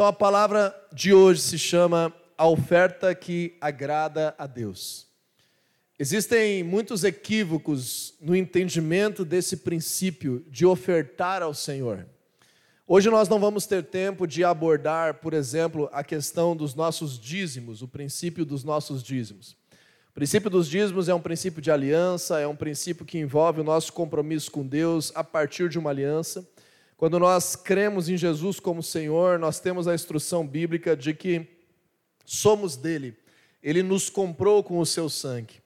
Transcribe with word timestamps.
Então 0.00 0.08
a 0.08 0.14
palavra 0.14 0.74
de 0.94 1.12
hoje 1.12 1.42
se 1.42 1.58
chama 1.58 2.10
a 2.38 2.48
oferta 2.48 3.14
que 3.14 3.58
agrada 3.60 4.34
a 4.38 4.46
Deus. 4.46 5.06
Existem 5.98 6.64
muitos 6.64 7.04
equívocos 7.04 8.14
no 8.18 8.34
entendimento 8.34 9.26
desse 9.26 9.58
princípio 9.58 10.42
de 10.48 10.64
ofertar 10.64 11.42
ao 11.42 11.52
Senhor. 11.52 12.06
Hoje 12.86 13.10
nós 13.10 13.28
não 13.28 13.38
vamos 13.38 13.66
ter 13.66 13.84
tempo 13.84 14.26
de 14.26 14.42
abordar, 14.42 15.16
por 15.16 15.34
exemplo, 15.34 15.86
a 15.92 16.02
questão 16.02 16.56
dos 16.56 16.74
nossos 16.74 17.18
dízimos, 17.18 17.82
o 17.82 17.86
princípio 17.86 18.46
dos 18.46 18.64
nossos 18.64 19.02
dízimos. 19.02 19.54
O 20.08 20.14
princípio 20.14 20.48
dos 20.48 20.66
dízimos 20.66 21.10
é 21.10 21.14
um 21.14 21.20
princípio 21.20 21.60
de 21.60 21.70
aliança, 21.70 22.40
é 22.40 22.46
um 22.46 22.56
princípio 22.56 23.04
que 23.04 23.18
envolve 23.18 23.60
o 23.60 23.64
nosso 23.64 23.92
compromisso 23.92 24.50
com 24.50 24.66
Deus 24.66 25.12
a 25.14 25.22
partir 25.22 25.68
de 25.68 25.78
uma 25.78 25.90
aliança. 25.90 26.48
Quando 27.00 27.18
nós 27.18 27.56
cremos 27.56 28.10
em 28.10 28.16
Jesus 28.18 28.60
como 28.60 28.82
Senhor, 28.82 29.38
nós 29.38 29.58
temos 29.58 29.88
a 29.88 29.94
instrução 29.94 30.46
bíblica 30.46 30.94
de 30.94 31.14
que 31.14 31.46
somos 32.26 32.76
dele. 32.76 33.16
Ele 33.62 33.82
nos 33.82 34.10
comprou 34.10 34.62
com 34.62 34.78
o 34.78 34.84
seu 34.84 35.08
sangue. 35.08 35.62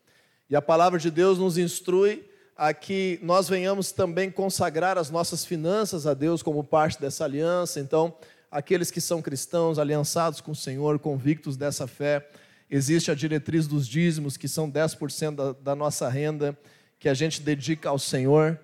E 0.48 0.54
a 0.54 0.62
palavra 0.62 0.96
de 0.96 1.10
Deus 1.10 1.36
nos 1.36 1.58
instrui 1.58 2.24
a 2.56 2.72
que 2.72 3.18
nós 3.20 3.48
venhamos 3.48 3.90
também 3.90 4.30
consagrar 4.30 4.96
as 4.96 5.10
nossas 5.10 5.44
finanças 5.44 6.06
a 6.06 6.14
Deus 6.14 6.40
como 6.40 6.62
parte 6.62 7.00
dessa 7.00 7.24
aliança. 7.24 7.80
Então, 7.80 8.14
aqueles 8.48 8.92
que 8.92 9.00
são 9.00 9.20
cristãos, 9.20 9.76
aliançados 9.76 10.40
com 10.40 10.52
o 10.52 10.54
Senhor, 10.54 11.00
convictos 11.00 11.56
dessa 11.56 11.88
fé, 11.88 12.28
existe 12.70 13.10
a 13.10 13.14
diretriz 13.16 13.66
dos 13.66 13.88
dízimos, 13.88 14.36
que 14.36 14.46
são 14.46 14.70
10% 14.70 15.34
da, 15.34 15.52
da 15.52 15.74
nossa 15.74 16.08
renda, 16.08 16.56
que 16.96 17.08
a 17.08 17.14
gente 17.14 17.42
dedica 17.42 17.88
ao 17.88 17.98
Senhor 17.98 18.56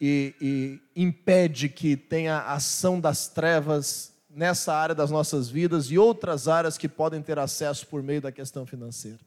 e, 0.00 0.34
e 0.40 1.02
impede 1.02 1.68
que 1.68 1.96
tenha 1.96 2.38
ação 2.40 3.00
das 3.00 3.28
trevas 3.28 4.12
nessa 4.30 4.72
área 4.72 4.94
das 4.94 5.10
nossas 5.10 5.48
vidas 5.48 5.90
e 5.90 5.98
outras 5.98 6.48
áreas 6.48 6.78
que 6.78 6.88
podem 6.88 7.20
ter 7.20 7.38
acesso 7.38 7.86
por 7.86 8.02
meio 8.02 8.20
da 8.20 8.32
questão 8.32 8.64
financeira. 8.64 9.18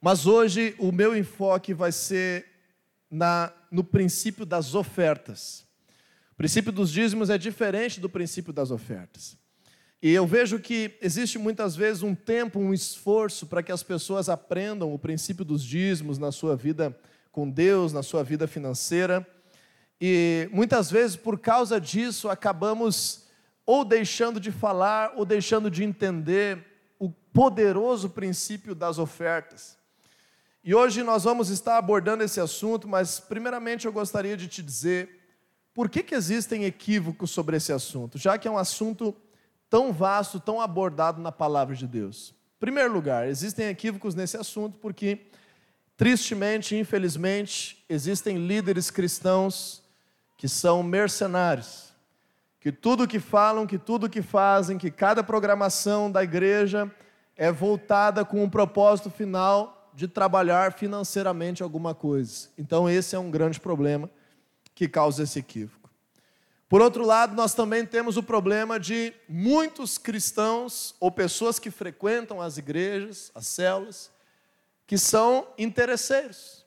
Mas 0.00 0.26
hoje 0.26 0.74
o 0.78 0.90
meu 0.90 1.16
enfoque 1.16 1.72
vai 1.72 1.92
ser 1.92 2.46
na, 3.10 3.52
no 3.70 3.84
princípio 3.84 4.44
das 4.44 4.74
ofertas. 4.74 5.64
O 6.32 6.36
princípio 6.36 6.72
dos 6.72 6.90
dízimos 6.90 7.30
é 7.30 7.38
diferente 7.38 8.00
do 8.00 8.08
princípio 8.08 8.52
das 8.52 8.70
ofertas. 8.70 9.36
E 10.02 10.10
eu 10.10 10.26
vejo 10.26 10.58
que 10.58 10.98
existe 11.00 11.38
muitas 11.38 11.76
vezes 11.76 12.02
um 12.02 12.14
tempo, 12.14 12.58
um 12.58 12.74
esforço 12.74 13.46
para 13.46 13.62
que 13.62 13.72
as 13.72 13.82
pessoas 13.82 14.28
aprendam 14.28 14.92
o 14.92 14.98
princípio 14.98 15.44
dos 15.44 15.62
dízimos 15.62 16.18
na 16.18 16.32
sua 16.32 16.56
vida 16.56 16.94
com 17.32 17.48
Deus, 17.48 17.92
na 17.92 18.02
sua 18.02 18.22
vida 18.22 18.46
financeira. 18.46 19.26
E 20.00 20.48
muitas 20.52 20.90
vezes, 20.90 21.16
por 21.16 21.38
causa 21.38 21.80
disso, 21.80 22.28
acabamos 22.28 23.24
ou 23.66 23.84
deixando 23.84 24.38
de 24.38 24.50
falar 24.50 25.12
ou 25.16 25.24
deixando 25.24 25.70
de 25.70 25.84
entender 25.84 26.64
o 26.98 27.10
poderoso 27.10 28.10
princípio 28.10 28.74
das 28.74 28.98
ofertas. 28.98 29.78
E 30.62 30.74
hoje 30.74 31.02
nós 31.02 31.24
vamos 31.24 31.50
estar 31.50 31.76
abordando 31.76 32.24
esse 32.24 32.40
assunto, 32.40 32.88
mas 32.88 33.20
primeiramente 33.20 33.86
eu 33.86 33.92
gostaria 33.92 34.36
de 34.36 34.48
te 34.48 34.62
dizer 34.62 35.20
por 35.74 35.90
que, 35.90 36.02
que 36.02 36.14
existem 36.14 36.64
equívocos 36.64 37.30
sobre 37.30 37.56
esse 37.56 37.72
assunto, 37.72 38.16
já 38.16 38.38
que 38.38 38.48
é 38.48 38.50
um 38.50 38.56
assunto 38.56 39.14
tão 39.68 39.92
vasto, 39.92 40.38
tão 40.40 40.60
abordado 40.60 41.20
na 41.20 41.32
palavra 41.32 41.74
de 41.74 41.86
Deus. 41.86 42.34
Em 42.56 42.60
primeiro 42.60 42.92
lugar, 42.92 43.28
existem 43.28 43.66
equívocos 43.66 44.14
nesse 44.14 44.36
assunto 44.36 44.78
porque, 44.78 45.26
tristemente, 45.96 46.76
infelizmente, 46.76 47.84
existem 47.88 48.46
líderes 48.46 48.90
cristãos 48.90 49.83
que 50.44 50.48
são 50.50 50.82
mercenários, 50.82 51.94
que 52.60 52.70
tudo 52.70 53.08
que 53.08 53.18
falam, 53.18 53.66
que 53.66 53.78
tudo 53.78 54.10
que 54.10 54.20
fazem, 54.20 54.76
que 54.76 54.90
cada 54.90 55.24
programação 55.24 56.12
da 56.12 56.22
igreja 56.22 56.94
é 57.34 57.50
voltada 57.50 58.26
com 58.26 58.44
um 58.44 58.50
propósito 58.50 59.08
final 59.08 59.90
de 59.94 60.06
trabalhar 60.06 60.74
financeiramente 60.74 61.62
alguma 61.62 61.94
coisa. 61.94 62.50
Então, 62.58 62.90
esse 62.90 63.16
é 63.16 63.18
um 63.18 63.30
grande 63.30 63.58
problema 63.58 64.10
que 64.74 64.86
causa 64.86 65.22
esse 65.22 65.38
equívoco. 65.38 65.88
Por 66.68 66.82
outro 66.82 67.06
lado, 67.06 67.34
nós 67.34 67.54
também 67.54 67.86
temos 67.86 68.18
o 68.18 68.22
problema 68.22 68.78
de 68.78 69.14
muitos 69.26 69.96
cristãos 69.96 70.94
ou 71.00 71.10
pessoas 71.10 71.58
que 71.58 71.70
frequentam 71.70 72.42
as 72.42 72.58
igrejas, 72.58 73.32
as 73.34 73.46
células, 73.46 74.10
que 74.86 74.98
são 74.98 75.48
interesseiros, 75.56 76.63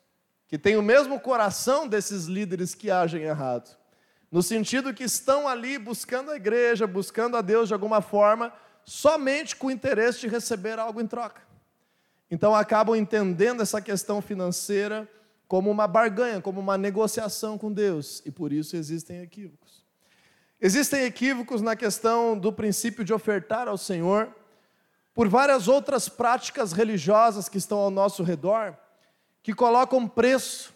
que 0.48 0.58
têm 0.58 0.78
o 0.78 0.82
mesmo 0.82 1.20
coração 1.20 1.88
desses 1.88 2.26
líderes 2.26 2.74
que 2.74 2.90
agem 2.90 3.24
errado, 3.24 3.78
no 4.32 4.42
sentido 4.42 4.94
que 4.94 5.04
estão 5.04 5.48
ali 5.48 5.78
buscando 5.78 6.32
a 6.32 6.36
igreja, 6.36 6.86
buscando 6.86 7.38
a 7.38 7.42
Deus 7.42 7.68
de 7.68 7.74
alguma 7.74 8.02
forma, 8.02 8.54
somente 8.84 9.56
com 9.56 9.68
o 9.68 9.72
interesse 9.72 10.22
de 10.22 10.28
receber 10.28 10.80
algo 10.80 11.02
em 11.02 11.08
troca. 11.08 11.42
Então 12.30 12.54
acabam 12.56 12.96
entendendo 12.96 13.62
essa 13.62 13.82
questão 13.82 14.22
financeira 14.22 15.10
como 15.48 15.72
uma 15.72 15.88
barganha, 15.88 16.42
como 16.42 16.60
uma 16.60 16.78
negociação 16.78 17.58
com 17.58 17.72
Deus, 17.72 18.22
e 18.26 18.32
por 18.32 18.52
isso 18.52 18.76
existem 18.76 19.22
equívocos. 19.22 19.86
Existem 20.60 21.04
equívocos 21.04 21.62
na 21.62 21.76
questão 21.76 22.38
do 22.38 22.52
princípio 22.52 23.04
de 23.04 23.14
ofertar 23.14 23.68
ao 23.68 23.78
Senhor, 23.78 24.34
por 25.14 25.28
várias 25.28 25.68
outras 25.68 26.10
práticas 26.10 26.74
religiosas 26.74 27.48
que 27.48 27.58
estão 27.58 27.80
ao 27.80 27.90
nosso 27.90 28.24
redor, 28.24 28.78
que 29.48 29.54
colocam 29.54 30.06
preço 30.06 30.74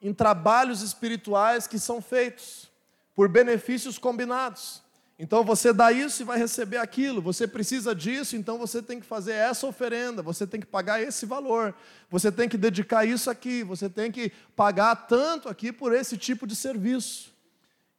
em 0.00 0.14
trabalhos 0.14 0.80
espirituais 0.80 1.66
que 1.66 1.76
são 1.76 2.00
feitos 2.00 2.70
por 3.16 3.28
benefícios 3.28 3.98
combinados. 3.98 4.80
Então 5.18 5.42
você 5.42 5.72
dá 5.72 5.90
isso 5.90 6.22
e 6.22 6.24
vai 6.24 6.38
receber 6.38 6.76
aquilo. 6.76 7.20
Você 7.20 7.48
precisa 7.48 7.92
disso, 7.96 8.36
então 8.36 8.58
você 8.58 8.80
tem 8.80 9.00
que 9.00 9.06
fazer 9.06 9.32
essa 9.32 9.66
oferenda, 9.66 10.22
você 10.22 10.46
tem 10.46 10.60
que 10.60 10.66
pagar 10.68 11.02
esse 11.02 11.26
valor, 11.26 11.74
você 12.08 12.30
tem 12.30 12.48
que 12.48 12.56
dedicar 12.56 13.04
isso 13.04 13.28
aqui, 13.28 13.64
você 13.64 13.90
tem 13.90 14.12
que 14.12 14.30
pagar 14.54 14.94
tanto 15.08 15.48
aqui 15.48 15.72
por 15.72 15.92
esse 15.92 16.16
tipo 16.16 16.46
de 16.46 16.54
serviço. 16.54 17.34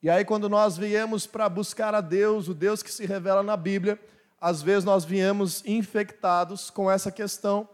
E 0.02 0.10
aí, 0.10 0.24
quando 0.24 0.48
nós 0.48 0.78
viemos 0.78 1.28
para 1.28 1.50
buscar 1.50 1.94
a 1.94 2.00
Deus, 2.00 2.48
o 2.48 2.54
Deus 2.54 2.82
que 2.82 2.94
se 2.94 3.06
revela 3.06 3.44
na 3.44 3.58
Bíblia, 3.58 4.00
às 4.40 4.62
vezes 4.62 4.86
nós 4.86 5.04
viemos 5.04 5.66
infectados 5.66 6.70
com 6.70 6.90
essa 6.90 7.12
questão, 7.12 7.68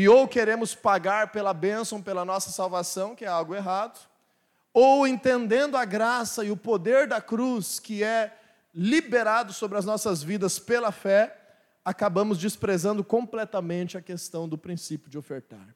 e 0.00 0.08
ou 0.08 0.28
queremos 0.28 0.76
pagar 0.76 1.32
pela 1.32 1.52
bênção, 1.52 2.00
pela 2.00 2.24
nossa 2.24 2.52
salvação, 2.52 3.16
que 3.16 3.24
é 3.24 3.28
algo 3.28 3.52
errado, 3.52 3.98
ou 4.72 5.08
entendendo 5.08 5.76
a 5.76 5.84
graça 5.84 6.44
e 6.44 6.52
o 6.52 6.56
poder 6.56 7.08
da 7.08 7.20
cruz, 7.20 7.80
que 7.80 8.04
é 8.04 8.32
liberados 8.72 9.56
sobre 9.56 9.76
as 9.76 9.84
nossas 9.84 10.22
vidas 10.22 10.56
pela 10.56 10.92
fé, 10.92 11.36
acabamos 11.84 12.38
desprezando 12.38 13.02
completamente 13.02 13.98
a 13.98 14.00
questão 14.00 14.48
do 14.48 14.56
princípio 14.56 15.10
de 15.10 15.18
ofertar. 15.18 15.74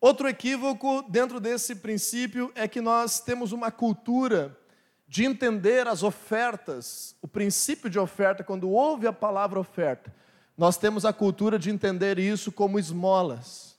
Outro 0.00 0.26
equívoco 0.28 1.02
dentro 1.02 1.38
desse 1.38 1.76
princípio 1.76 2.50
é 2.56 2.66
que 2.66 2.80
nós 2.80 3.20
temos 3.20 3.52
uma 3.52 3.70
cultura 3.70 4.58
de 5.06 5.24
entender 5.24 5.86
as 5.86 6.02
ofertas, 6.02 7.14
o 7.22 7.28
princípio 7.28 7.88
de 7.88 8.00
oferta, 8.00 8.42
quando 8.42 8.68
ouve 8.68 9.06
a 9.06 9.12
palavra 9.12 9.60
oferta, 9.60 10.12
nós 10.60 10.76
temos 10.76 11.06
a 11.06 11.12
cultura 11.14 11.58
de 11.58 11.70
entender 11.70 12.18
isso 12.18 12.52
como 12.52 12.78
esmolas. 12.78 13.78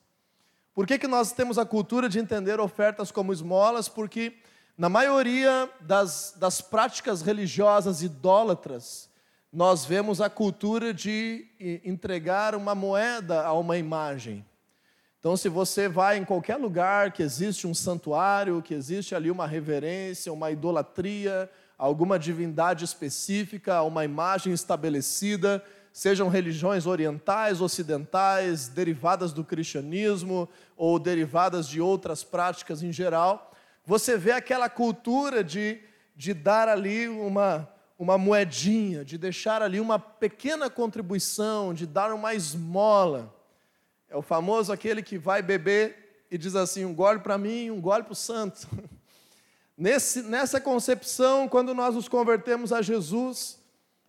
Por 0.74 0.84
que, 0.84 0.98
que 0.98 1.06
nós 1.06 1.30
temos 1.30 1.56
a 1.56 1.64
cultura 1.64 2.08
de 2.08 2.18
entender 2.18 2.58
ofertas 2.58 3.12
como 3.12 3.32
esmolas? 3.32 3.88
Porque 3.88 4.32
na 4.76 4.88
maioria 4.88 5.70
das, 5.80 6.34
das 6.36 6.60
práticas 6.60 7.22
religiosas 7.22 8.02
idólatras, 8.02 9.08
nós 9.52 9.84
vemos 9.84 10.20
a 10.20 10.28
cultura 10.28 10.92
de 10.92 11.46
entregar 11.84 12.52
uma 12.56 12.74
moeda 12.74 13.44
a 13.44 13.52
uma 13.52 13.78
imagem. 13.78 14.44
Então, 15.20 15.36
se 15.36 15.48
você 15.48 15.88
vai 15.88 16.18
em 16.18 16.24
qualquer 16.24 16.56
lugar 16.56 17.12
que 17.12 17.22
existe 17.22 17.64
um 17.64 17.74
santuário, 17.74 18.60
que 18.60 18.74
existe 18.74 19.14
ali 19.14 19.30
uma 19.30 19.46
reverência, 19.46 20.32
uma 20.32 20.50
idolatria, 20.50 21.48
alguma 21.78 22.18
divindade 22.18 22.84
específica, 22.84 23.82
uma 23.82 24.04
imagem 24.04 24.52
estabelecida, 24.52 25.62
sejam 25.92 26.28
religiões 26.28 26.86
orientais, 26.86 27.60
ocidentais, 27.60 28.68
derivadas 28.68 29.32
do 29.32 29.44
cristianismo 29.44 30.48
ou 30.76 30.98
derivadas 30.98 31.68
de 31.68 31.80
outras 31.80 32.24
práticas 32.24 32.82
em 32.82 32.90
geral, 32.90 33.52
você 33.84 34.16
vê 34.16 34.32
aquela 34.32 34.68
cultura 34.68 35.44
de, 35.44 35.80
de 36.16 36.32
dar 36.32 36.68
ali 36.68 37.08
uma, 37.08 37.68
uma 37.98 38.16
moedinha, 38.16 39.04
de 39.04 39.18
deixar 39.18 39.60
ali 39.60 39.80
uma 39.80 39.98
pequena 39.98 40.70
contribuição, 40.70 41.74
de 41.74 41.86
dar 41.86 42.12
uma 42.12 42.34
esmola. 42.34 43.34
É 44.08 44.16
o 44.16 44.22
famoso 44.22 44.72
aquele 44.72 45.02
que 45.02 45.18
vai 45.18 45.42
beber 45.42 46.24
e 46.30 46.38
diz 46.38 46.54
assim: 46.54 46.84
um 46.84 46.94
gole 46.94 47.18
para 47.18 47.36
mim, 47.36 47.70
um 47.70 47.80
gole 47.80 48.02
para 48.02 48.12
o 48.12 48.16
santo. 48.16 48.66
Nesse, 49.74 50.22
nessa 50.22 50.60
concepção, 50.60 51.48
quando 51.48 51.74
nós 51.74 51.94
nos 51.94 52.06
convertemos 52.06 52.72
a 52.72 52.82
Jesus, 52.82 53.58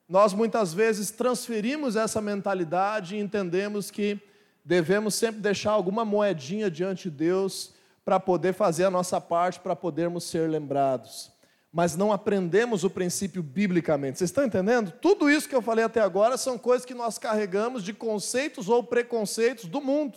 nós 0.08 0.34
muitas 0.34 0.74
vezes 0.74 1.12
transferimos 1.12 1.96
essa 1.96 2.22
mentalidade 2.22 3.16
e 3.16 3.20
entendemos 3.20 3.90
que 3.90 4.20
devemos 4.64 5.16
sempre 5.16 5.42
deixar 5.42 5.72
alguma 5.72 6.06
moedinha 6.06 6.70
diante 6.70 7.10
de 7.10 7.18
Deus 7.18 7.74
para 8.06 8.20
poder 8.20 8.54
fazer 8.54 8.86
a 8.86 8.92
nossa 8.92 9.20
parte, 9.20 9.60
para 9.60 9.76
podermos 9.76 10.26
ser 10.26 10.50
lembrados. 10.50 11.32
mas 11.74 11.96
não 11.96 12.14
aprendemos 12.14 12.84
o 12.84 12.90
princípio 12.90 13.42
biblicamente. 13.42 14.20
Vocês 14.20 14.30
estão 14.30 14.46
entendendo? 14.46 14.92
Tudo 15.02 15.28
isso 15.28 15.50
que 15.50 15.56
eu 15.56 15.62
falei 15.62 15.84
até 15.84 16.02
agora 16.02 16.38
são 16.38 16.56
coisas 16.56 16.86
que 16.86 16.94
nós 16.94 17.18
carregamos 17.18 17.84
de 17.84 17.94
conceitos 17.94 18.70
ou 18.70 18.84
preconceitos 18.84 19.66
do 19.66 19.82
mundo, 19.82 20.16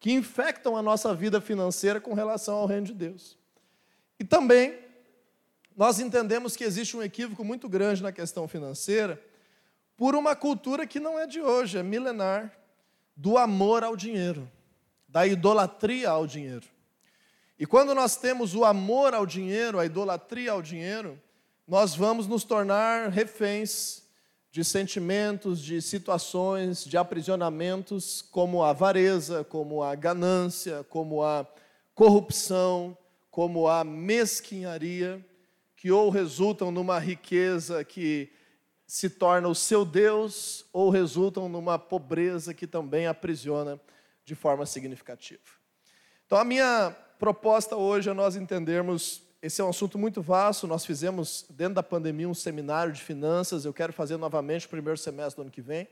que 0.00 0.10
infectam 0.10 0.74
a 0.74 0.82
nossa 0.82 1.14
vida 1.14 1.38
financeira 1.38 2.00
com 2.00 2.14
relação 2.14 2.56
ao 2.56 2.66
reino 2.66 2.86
de 2.86 2.94
Deus. 2.94 3.36
E 4.18 4.24
também, 4.24 4.78
nós 5.76 5.98
entendemos 5.98 6.56
que 6.56 6.64
existe 6.64 6.96
um 6.96 7.02
equívoco 7.02 7.44
muito 7.44 7.68
grande 7.68 8.02
na 8.02 8.12
questão 8.12 8.46
financeira 8.46 9.20
por 9.96 10.14
uma 10.14 10.34
cultura 10.34 10.86
que 10.86 11.00
não 11.00 11.18
é 11.18 11.26
de 11.26 11.40
hoje, 11.40 11.78
é 11.78 11.82
milenar, 11.82 12.52
do 13.16 13.38
amor 13.38 13.84
ao 13.84 13.96
dinheiro, 13.96 14.50
da 15.08 15.26
idolatria 15.26 16.10
ao 16.10 16.26
dinheiro. 16.26 16.66
E 17.58 17.64
quando 17.64 17.94
nós 17.94 18.16
temos 18.16 18.54
o 18.54 18.64
amor 18.64 19.14
ao 19.14 19.24
dinheiro, 19.24 19.78
a 19.78 19.86
idolatria 19.86 20.52
ao 20.52 20.60
dinheiro, 20.60 21.20
nós 21.66 21.94
vamos 21.94 22.26
nos 22.26 22.42
tornar 22.42 23.10
reféns 23.10 24.02
de 24.50 24.64
sentimentos, 24.64 25.60
de 25.60 25.80
situações, 25.80 26.84
de 26.84 26.96
aprisionamentos, 26.96 28.22
como 28.22 28.62
a 28.62 28.70
avareza, 28.70 29.44
como 29.44 29.82
a 29.82 29.94
ganância, 29.94 30.84
como 30.88 31.22
a 31.22 31.46
corrupção, 31.94 32.96
como 33.30 33.66
a 33.66 33.82
mesquinharia, 33.82 35.24
que 35.84 35.92
ou 35.92 36.08
resultam 36.08 36.70
numa 36.70 36.98
riqueza 36.98 37.84
que 37.84 38.32
se 38.86 39.10
torna 39.10 39.48
o 39.48 39.54
seu 39.54 39.84
Deus, 39.84 40.64
ou 40.72 40.88
resultam 40.88 41.46
numa 41.46 41.78
pobreza 41.78 42.54
que 42.54 42.66
também 42.66 43.06
aprisiona 43.06 43.78
de 44.24 44.34
forma 44.34 44.64
significativa. 44.64 45.42
Então, 46.24 46.38
a 46.38 46.44
minha 46.44 46.96
proposta 47.18 47.76
hoje 47.76 48.08
é 48.08 48.14
nós 48.14 48.34
entendermos. 48.34 49.20
Esse 49.42 49.60
é 49.60 49.64
um 49.64 49.68
assunto 49.68 49.98
muito 49.98 50.22
vasto. 50.22 50.66
Nós 50.66 50.86
fizemos, 50.86 51.44
dentro 51.50 51.74
da 51.74 51.82
pandemia, 51.82 52.30
um 52.30 52.32
seminário 52.32 52.90
de 52.90 53.02
finanças. 53.02 53.66
Eu 53.66 53.74
quero 53.74 53.92
fazer 53.92 54.16
novamente 54.16 54.62
no 54.62 54.70
primeiro 54.70 54.96
semestre 54.96 55.36
do 55.36 55.42
ano 55.42 55.50
que 55.50 55.60
vem. 55.60 55.86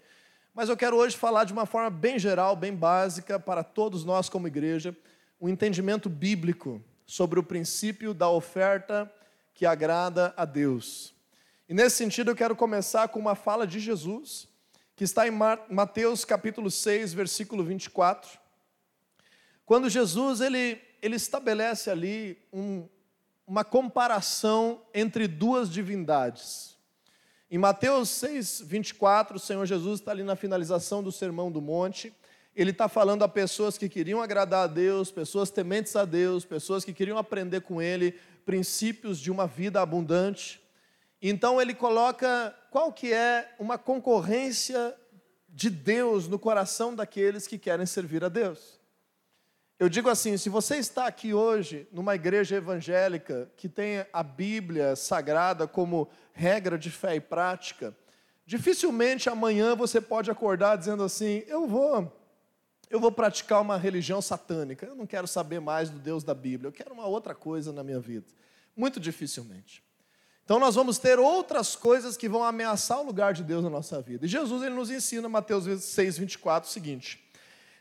Mas 0.54 0.70
eu 0.70 0.76
quero 0.78 0.96
hoje 0.96 1.18
falar 1.18 1.44
de 1.44 1.52
uma 1.52 1.66
forma 1.66 1.90
bem 1.90 2.18
geral, 2.18 2.56
bem 2.56 2.74
básica, 2.74 3.38
para 3.38 3.62
todos 3.62 4.06
nós 4.06 4.30
como 4.30 4.46
igreja, 4.46 4.96
um 5.38 5.50
entendimento 5.50 6.08
bíblico 6.08 6.82
sobre 7.04 7.38
o 7.38 7.42
princípio 7.42 8.14
da 8.14 8.30
oferta 8.30 9.12
que 9.54 9.66
agrada 9.66 10.32
a 10.36 10.44
Deus. 10.44 11.14
E 11.68 11.74
nesse 11.74 11.96
sentido, 11.96 12.30
eu 12.30 12.36
quero 12.36 12.56
começar 12.56 13.08
com 13.08 13.18
uma 13.18 13.34
fala 13.34 13.66
de 13.66 13.80
Jesus, 13.80 14.48
que 14.94 15.04
está 15.04 15.26
em 15.26 15.32
Mateus 15.70 16.24
capítulo 16.24 16.70
6, 16.70 17.12
versículo 17.12 17.64
24. 17.64 18.38
Quando 19.64 19.88
Jesus 19.88 20.40
ele 20.40 20.80
ele 21.02 21.16
estabelece 21.16 21.90
ali 21.90 22.38
um, 22.52 22.88
uma 23.44 23.64
comparação 23.64 24.80
entre 24.94 25.26
duas 25.26 25.68
divindades. 25.68 26.76
Em 27.50 27.58
Mateus 27.58 28.08
6, 28.10 28.62
24, 28.64 29.36
o 29.36 29.40
Senhor 29.40 29.66
Jesus 29.66 29.98
está 29.98 30.12
ali 30.12 30.22
na 30.22 30.36
finalização 30.36 31.02
do 31.02 31.10
Sermão 31.10 31.50
do 31.50 31.60
Monte. 31.60 32.14
Ele 32.54 32.70
está 32.70 32.88
falando 32.88 33.24
a 33.24 33.28
pessoas 33.28 33.76
que 33.76 33.88
queriam 33.88 34.22
agradar 34.22 34.64
a 34.64 34.66
Deus, 34.68 35.10
pessoas 35.10 35.50
tementes 35.50 35.96
a 35.96 36.04
Deus, 36.04 36.44
pessoas 36.44 36.84
que 36.84 36.92
queriam 36.92 37.18
aprender 37.18 37.62
com 37.62 37.82
Ele 37.82 38.14
princípios 38.44 39.18
de 39.18 39.30
uma 39.30 39.46
vida 39.46 39.80
abundante. 39.80 40.60
Então 41.20 41.60
ele 41.60 41.74
coloca 41.74 42.54
qual 42.70 42.92
que 42.92 43.12
é 43.12 43.54
uma 43.58 43.78
concorrência 43.78 44.94
de 45.48 45.68
Deus 45.68 46.26
no 46.26 46.38
coração 46.38 46.94
daqueles 46.94 47.46
que 47.46 47.58
querem 47.58 47.86
servir 47.86 48.24
a 48.24 48.28
Deus. 48.28 48.80
Eu 49.78 49.88
digo 49.88 50.08
assim: 50.08 50.36
se 50.36 50.48
você 50.48 50.76
está 50.76 51.06
aqui 51.06 51.34
hoje 51.34 51.88
numa 51.92 52.14
igreja 52.14 52.56
evangélica 52.56 53.50
que 53.56 53.68
tem 53.68 54.06
a 54.12 54.22
Bíblia 54.22 54.94
sagrada 54.94 55.66
como 55.66 56.08
regra 56.32 56.78
de 56.78 56.90
fé 56.90 57.16
e 57.16 57.20
prática, 57.20 57.92
dificilmente 58.46 59.28
amanhã 59.28 59.74
você 59.74 60.00
pode 60.00 60.30
acordar 60.30 60.76
dizendo 60.76 61.02
assim: 61.02 61.42
eu 61.46 61.66
vou, 61.66 62.12
eu 62.92 63.00
vou 63.00 63.10
praticar 63.10 63.62
uma 63.62 63.78
religião 63.78 64.20
satânica. 64.20 64.84
Eu 64.84 64.94
não 64.94 65.06
quero 65.06 65.26
saber 65.26 65.60
mais 65.60 65.88
do 65.88 65.98
Deus 65.98 66.22
da 66.22 66.34
Bíblia. 66.34 66.68
Eu 66.68 66.72
quero 66.72 66.92
uma 66.92 67.06
outra 67.06 67.34
coisa 67.34 67.72
na 67.72 67.82
minha 67.82 67.98
vida. 67.98 68.26
Muito 68.76 69.00
dificilmente. 69.00 69.82
Então 70.44 70.58
nós 70.58 70.74
vamos 70.74 70.98
ter 70.98 71.18
outras 71.18 71.74
coisas 71.74 72.18
que 72.18 72.28
vão 72.28 72.44
ameaçar 72.44 73.00
o 73.00 73.06
lugar 73.06 73.32
de 73.32 73.42
Deus 73.42 73.64
na 73.64 73.70
nossa 73.70 74.02
vida. 74.02 74.26
E 74.26 74.28
Jesus 74.28 74.62
ele 74.62 74.74
nos 74.74 74.90
ensina, 74.90 75.26
Mateus 75.26 75.64
6:24, 75.64 76.64
o 76.64 76.70
seguinte: 76.70 77.26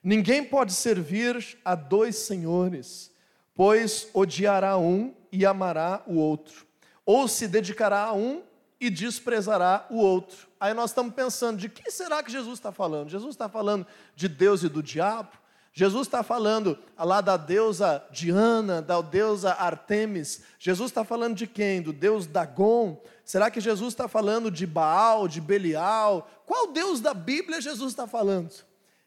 Ninguém 0.02 0.46
pode 0.46 0.72
servir 0.72 1.58
a 1.66 1.76
dois 1.76 2.16
senhores, 2.16 3.12
pois 3.54 4.08
odiará 4.14 4.78
um 4.78 5.14
e 5.30 5.46
amará 5.46 6.04
o 6.08 6.16
outro, 6.16 6.66
ou 7.06 7.28
se 7.28 7.50
dedicará 7.50 8.06
a 8.06 8.14
um 8.14 8.44
e 8.82 8.90
desprezará 8.90 9.86
o 9.92 9.98
outro. 9.98 10.48
Aí 10.60 10.74
nós 10.74 10.90
estamos 10.90 11.14
pensando, 11.14 11.60
de 11.60 11.70
que 11.70 11.92
será 11.92 12.24
que 12.24 12.32
Jesus 12.32 12.58
está 12.58 12.72
falando? 12.72 13.10
Jesus 13.10 13.36
está 13.36 13.48
falando 13.48 13.86
de 14.16 14.28
Deus 14.28 14.64
e 14.64 14.70
do 14.70 14.82
diabo? 14.82 15.30
Jesus 15.72 16.08
está 16.08 16.24
falando 16.24 16.78
lá 16.98 17.22
da 17.22 17.38
deusa 17.38 18.04
Diana, 18.12 18.82
da 18.82 19.00
deusa 19.00 19.54
Artemis. 19.54 20.42
Jesus 20.60 20.90
está 20.90 21.06
falando 21.06 21.36
de 21.36 21.46
quem? 21.48 21.82
Do 21.82 21.94
deus 21.94 22.26
Dagon? 22.26 23.02
Será 23.24 23.50
que 23.50 23.62
Jesus 23.62 23.94
está 23.94 24.08
falando 24.08 24.52
de 24.52 24.66
Baal, 24.66 25.28
de 25.28 25.40
Belial? 25.40 26.28
Qual 26.46 26.74
deus 26.74 27.00
da 27.00 27.14
Bíblia 27.14 27.62
Jesus 27.62 27.94
está 27.94 28.06
falando? 28.06 28.52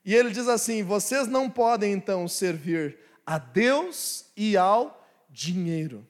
E 0.05 0.15
ele 0.15 0.31
diz 0.31 0.49
assim: 0.49 0.82
vocês 0.82 1.29
não 1.29 1.50
podem 1.50 1.93
então 1.93 2.27
servir 2.27 2.99
a 3.27 3.37
Deus 3.37 4.27
e 4.35 4.56
ao 4.56 5.06
dinheiro. 5.29 6.06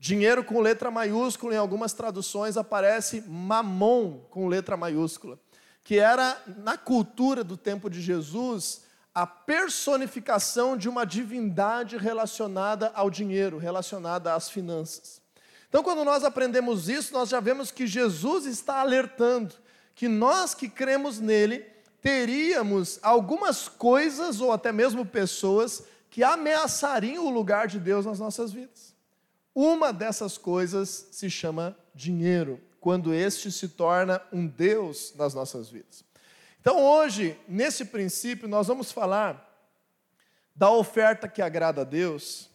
Dinheiro 0.00 0.42
com 0.42 0.60
letra 0.60 0.90
maiúscula, 0.90 1.54
em 1.54 1.58
algumas 1.58 1.92
traduções 1.92 2.56
aparece 2.56 3.22
mamon 3.28 4.20
com 4.30 4.48
letra 4.48 4.74
maiúscula, 4.74 5.38
que 5.84 5.98
era, 5.98 6.42
na 6.64 6.78
cultura 6.78 7.44
do 7.44 7.54
tempo 7.54 7.90
de 7.90 8.00
Jesus, 8.00 8.84
a 9.14 9.26
personificação 9.26 10.74
de 10.74 10.88
uma 10.88 11.04
divindade 11.04 11.98
relacionada 11.98 12.90
ao 12.94 13.10
dinheiro, 13.10 13.58
relacionada 13.58 14.34
às 14.34 14.48
finanças. 14.48 15.20
Então, 15.68 15.82
quando 15.82 16.02
nós 16.02 16.24
aprendemos 16.24 16.88
isso, 16.88 17.12
nós 17.12 17.28
já 17.28 17.38
vemos 17.38 17.70
que 17.70 17.86
Jesus 17.86 18.46
está 18.46 18.80
alertando 18.80 19.54
que 19.94 20.08
nós 20.08 20.54
que 20.54 20.66
cremos 20.66 21.20
nele, 21.20 21.62
teríamos 22.00 22.98
algumas 23.02 23.68
coisas 23.68 24.40
ou 24.40 24.50
até 24.50 24.72
mesmo 24.72 25.04
pessoas 25.04 25.82
que 26.08 26.24
ameaçariam 26.24 27.26
o 27.26 27.30
lugar 27.30 27.66
de 27.68 27.78
Deus 27.78 28.06
nas 28.06 28.18
nossas 28.18 28.50
vidas. 28.50 28.89
Uma 29.54 29.92
dessas 29.92 30.38
coisas 30.38 31.08
se 31.10 31.28
chama 31.28 31.76
dinheiro, 31.94 32.60
quando 32.80 33.12
este 33.12 33.50
se 33.50 33.68
torna 33.68 34.22
um 34.32 34.46
Deus 34.46 35.12
nas 35.16 35.34
nossas 35.34 35.68
vidas. 35.68 36.04
Então, 36.60 36.82
hoje, 36.82 37.38
nesse 37.48 37.84
princípio, 37.86 38.48
nós 38.48 38.68
vamos 38.68 38.92
falar 38.92 39.48
da 40.54 40.70
oferta 40.70 41.26
que 41.26 41.42
agrada 41.42 41.80
a 41.80 41.84
Deus. 41.84 42.50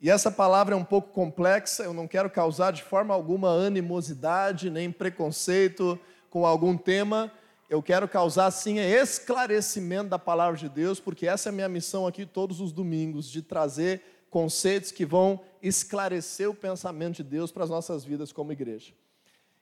E 0.00 0.08
essa 0.08 0.30
palavra 0.30 0.74
é 0.74 0.78
um 0.78 0.84
pouco 0.84 1.12
complexa, 1.12 1.84
eu 1.84 1.92
não 1.92 2.08
quero 2.08 2.30
causar 2.30 2.72
de 2.72 2.82
forma 2.82 3.12
alguma 3.12 3.50
animosidade 3.50 4.70
nem 4.70 4.90
preconceito 4.90 5.98
com 6.30 6.46
algum 6.46 6.74
tema, 6.76 7.30
eu 7.68 7.82
quero 7.82 8.08
causar 8.08 8.50
sim 8.50 8.78
esclarecimento 8.78 10.08
da 10.08 10.18
palavra 10.18 10.56
de 10.56 10.68
Deus, 10.68 10.98
porque 10.98 11.26
essa 11.26 11.48
é 11.48 11.50
a 11.50 11.52
minha 11.52 11.68
missão 11.68 12.06
aqui 12.06 12.24
todos 12.24 12.60
os 12.60 12.72
domingos, 12.72 13.30
de 13.30 13.42
trazer 13.42 14.02
conceitos 14.30 14.92
que 14.92 15.04
vão 15.04 15.44
esclarecer 15.60 16.48
o 16.48 16.54
pensamento 16.54 17.16
de 17.16 17.24
Deus 17.24 17.50
para 17.50 17.64
as 17.64 17.70
nossas 17.70 18.04
vidas 18.04 18.32
como 18.32 18.52
igreja. 18.52 18.94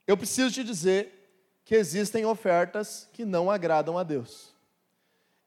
Eu 0.06 0.16
preciso 0.16 0.52
te 0.52 0.62
dizer 0.62 1.14
que 1.64 1.74
existem 1.74 2.24
ofertas 2.24 3.08
que 3.12 3.24
não 3.24 3.50
agradam 3.50 3.98
a 3.98 4.02
Deus. 4.02 4.54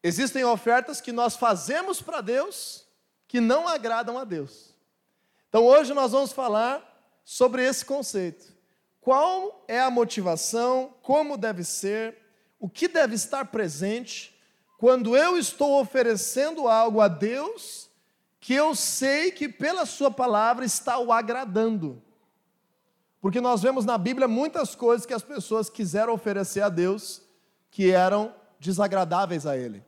Existem 0.04 0.44
ofertas 0.44 1.00
que 1.00 1.12
nós 1.12 1.36
fazemos 1.36 2.02
para 2.02 2.22
Deus 2.22 2.86
que 3.28 3.40
não 3.40 3.68
agradam 3.68 4.18
a 4.18 4.24
Deus. 4.24 4.76
Então 5.48 5.66
hoje 5.66 5.94
nós 5.94 6.12
vamos 6.12 6.34
falar 6.34 6.88
sobre 7.24 7.64
esse 7.64 7.86
conceito. 7.86 8.54
Qual 9.00 9.64
é 9.68 9.80
a 9.80 9.92
motivação, 9.92 10.94
como 11.02 11.38
deve 11.38 11.64
ser, 11.64 12.18
o 12.60 12.70
que 12.70 12.88
deve 12.88 13.16
estar 13.16 13.46
presente 13.46 14.36
quando 14.78 15.16
eu 15.16 15.38
estou 15.38 15.80
oferecendo 15.80 16.68
algo 16.68 17.02
a 17.02 17.08
Deus 17.08 17.91
que 18.42 18.56
eu 18.56 18.74
sei 18.74 19.32
que 19.32 19.48
pela 19.48 19.86
Sua 19.86 20.10
palavra 20.10 20.66
está 20.66 20.98
o 20.98 21.14
agradando. 21.14 22.02
Porque 23.22 23.40
nós 23.40 23.62
vemos 23.62 23.86
na 23.86 24.00
Bíblia 24.00 24.28
muitas 24.28 24.74
coisas 24.74 25.06
que 25.06 25.14
as 25.14 25.22
pessoas 25.22 25.70
quiseram 25.70 26.12
oferecer 26.12 26.62
a 26.62 26.70
Deus 26.70 27.22
que 27.70 27.92
eram 27.92 28.34
desagradáveis 28.60 29.46
a 29.46 29.56
Ele, 29.56 29.84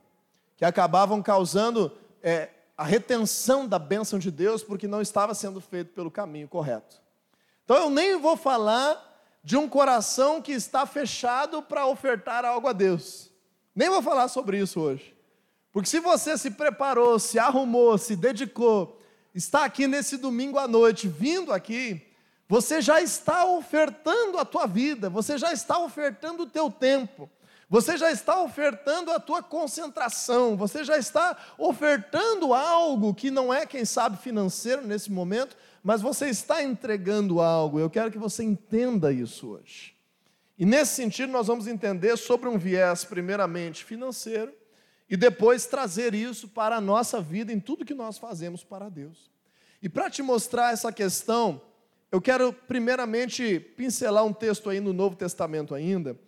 que 0.56 0.64
acabavam 0.64 1.20
causando 1.20 1.92
é, 2.22 2.48
a 2.78 2.84
retenção 2.84 3.66
da 3.66 3.78
bênção 3.78 4.20
de 4.20 4.30
Deus 4.30 4.62
porque 4.62 4.86
não 4.86 5.02
estava 5.02 5.34
sendo 5.34 5.60
feito 5.60 5.92
pelo 5.92 6.10
caminho 6.10 6.46
correto. 6.46 7.02
Então 7.64 7.76
eu 7.76 7.90
nem 7.90 8.16
vou 8.20 8.36
falar 8.36 9.12
de 9.42 9.56
um 9.56 9.68
coração 9.68 10.40
que 10.40 10.52
está 10.52 10.86
fechado 10.86 11.60
para 11.60 11.86
ofertar 11.86 12.44
algo 12.44 12.68
a 12.68 12.72
Deus. 12.72 13.30
Nem 13.74 13.90
vou 13.90 14.00
falar 14.00 14.28
sobre 14.28 14.58
isso 14.58 14.80
hoje. 14.80 15.14
Porque 15.74 15.88
se 15.88 15.98
você 15.98 16.38
se 16.38 16.52
preparou, 16.52 17.18
se 17.18 17.36
arrumou, 17.36 17.98
se 17.98 18.14
dedicou, 18.14 18.96
está 19.34 19.64
aqui 19.64 19.88
nesse 19.88 20.16
domingo 20.16 20.56
à 20.56 20.68
noite, 20.68 21.08
vindo 21.08 21.52
aqui, 21.52 22.00
Você 22.48 22.82
já 22.82 23.00
está 23.00 23.46
ofertando 23.46 24.38
a 24.38 24.44
tua 24.44 24.66
vida, 24.66 25.08
você 25.08 25.38
já 25.38 25.52
está 25.52 25.78
ofertando 25.78 26.42
o 26.42 26.46
teu 26.46 26.70
tempo, 26.70 27.30
você 27.70 27.96
já 27.96 28.10
está 28.10 28.40
ofertando 28.42 29.10
a 29.10 29.18
tua 29.18 29.42
concentração, 29.42 30.56
você 30.56 30.84
já 30.84 30.98
está 30.98 31.36
ofertando 31.56 32.52
algo 32.52 33.14
que 33.14 33.30
não 33.30 33.52
é, 33.52 33.64
quem 33.64 33.84
sabe, 33.84 34.18
financeiro 34.18 34.86
nesse 34.86 35.10
momento, 35.10 35.56
mas 35.82 36.02
você 36.02 36.28
está 36.28 36.62
entregando 36.62 37.40
algo. 37.40 37.80
Eu 37.80 37.88
quero 37.88 38.10
que 38.10 38.18
você 38.18 38.44
entenda 38.44 39.10
isso 39.10 39.48
hoje. 39.48 39.94
E 40.58 40.66
nesse 40.66 40.94
sentido, 40.94 41.32
nós 41.32 41.46
vamos 41.46 41.66
entender 41.66 42.16
sobre 42.16 42.48
um 42.48 42.58
viés, 42.58 43.04
primeiramente 43.04 43.84
financeiro, 43.84 44.52
e 45.08 45.16
depois 45.16 45.66
trazer 45.66 46.14
isso 46.14 46.48
para 46.48 46.76
a 46.76 46.80
nossa 46.80 47.20
vida 47.20 47.52
em 47.52 47.60
tudo 47.60 47.84
que 47.84 47.94
nós 47.94 48.18
fazemos 48.18 48.64
para 48.64 48.88
Deus. 48.88 49.30
E 49.82 49.88
para 49.88 50.08
te 50.08 50.22
mostrar 50.22 50.72
essa 50.72 50.90
questão, 50.92 51.60
eu 52.10 52.20
quero 52.20 52.52
primeiramente 52.52 53.60
pincelar 53.76 54.24
um 54.24 54.32
texto 54.32 54.70
aí 54.70 54.80
no 54.80 54.92
Novo 54.92 55.16
Testamento 55.16 55.74
ainda, 55.74 56.18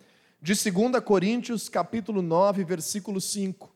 de 0.41 0.53
2 0.53 1.03
Coríntios, 1.03 1.67
capítulo 1.67 2.21
9, 2.21 2.63
versículo 2.63 3.19
5. 3.19 3.75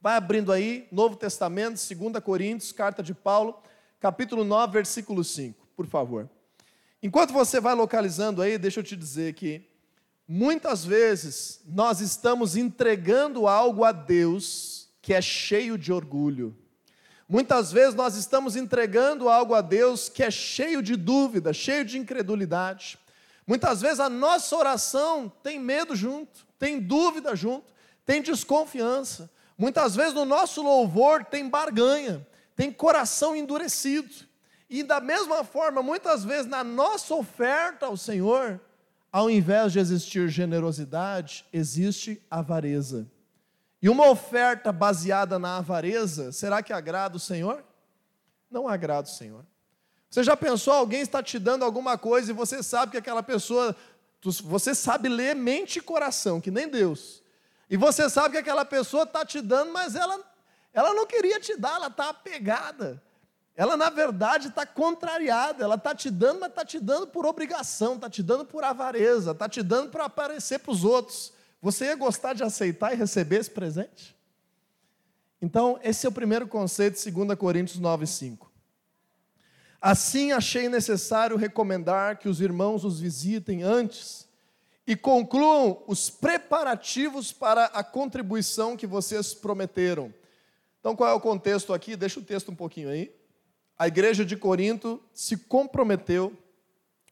Vai 0.00 0.16
abrindo 0.16 0.52
aí, 0.52 0.86
Novo 0.92 1.16
Testamento, 1.16 1.72
2 1.72 2.22
Coríntios, 2.22 2.70
carta 2.70 3.02
de 3.02 3.12
Paulo, 3.12 3.60
capítulo 3.98 4.44
9, 4.44 4.72
versículo 4.72 5.24
5, 5.24 5.66
por 5.74 5.86
favor. 5.86 6.30
Enquanto 7.02 7.32
você 7.32 7.60
vai 7.60 7.74
localizando 7.74 8.40
aí, 8.40 8.56
deixa 8.58 8.80
eu 8.80 8.84
te 8.84 8.96
dizer 8.96 9.34
que 9.34 9.67
muitas 10.28 10.84
vezes 10.84 11.62
nós 11.64 12.00
estamos 12.02 12.54
entregando 12.54 13.48
algo 13.48 13.82
a 13.82 13.92
Deus 13.92 14.90
que 15.00 15.14
é 15.14 15.22
cheio 15.22 15.78
de 15.78 15.90
orgulho. 15.90 16.54
Muitas 17.26 17.72
vezes 17.72 17.94
nós 17.94 18.14
estamos 18.14 18.54
entregando 18.54 19.30
algo 19.30 19.54
a 19.54 19.62
Deus 19.62 20.10
que 20.10 20.22
é 20.22 20.30
cheio 20.30 20.82
de 20.82 20.96
dúvida, 20.96 21.52
cheio 21.54 21.84
de 21.84 21.98
incredulidade. 21.98 22.98
Muitas 23.46 23.80
vezes 23.80 24.00
a 24.00 24.10
nossa 24.10 24.54
oração 24.54 25.32
tem 25.42 25.58
medo 25.58 25.96
junto, 25.96 26.46
tem 26.58 26.78
dúvida 26.78 27.34
junto, 27.34 27.72
tem 28.04 28.20
desconfiança. 28.20 29.30
Muitas 29.56 29.96
vezes 29.96 30.12
no 30.12 30.26
nosso 30.26 30.62
louvor 30.62 31.24
tem 31.24 31.48
barganha, 31.48 32.26
tem 32.54 32.70
coração 32.70 33.34
endurecido. 33.34 34.14
E 34.68 34.82
da 34.82 35.00
mesma 35.00 35.42
forma, 35.42 35.82
muitas 35.82 36.24
vezes 36.24 36.46
na 36.46 36.62
nossa 36.62 37.14
oferta 37.14 37.86
ao 37.86 37.96
Senhor, 37.96 38.60
ao 39.12 39.30
invés 39.30 39.72
de 39.72 39.78
existir 39.78 40.28
generosidade, 40.28 41.44
existe 41.52 42.22
avareza. 42.30 43.06
E 43.80 43.88
uma 43.88 44.08
oferta 44.08 44.72
baseada 44.72 45.38
na 45.38 45.58
avareza, 45.58 46.32
será 46.32 46.62
que 46.62 46.72
agrada 46.72 47.16
o 47.16 47.20
Senhor? 47.20 47.64
Não 48.50 48.68
agrada 48.68 49.08
o 49.08 49.10
Senhor. 49.10 49.44
Você 50.10 50.24
já 50.24 50.36
pensou, 50.36 50.72
alguém 50.72 51.00
está 51.00 51.22
te 51.22 51.38
dando 51.38 51.64
alguma 51.64 51.96
coisa 51.96 52.30
e 52.30 52.34
você 52.34 52.62
sabe 52.62 52.92
que 52.92 52.98
aquela 52.98 53.22
pessoa, 53.22 53.76
você 54.42 54.74
sabe 54.74 55.08
ler 55.08 55.34
mente 55.36 55.78
e 55.78 55.82
coração, 55.82 56.40
que 56.40 56.50
nem 56.50 56.68
Deus. 56.68 57.22
E 57.70 57.76
você 57.76 58.08
sabe 58.08 58.32
que 58.32 58.38
aquela 58.38 58.64
pessoa 58.64 59.02
está 59.02 59.24
te 59.24 59.40
dando, 59.40 59.72
mas 59.72 59.94
ela, 59.94 60.18
ela 60.72 60.94
não 60.94 61.06
queria 61.06 61.38
te 61.38 61.56
dar, 61.56 61.76
ela 61.76 61.88
está 61.88 62.08
apegada. 62.08 63.02
Ela, 63.58 63.76
na 63.76 63.90
verdade, 63.90 64.46
está 64.46 64.64
contrariada. 64.64 65.64
Ela 65.64 65.74
está 65.74 65.92
te 65.92 66.08
dando, 66.12 66.38
mas 66.38 66.50
está 66.50 66.64
te 66.64 66.78
dando 66.78 67.08
por 67.08 67.26
obrigação, 67.26 67.96
está 67.96 68.08
te 68.08 68.22
dando 68.22 68.44
por 68.44 68.62
avareza, 68.62 69.32
está 69.32 69.48
te 69.48 69.64
dando 69.64 69.90
para 69.90 70.04
aparecer 70.04 70.60
para 70.60 70.70
os 70.70 70.84
outros. 70.84 71.32
Você 71.60 71.86
ia 71.86 71.96
gostar 71.96 72.34
de 72.34 72.44
aceitar 72.44 72.92
e 72.92 72.96
receber 72.96 73.40
esse 73.40 73.50
presente? 73.50 74.16
Então, 75.42 75.76
esse 75.82 76.06
é 76.06 76.08
o 76.08 76.12
primeiro 76.12 76.46
conceito, 76.46 77.02
2 77.10 77.36
Coríntios 77.36 77.80
9, 77.80 78.06
5. 78.06 78.48
Assim, 79.82 80.30
achei 80.30 80.68
necessário 80.68 81.36
recomendar 81.36 82.16
que 82.16 82.28
os 82.28 82.40
irmãos 82.40 82.84
os 82.84 83.00
visitem 83.00 83.64
antes 83.64 84.28
e 84.86 84.94
concluam 84.94 85.82
os 85.88 86.08
preparativos 86.08 87.32
para 87.32 87.64
a 87.64 87.82
contribuição 87.82 88.76
que 88.76 88.86
vocês 88.86 89.34
prometeram. 89.34 90.14
Então, 90.78 90.94
qual 90.94 91.10
é 91.10 91.12
o 91.12 91.20
contexto 91.20 91.74
aqui? 91.74 91.96
Deixa 91.96 92.20
o 92.20 92.24
texto 92.24 92.52
um 92.52 92.54
pouquinho 92.54 92.88
aí. 92.88 93.17
A 93.78 93.86
igreja 93.86 94.24
de 94.24 94.36
Corinto 94.36 95.00
se 95.12 95.36
comprometeu 95.36 96.36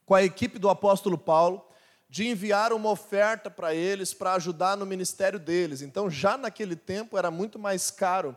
com 0.05 0.13
a 0.13 0.23
equipe 0.23 0.59
do 0.59 0.69
apóstolo 0.69 1.17
Paulo 1.17 1.65
de 2.09 2.27
enviar 2.27 2.73
uma 2.73 2.89
oferta 2.89 3.49
para 3.49 3.73
eles 3.73 4.13
para 4.13 4.33
ajudar 4.33 4.75
no 4.75 4.85
ministério 4.85 5.39
deles. 5.39 5.81
Então, 5.81 6.09
já 6.09 6.37
naquele 6.37 6.75
tempo 6.75 7.17
era 7.17 7.31
muito 7.31 7.57
mais 7.57 7.89
caro 7.89 8.35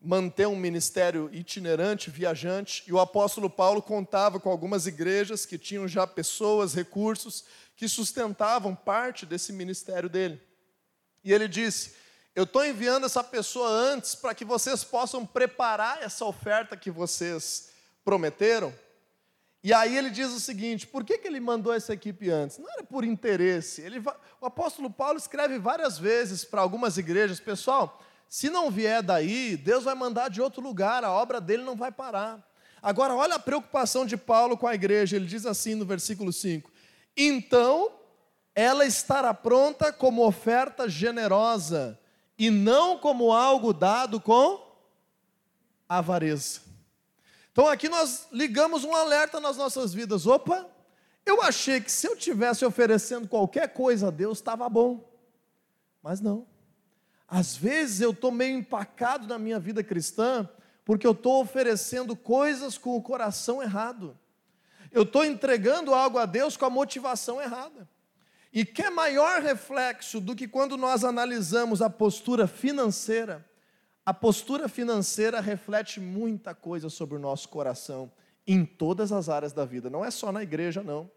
manter 0.00 0.46
um 0.46 0.56
ministério 0.56 1.28
itinerante, 1.32 2.10
viajante, 2.10 2.84
e 2.86 2.92
o 2.92 3.00
apóstolo 3.00 3.50
Paulo 3.50 3.82
contava 3.82 4.38
com 4.38 4.50
algumas 4.50 4.86
igrejas 4.86 5.44
que 5.44 5.58
tinham 5.58 5.88
já 5.88 6.06
pessoas, 6.06 6.74
recursos 6.74 7.44
que 7.74 7.88
sustentavam 7.88 8.74
parte 8.74 9.26
desse 9.26 9.52
ministério 9.52 10.08
dele. 10.08 10.40
E 11.24 11.32
ele 11.32 11.48
disse: 11.48 11.94
Eu 12.36 12.44
estou 12.44 12.64
enviando 12.64 13.06
essa 13.06 13.24
pessoa 13.24 13.68
antes 13.68 14.14
para 14.14 14.34
que 14.34 14.44
vocês 14.44 14.84
possam 14.84 15.26
preparar 15.26 16.00
essa 16.02 16.24
oferta 16.24 16.76
que 16.76 16.90
vocês 16.90 17.70
prometeram 18.04 18.72
e 19.66 19.74
aí 19.74 19.96
ele 19.96 20.10
diz 20.10 20.28
o 20.28 20.38
seguinte: 20.38 20.86
por 20.86 21.02
que, 21.02 21.18
que 21.18 21.26
ele 21.26 21.40
mandou 21.40 21.74
essa 21.74 21.92
equipe 21.92 22.30
antes? 22.30 22.56
Não 22.56 22.70
era 22.70 22.84
por 22.84 23.04
interesse. 23.04 23.82
Ele, 23.82 23.98
o 24.40 24.46
apóstolo 24.46 24.88
Paulo 24.88 25.18
escreve 25.18 25.58
várias 25.58 25.98
vezes 25.98 26.44
para 26.44 26.60
algumas 26.60 26.96
igrejas: 26.98 27.40
pessoal, 27.40 28.00
se 28.28 28.48
não 28.48 28.70
vier 28.70 29.02
daí, 29.02 29.56
Deus 29.56 29.82
vai 29.82 29.96
mandar 29.96 30.30
de 30.30 30.40
outro 30.40 30.62
lugar, 30.62 31.02
a 31.02 31.10
obra 31.10 31.40
dele 31.40 31.64
não 31.64 31.74
vai 31.74 31.90
parar. 31.90 32.48
Agora, 32.80 33.16
olha 33.16 33.34
a 33.34 33.40
preocupação 33.40 34.06
de 34.06 34.16
Paulo 34.16 34.56
com 34.56 34.68
a 34.68 34.74
igreja, 34.76 35.16
ele 35.16 35.26
diz 35.26 35.44
assim 35.44 35.74
no 35.74 35.84
versículo 35.84 36.32
5: 36.32 36.70
Então 37.16 37.90
ela 38.54 38.86
estará 38.86 39.34
pronta 39.34 39.92
como 39.92 40.24
oferta 40.24 40.88
generosa, 40.88 41.98
e 42.38 42.50
não 42.50 42.98
como 42.98 43.32
algo 43.32 43.72
dado 43.72 44.20
com 44.20 44.64
avareza. 45.88 46.60
Então 47.52 47.66
aqui 47.66 47.88
nós 47.88 48.28
ligamos 48.30 48.84
um 48.84 48.94
alerta 48.94 49.40
nas 49.40 49.56
nossas 49.56 49.94
vidas. 49.94 50.26
Opa, 50.26 50.66
eu 51.24 51.42
achei 51.42 51.80
que 51.80 51.90
se 51.90 52.06
eu 52.06 52.16
tivesse 52.16 52.64
oferecendo 52.64 53.26
qualquer 53.26 53.72
coisa 53.72 54.08
a 54.08 54.10
Deus 54.10 54.38
estava 54.38 54.68
bom. 54.68 55.08
Mas 56.02 56.20
não. 56.20 56.46
Às 57.26 57.56
vezes 57.56 58.00
eu 58.00 58.10
estou 58.10 58.30
meio 58.30 58.58
empacado 58.58 59.26
na 59.26 59.38
minha 59.38 59.58
vida 59.58 59.82
cristã 59.82 60.48
porque 60.84 61.06
eu 61.06 61.10
estou 61.10 61.42
oferecendo 61.42 62.14
coisas 62.14 62.78
com 62.78 62.96
o 62.96 63.02
coração 63.02 63.60
errado. 63.60 64.16
Eu 64.92 65.02
estou 65.02 65.24
entregando 65.24 65.92
algo 65.92 66.16
a 66.16 66.26
Deus 66.26 66.56
com 66.56 66.64
a 66.64 66.70
motivação 66.70 67.42
errada. 67.42 67.88
E 68.56 68.64
que 68.64 68.82
é 68.82 68.90
maior 68.90 69.40
reflexo 69.40 70.20
do 70.20 70.34
que 70.34 70.48
quando 70.48 70.76
nós 70.76 71.04
analisamos 71.04 71.80
a 71.80 71.88
postura 71.88 72.48
financeira 72.48 73.44
a 74.06 74.14
postura 74.14 74.68
financeira 74.68 75.40
reflete 75.40 75.98
muita 75.98 76.54
coisa 76.54 76.88
sobre 76.88 77.16
o 77.16 77.18
nosso 77.18 77.48
coração 77.48 78.08
em 78.46 78.64
todas 78.64 79.10
as 79.10 79.28
áreas 79.28 79.52
da 79.52 79.64
vida, 79.64 79.90
não 79.90 80.04
é 80.04 80.12
só 80.12 80.30
na 80.30 80.44
igreja, 80.44 80.80
não. 80.80 81.10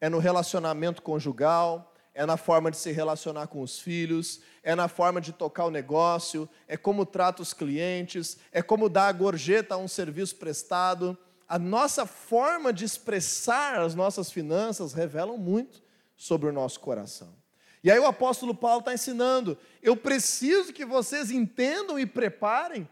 É 0.00 0.08
no 0.08 0.18
relacionamento 0.18 1.02
conjugal, 1.02 1.92
é 2.14 2.24
na 2.24 2.38
forma 2.38 2.70
de 2.70 2.78
se 2.78 2.92
relacionar 2.92 3.48
com 3.48 3.60
os 3.60 3.78
filhos, 3.78 4.40
é 4.62 4.74
na 4.74 4.88
forma 4.88 5.20
de 5.20 5.34
tocar 5.34 5.66
o 5.66 5.70
negócio, 5.70 6.48
é 6.66 6.78
como 6.78 7.04
trata 7.04 7.42
os 7.42 7.52
clientes, 7.52 8.38
é 8.50 8.62
como 8.62 8.88
dar 8.88 9.08
a 9.08 9.12
gorjeta 9.12 9.74
a 9.74 9.78
um 9.78 9.86
serviço 9.86 10.36
prestado. 10.36 11.18
A 11.46 11.58
nossa 11.58 12.06
forma 12.06 12.72
de 12.72 12.86
expressar 12.86 13.82
as 13.82 13.94
nossas 13.94 14.32
finanças 14.32 14.94
revelam 14.94 15.36
muito 15.36 15.82
sobre 16.20 16.50
o 16.50 16.52
nosso 16.52 16.78
coração. 16.80 17.34
E 17.82 17.90
aí 17.90 17.98
o 17.98 18.04
apóstolo 18.04 18.54
Paulo 18.54 18.80
está 18.80 18.92
ensinando: 18.92 19.56
eu 19.82 19.96
preciso 19.96 20.70
que 20.70 20.84
vocês 20.84 21.30
entendam 21.30 21.98
e 21.98 22.04
preparem 22.04 22.86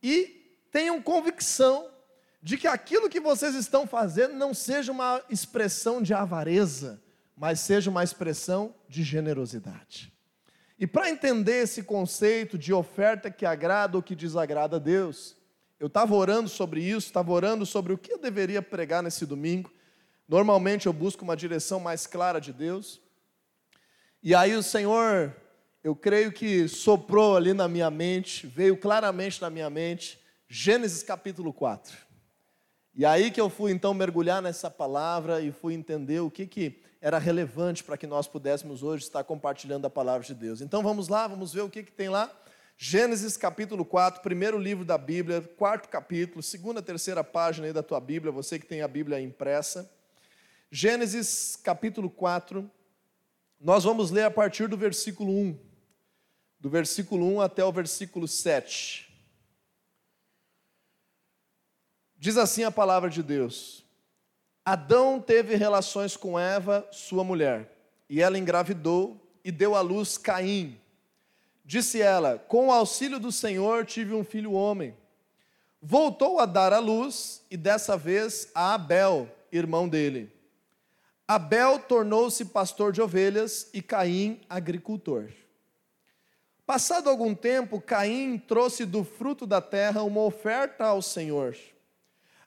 e 0.00 0.54
tenham 0.70 1.02
convicção 1.02 1.90
de 2.40 2.56
que 2.56 2.68
aquilo 2.68 3.08
que 3.08 3.18
vocês 3.18 3.56
estão 3.56 3.84
fazendo 3.84 4.34
não 4.34 4.54
seja 4.54 4.92
uma 4.92 5.20
expressão 5.28 6.00
de 6.00 6.14
avareza, 6.14 7.02
mas 7.36 7.58
seja 7.58 7.90
uma 7.90 8.04
expressão 8.04 8.72
de 8.88 9.02
generosidade. 9.02 10.12
E 10.78 10.86
para 10.86 11.10
entender 11.10 11.64
esse 11.64 11.82
conceito 11.82 12.56
de 12.56 12.72
oferta 12.72 13.28
que 13.28 13.44
agrada 13.44 13.96
ou 13.96 14.02
que 14.04 14.14
desagrada 14.14 14.76
a 14.76 14.78
Deus, 14.78 15.36
eu 15.80 15.88
estava 15.88 16.14
orando 16.14 16.48
sobre 16.48 16.80
isso, 16.80 17.08
estava 17.08 17.32
orando 17.32 17.66
sobre 17.66 17.92
o 17.92 17.98
que 17.98 18.12
eu 18.12 18.18
deveria 18.18 18.62
pregar 18.62 19.02
nesse 19.02 19.26
domingo. 19.26 19.68
Normalmente 20.28 20.86
eu 20.86 20.92
busco 20.92 21.24
uma 21.24 21.34
direção 21.34 21.80
mais 21.80 22.06
clara 22.06 22.38
de 22.38 22.52
Deus. 22.52 23.00
E 24.22 24.34
aí 24.34 24.54
o 24.54 24.62
Senhor, 24.62 25.34
eu 25.82 25.96
creio 25.96 26.30
que 26.30 26.68
soprou 26.68 27.34
ali 27.34 27.54
na 27.54 27.66
minha 27.66 27.90
mente, 27.90 28.46
veio 28.46 28.76
claramente 28.76 29.40
na 29.40 29.48
minha 29.48 29.70
mente, 29.70 30.20
Gênesis 30.46 31.02
capítulo 31.02 31.50
4. 31.50 31.96
E 32.94 33.06
aí 33.06 33.30
que 33.30 33.40
eu 33.40 33.48
fui 33.48 33.72
então 33.72 33.94
mergulhar 33.94 34.42
nessa 34.42 34.70
palavra 34.70 35.40
e 35.40 35.50
fui 35.50 35.72
entender 35.72 36.20
o 36.20 36.30
que, 36.30 36.46
que 36.46 36.82
era 37.00 37.16
relevante 37.18 37.82
para 37.82 37.96
que 37.96 38.06
nós 38.06 38.28
pudéssemos 38.28 38.82
hoje 38.82 39.04
estar 39.04 39.24
compartilhando 39.24 39.86
a 39.86 39.90
palavra 39.90 40.26
de 40.26 40.34
Deus. 40.34 40.60
Então 40.60 40.82
vamos 40.82 41.08
lá, 41.08 41.26
vamos 41.26 41.54
ver 41.54 41.62
o 41.62 41.70
que, 41.70 41.82
que 41.82 41.92
tem 41.92 42.10
lá. 42.10 42.30
Gênesis 42.76 43.36
capítulo 43.36 43.82
4, 43.82 44.20
primeiro 44.20 44.58
livro 44.58 44.84
da 44.84 44.98
Bíblia, 44.98 45.40
quarto 45.56 45.88
capítulo, 45.88 46.42
segunda, 46.42 46.82
terceira 46.82 47.24
página 47.24 47.66
aí 47.66 47.72
da 47.72 47.82
tua 47.82 47.98
Bíblia, 47.98 48.30
você 48.30 48.58
que 48.58 48.66
tem 48.66 48.82
a 48.82 48.88
Bíblia 48.88 49.20
impressa. 49.20 49.90
Gênesis 50.70 51.56
capítulo 51.56 52.10
4, 52.10 52.70
nós 53.58 53.84
vamos 53.84 54.10
ler 54.10 54.24
a 54.24 54.30
partir 54.30 54.68
do 54.68 54.76
versículo 54.76 55.32
1, 55.32 55.58
do 56.60 56.68
versículo 56.68 57.26
1 57.36 57.40
até 57.40 57.64
o 57.64 57.72
versículo 57.72 58.28
7. 58.28 59.08
Diz 62.18 62.36
assim 62.36 62.64
a 62.64 62.70
palavra 62.70 63.08
de 63.08 63.22
Deus: 63.22 63.82
Adão 64.62 65.18
teve 65.18 65.54
relações 65.54 66.18
com 66.18 66.38
Eva, 66.38 66.86
sua 66.92 67.24
mulher, 67.24 67.72
e 68.06 68.20
ela 68.20 68.38
engravidou 68.38 69.18
e 69.42 69.50
deu 69.50 69.74
à 69.74 69.80
luz 69.80 70.18
Caim. 70.18 70.78
Disse 71.64 72.02
ela: 72.02 72.38
Com 72.38 72.68
o 72.68 72.72
auxílio 72.72 73.18
do 73.18 73.32
Senhor 73.32 73.86
tive 73.86 74.12
um 74.12 74.22
filho 74.22 74.52
homem. 74.52 74.94
Voltou 75.80 76.38
a 76.38 76.44
dar 76.44 76.74
à 76.74 76.78
luz, 76.78 77.42
e 77.50 77.56
dessa 77.56 77.96
vez 77.96 78.50
a 78.54 78.74
Abel, 78.74 79.34
irmão 79.50 79.88
dele. 79.88 80.36
Abel 81.30 81.78
tornou-se 81.80 82.42
pastor 82.46 82.90
de 82.90 83.02
ovelhas 83.02 83.68
e 83.74 83.82
Caim 83.82 84.40
agricultor. 84.48 85.28
Passado 86.64 87.10
algum 87.10 87.34
tempo, 87.34 87.82
Caim 87.82 88.38
trouxe 88.38 88.86
do 88.86 89.04
fruto 89.04 89.46
da 89.46 89.60
terra 89.60 90.02
uma 90.02 90.22
oferta 90.22 90.86
ao 90.86 91.02
Senhor. 91.02 91.54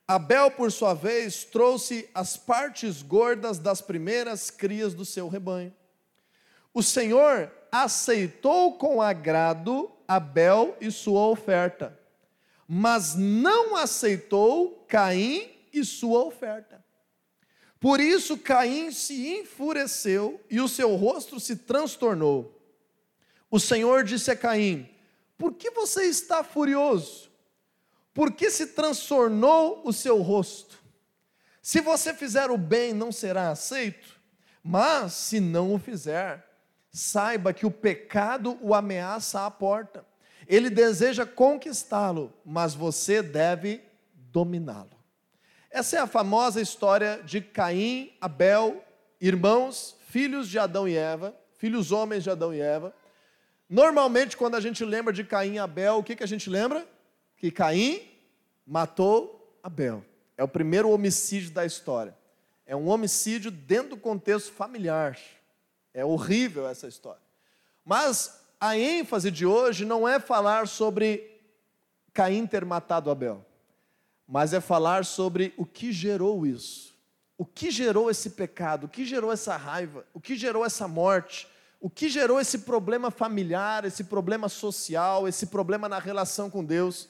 Abel, 0.07 0.49
por 0.49 0.71
sua 0.71 0.95
vez, 0.95 1.43
trouxe 1.43 2.09
as 2.11 2.35
partes 2.35 3.03
gordas 3.03 3.59
das 3.59 3.81
primeiras 3.81 4.49
crias 4.49 4.95
do 4.95 5.05
seu 5.05 5.27
rebanho. 5.29 5.71
O 6.73 6.81
Senhor 6.81 7.51
aceitou 7.71 8.79
com 8.79 8.99
agrado 8.99 9.91
Abel 10.07 10.75
e 10.81 10.89
sua 10.89 11.27
oferta, 11.27 11.99
mas 12.67 13.13
não 13.13 13.75
aceitou 13.75 14.83
Caim 14.87 15.51
e 15.71 15.85
sua 15.85 16.25
oferta. 16.25 16.83
Por 17.81 17.99
isso 17.99 18.37
Caim 18.37 18.91
se 18.91 19.39
enfureceu 19.39 20.39
e 20.51 20.61
o 20.61 20.67
seu 20.67 20.95
rosto 20.95 21.39
se 21.39 21.55
transtornou. 21.55 22.55
O 23.49 23.59
Senhor 23.59 24.03
disse 24.03 24.29
a 24.29 24.35
Caim: 24.35 24.87
Por 25.35 25.53
que 25.53 25.71
você 25.71 26.03
está 26.03 26.43
furioso? 26.43 27.31
Por 28.13 28.33
que 28.33 28.51
se 28.51 28.67
transtornou 28.67 29.81
o 29.83 29.91
seu 29.91 30.21
rosto? 30.21 30.79
Se 31.59 31.81
você 31.81 32.13
fizer 32.13 32.51
o 32.51 32.57
bem, 32.57 32.93
não 32.93 33.11
será 33.11 33.49
aceito, 33.49 34.21
mas 34.63 35.13
se 35.13 35.39
não 35.39 35.73
o 35.73 35.79
fizer, 35.79 36.47
saiba 36.91 37.51
que 37.51 37.65
o 37.65 37.71
pecado 37.71 38.59
o 38.61 38.75
ameaça 38.75 39.43
à 39.43 39.49
porta. 39.49 40.05
Ele 40.47 40.69
deseja 40.69 41.25
conquistá-lo, 41.25 42.31
mas 42.45 42.75
você 42.75 43.23
deve 43.23 43.81
dominá-lo. 44.13 45.00
Essa 45.71 45.95
é 45.95 45.99
a 46.01 46.07
famosa 46.07 46.59
história 46.59 47.21
de 47.23 47.39
Caim, 47.39 48.11
Abel, 48.19 48.83
irmãos, 49.21 49.95
filhos 50.09 50.49
de 50.49 50.59
Adão 50.59 50.85
e 50.85 50.97
Eva, 50.97 51.33
filhos 51.53 51.93
homens 51.93 52.23
de 52.25 52.29
Adão 52.29 52.53
e 52.53 52.59
Eva. 52.59 52.93
Normalmente, 53.69 54.35
quando 54.35 54.55
a 54.55 54.59
gente 54.59 54.83
lembra 54.83 55.13
de 55.13 55.23
Caim 55.23 55.53
e 55.53 55.59
Abel, 55.59 55.97
o 55.99 56.03
que, 56.03 56.17
que 56.17 56.23
a 56.23 56.27
gente 56.27 56.49
lembra? 56.49 56.85
Que 57.37 57.49
Caim 57.49 58.01
matou 58.67 59.57
Abel. 59.63 60.03
É 60.37 60.43
o 60.43 60.47
primeiro 60.47 60.89
homicídio 60.89 61.51
da 61.51 61.65
história. 61.65 62.17
É 62.65 62.75
um 62.75 62.89
homicídio 62.89 63.49
dentro 63.49 63.91
do 63.91 63.97
contexto 63.97 64.51
familiar. 64.51 65.17
É 65.93 66.03
horrível 66.03 66.67
essa 66.67 66.85
história. 66.85 67.21
Mas 67.85 68.41
a 68.59 68.77
ênfase 68.77 69.31
de 69.31 69.45
hoje 69.45 69.85
não 69.85 70.05
é 70.05 70.19
falar 70.19 70.67
sobre 70.67 71.39
Caim 72.13 72.45
ter 72.45 72.65
matado 72.65 73.09
Abel 73.09 73.45
mas 74.31 74.53
é 74.53 74.61
falar 74.61 75.03
sobre 75.03 75.53
o 75.57 75.65
que 75.65 75.91
gerou 75.91 76.47
isso. 76.47 76.95
O 77.37 77.45
que 77.45 77.69
gerou 77.69 78.09
esse 78.09 78.29
pecado, 78.29 78.85
o 78.85 78.87
que 78.87 79.03
gerou 79.03 79.29
essa 79.29 79.57
raiva, 79.57 80.05
o 80.13 80.21
que 80.21 80.37
gerou 80.37 80.63
essa 80.65 80.87
morte, 80.87 81.49
o 81.81 81.89
que 81.89 82.07
gerou 82.07 82.39
esse 82.39 82.59
problema 82.59 83.11
familiar, 83.11 83.83
esse 83.83 84.05
problema 84.05 84.47
social, 84.47 85.27
esse 85.27 85.47
problema 85.47 85.89
na 85.89 85.99
relação 85.99 86.49
com 86.49 86.63
Deus. 86.63 87.09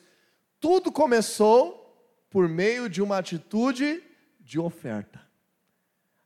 Tudo 0.60 0.91
começou 0.91 1.95
por 2.28 2.50
meio 2.50 2.89
de 2.89 3.04
uma 3.04 3.19
atitude 3.19 4.02
de 4.39 4.60
oferta. 4.60 5.22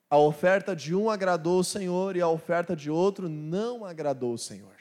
A 0.09 0.17
oferta 0.17 0.73
de 0.73 0.95
um 0.95 1.09
agradou 1.09 1.59
o 1.59 1.63
Senhor 1.63 2.15
e 2.15 2.21
a 2.21 2.29
oferta 2.29 2.73
de 2.73 2.89
outro 2.89 3.27
não 3.27 3.83
agradou 3.83 4.33
o 4.33 4.37
Senhor. 4.37 4.77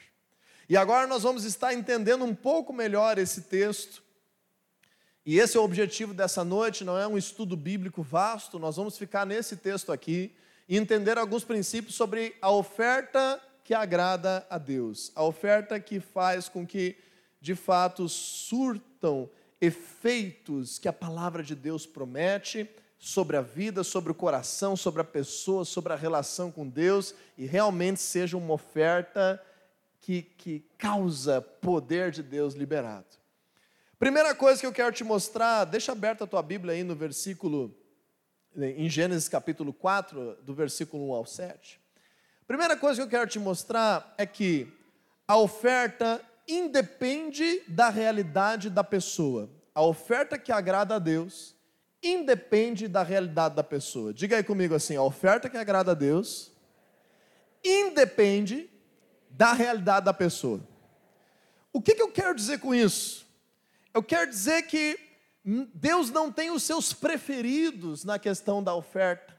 E 0.69 0.77
agora 0.77 1.07
nós 1.07 1.23
vamos 1.23 1.43
estar 1.43 1.73
entendendo 1.73 2.23
um 2.23 2.33
pouco 2.33 2.71
melhor 2.71 3.17
esse 3.17 3.41
texto 3.41 4.04
e 5.25 5.39
esse 5.39 5.57
é 5.57 5.59
o 5.59 5.63
objetivo 5.63 6.13
dessa 6.13 6.43
noite, 6.43 6.83
não 6.83 6.97
é 6.97 7.07
um 7.07 7.17
estudo 7.17 7.57
bíblico 7.57 8.03
vasto, 8.03 8.59
nós 8.59 8.75
vamos 8.75 8.95
ficar 8.95 9.25
nesse 9.25 9.57
texto 9.57 9.91
aqui 9.91 10.35
e 10.69 10.77
entender 10.77 11.17
alguns 11.17 11.43
princípios 11.43 11.95
sobre 11.95 12.35
a 12.39 12.51
oferta 12.51 13.41
que 13.63 13.73
agrada 13.73 14.45
a 14.49 14.59
Deus, 14.59 15.11
a 15.15 15.23
oferta 15.23 15.79
que 15.79 15.99
faz 15.99 16.47
com 16.47 16.65
que, 16.65 16.95
de 17.41 17.55
fato, 17.55 18.07
surtam 18.07 19.27
efeitos 19.59 20.77
que 20.77 20.87
a 20.87 20.93
palavra 20.93 21.41
de 21.41 21.55
Deus 21.55 21.87
promete 21.87 22.69
sobre 22.99 23.35
a 23.35 23.41
vida, 23.41 23.83
sobre 23.83 24.11
o 24.11 24.15
coração, 24.15 24.75
sobre 24.75 25.01
a 25.01 25.05
pessoa, 25.05 25.65
sobre 25.65 25.91
a 25.91 25.95
relação 25.95 26.51
com 26.51 26.67
Deus 26.67 27.15
e 27.35 27.47
realmente 27.47 27.99
seja 27.99 28.37
uma 28.37 28.53
oferta 28.53 29.41
que, 30.01 30.21
que 30.21 30.63
causa 30.77 31.41
poder 31.41 32.11
de 32.11 32.21
Deus 32.21 32.53
liberado. 32.53 33.24
Primeira 34.05 34.35
coisa 34.35 34.61
que 34.61 34.67
eu 34.67 34.71
quero 34.71 34.91
te 34.91 35.03
mostrar, 35.03 35.65
deixa 35.65 35.91
aberta 35.91 36.25
a 36.25 36.27
tua 36.27 36.43
Bíblia 36.43 36.75
aí 36.75 36.83
no 36.83 36.95
versículo, 36.95 37.75
em 38.55 38.87
Gênesis 38.87 39.27
capítulo 39.27 39.73
4, 39.73 40.43
do 40.43 40.53
versículo 40.53 41.09
1 41.09 41.13
ao 41.15 41.25
7. 41.25 41.81
Primeira 42.45 42.77
coisa 42.77 42.99
que 42.99 43.03
eu 43.03 43.09
quero 43.09 43.27
te 43.27 43.39
mostrar 43.39 44.13
é 44.15 44.23
que 44.23 44.71
a 45.27 45.37
oferta 45.37 46.21
independe 46.47 47.63
da 47.67 47.89
realidade 47.89 48.69
da 48.69 48.83
pessoa. 48.83 49.49
A 49.73 49.81
oferta 49.81 50.37
que 50.37 50.51
agrada 50.51 50.97
a 50.97 50.99
Deus 50.99 51.55
independe 52.03 52.87
da 52.87 53.01
realidade 53.01 53.55
da 53.55 53.63
pessoa. 53.63 54.13
Diga 54.13 54.37
aí 54.37 54.43
comigo 54.43 54.75
assim: 54.75 54.95
a 54.95 55.01
oferta 55.01 55.49
que 55.49 55.57
agrada 55.57 55.93
a 55.93 55.95
Deus 55.95 56.51
independe 57.63 58.69
da 59.31 59.51
realidade 59.51 60.05
da 60.05 60.13
pessoa. 60.13 60.61
O 61.73 61.81
que, 61.81 61.95
que 61.95 62.03
eu 62.03 62.11
quero 62.11 62.35
dizer 62.35 62.59
com 62.59 62.71
isso? 62.71 63.24
Eu 63.95 64.03
quero 64.03 64.29
dizer 64.29 64.63
que 64.63 64.99
Deus 65.73 66.11
não 66.11 66.29
tem 66.29 66.51
os 66.51 66.63
seus 66.63 66.91
preferidos 66.91 68.03
na 68.03 68.19
questão 68.19 68.61
da 68.61 68.75
oferta. 68.75 69.33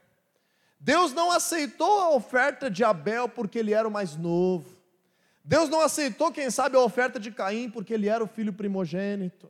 Deus 0.79 1.13
não 1.13 1.31
aceitou 1.31 2.01
a 2.01 2.09
oferta 2.09 2.67
de 2.67 2.83
Abel 2.83 3.29
porque 3.29 3.59
ele 3.59 3.71
era 3.71 3.87
o 3.87 3.91
mais 3.91 4.15
novo. 4.15 4.75
Deus 5.43 5.69
não 5.69 5.79
aceitou, 5.79 6.31
quem 6.31 6.49
sabe, 6.49 6.75
a 6.75 6.79
oferta 6.79 7.19
de 7.19 7.29
Caim 7.29 7.69
porque 7.69 7.93
ele 7.93 8.09
era 8.09 8.23
o 8.23 8.27
filho 8.27 8.51
primogênito. 8.51 9.47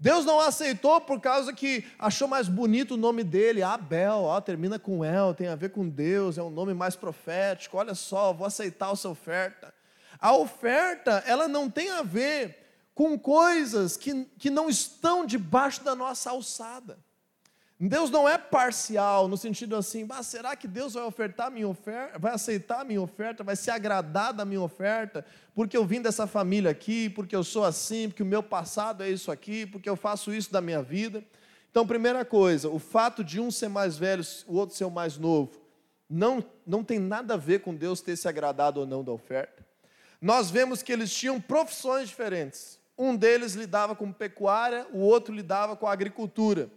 Deus 0.00 0.24
não 0.24 0.40
aceitou 0.40 1.00
por 1.00 1.20
causa 1.20 1.52
que 1.52 1.86
achou 1.96 2.26
mais 2.26 2.48
bonito 2.48 2.94
o 2.94 2.96
nome 2.96 3.22
dele, 3.22 3.62
Abel, 3.62 4.22
ó, 4.24 4.40
termina 4.40 4.80
com 4.80 5.04
El, 5.04 5.32
tem 5.32 5.46
a 5.46 5.54
ver 5.54 5.70
com 5.70 5.88
Deus, 5.88 6.38
é 6.38 6.42
um 6.42 6.50
nome 6.50 6.74
mais 6.74 6.96
profético. 6.96 7.76
Olha 7.76 7.94
só, 7.94 8.32
vou 8.32 8.48
aceitar 8.48 8.92
essa 8.92 9.08
oferta. 9.08 9.72
A 10.18 10.34
oferta, 10.34 11.22
ela 11.24 11.46
não 11.46 11.70
tem 11.70 11.90
a 11.90 12.02
ver 12.02 12.59
com 13.00 13.18
coisas 13.18 13.96
que, 13.96 14.26
que 14.38 14.50
não 14.50 14.68
estão 14.68 15.24
debaixo 15.24 15.82
da 15.82 15.94
nossa 15.94 16.28
alçada. 16.28 16.98
Deus 17.80 18.10
não 18.10 18.28
é 18.28 18.36
parcial, 18.36 19.26
no 19.26 19.38
sentido 19.38 19.74
assim, 19.74 20.06
ah, 20.10 20.22
será 20.22 20.54
que 20.54 20.68
Deus 20.68 20.92
vai 20.92 21.04
ofertar 21.04 21.50
minha 21.50 21.66
oferta, 21.66 22.18
vai 22.18 22.34
aceitar 22.34 22.82
a 22.82 22.84
minha 22.84 23.00
oferta, 23.00 23.42
vai 23.42 23.56
se 23.56 23.70
agradar 23.70 24.34
da 24.34 24.44
minha 24.44 24.60
oferta, 24.60 25.24
porque 25.54 25.78
eu 25.78 25.86
vim 25.86 26.02
dessa 26.02 26.26
família 26.26 26.70
aqui, 26.70 27.08
porque 27.08 27.34
eu 27.34 27.42
sou 27.42 27.64
assim, 27.64 28.06
porque 28.06 28.22
o 28.22 28.26
meu 28.26 28.42
passado 28.42 29.02
é 29.02 29.08
isso 29.08 29.30
aqui, 29.32 29.64
porque 29.64 29.88
eu 29.88 29.96
faço 29.96 30.30
isso 30.30 30.52
da 30.52 30.60
minha 30.60 30.82
vida. 30.82 31.24
Então, 31.70 31.86
primeira 31.86 32.22
coisa, 32.22 32.68
o 32.68 32.78
fato 32.78 33.24
de 33.24 33.40
um 33.40 33.50
ser 33.50 33.70
mais 33.70 33.96
velho, 33.96 34.22
o 34.46 34.56
outro 34.56 34.76
ser 34.76 34.84
o 34.84 34.90
mais 34.90 35.16
novo, 35.16 35.58
não, 36.06 36.44
não 36.66 36.84
tem 36.84 36.98
nada 36.98 37.32
a 37.32 37.38
ver 37.38 37.60
com 37.60 37.74
Deus 37.74 38.02
ter 38.02 38.14
se 38.14 38.28
agradado 38.28 38.78
ou 38.78 38.86
não 38.86 39.02
da 39.02 39.10
oferta. 39.10 39.66
Nós 40.20 40.50
vemos 40.50 40.82
que 40.82 40.92
eles 40.92 41.10
tinham 41.10 41.40
profissões 41.40 42.06
diferentes. 42.06 42.78
Um 43.02 43.16
deles 43.16 43.54
lidava 43.54 43.96
com 43.96 44.12
pecuária, 44.12 44.86
o 44.92 44.98
outro 44.98 45.34
lidava 45.34 45.74
com 45.74 45.86
agricultura. 45.86 46.70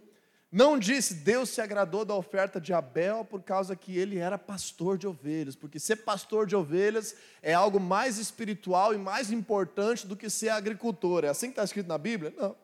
Não 0.50 0.78
disse 0.78 1.16
Deus 1.16 1.50
se 1.50 1.60
agradou 1.60 2.02
da 2.02 2.14
oferta 2.14 2.58
de 2.58 2.72
Abel 2.72 3.26
por 3.26 3.42
causa 3.42 3.76
que 3.76 3.98
ele 3.98 4.16
era 4.16 4.38
pastor 4.38 4.96
de 4.96 5.06
ovelhas, 5.06 5.54
porque 5.54 5.78
ser 5.78 5.96
pastor 5.96 6.46
de 6.46 6.56
ovelhas 6.56 7.14
é 7.42 7.52
algo 7.52 7.78
mais 7.78 8.16
espiritual 8.16 8.94
e 8.94 8.96
mais 8.96 9.30
importante 9.30 10.06
do 10.06 10.16
que 10.16 10.30
ser 10.30 10.48
agricultor. 10.48 11.26
É 11.26 11.28
assim 11.28 11.48
que 11.48 11.52
está 11.52 11.64
escrito 11.64 11.88
na 11.88 11.98
Bíblia? 11.98 12.32
Não. 12.38 12.56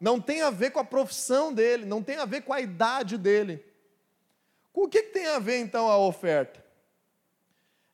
Não 0.00 0.18
tem 0.18 0.40
a 0.40 0.48
ver 0.48 0.70
com 0.70 0.80
a 0.80 0.84
profissão 0.84 1.52
dele, 1.52 1.84
não 1.84 2.02
tem 2.02 2.16
a 2.16 2.24
ver 2.24 2.40
com 2.44 2.54
a 2.54 2.62
idade 2.62 3.18
dele. 3.18 3.62
Com 4.72 4.84
o 4.84 4.88
que 4.88 5.02
tem 5.02 5.26
a 5.26 5.38
ver 5.38 5.58
então 5.58 5.86
a 5.86 5.98
oferta? 5.98 6.64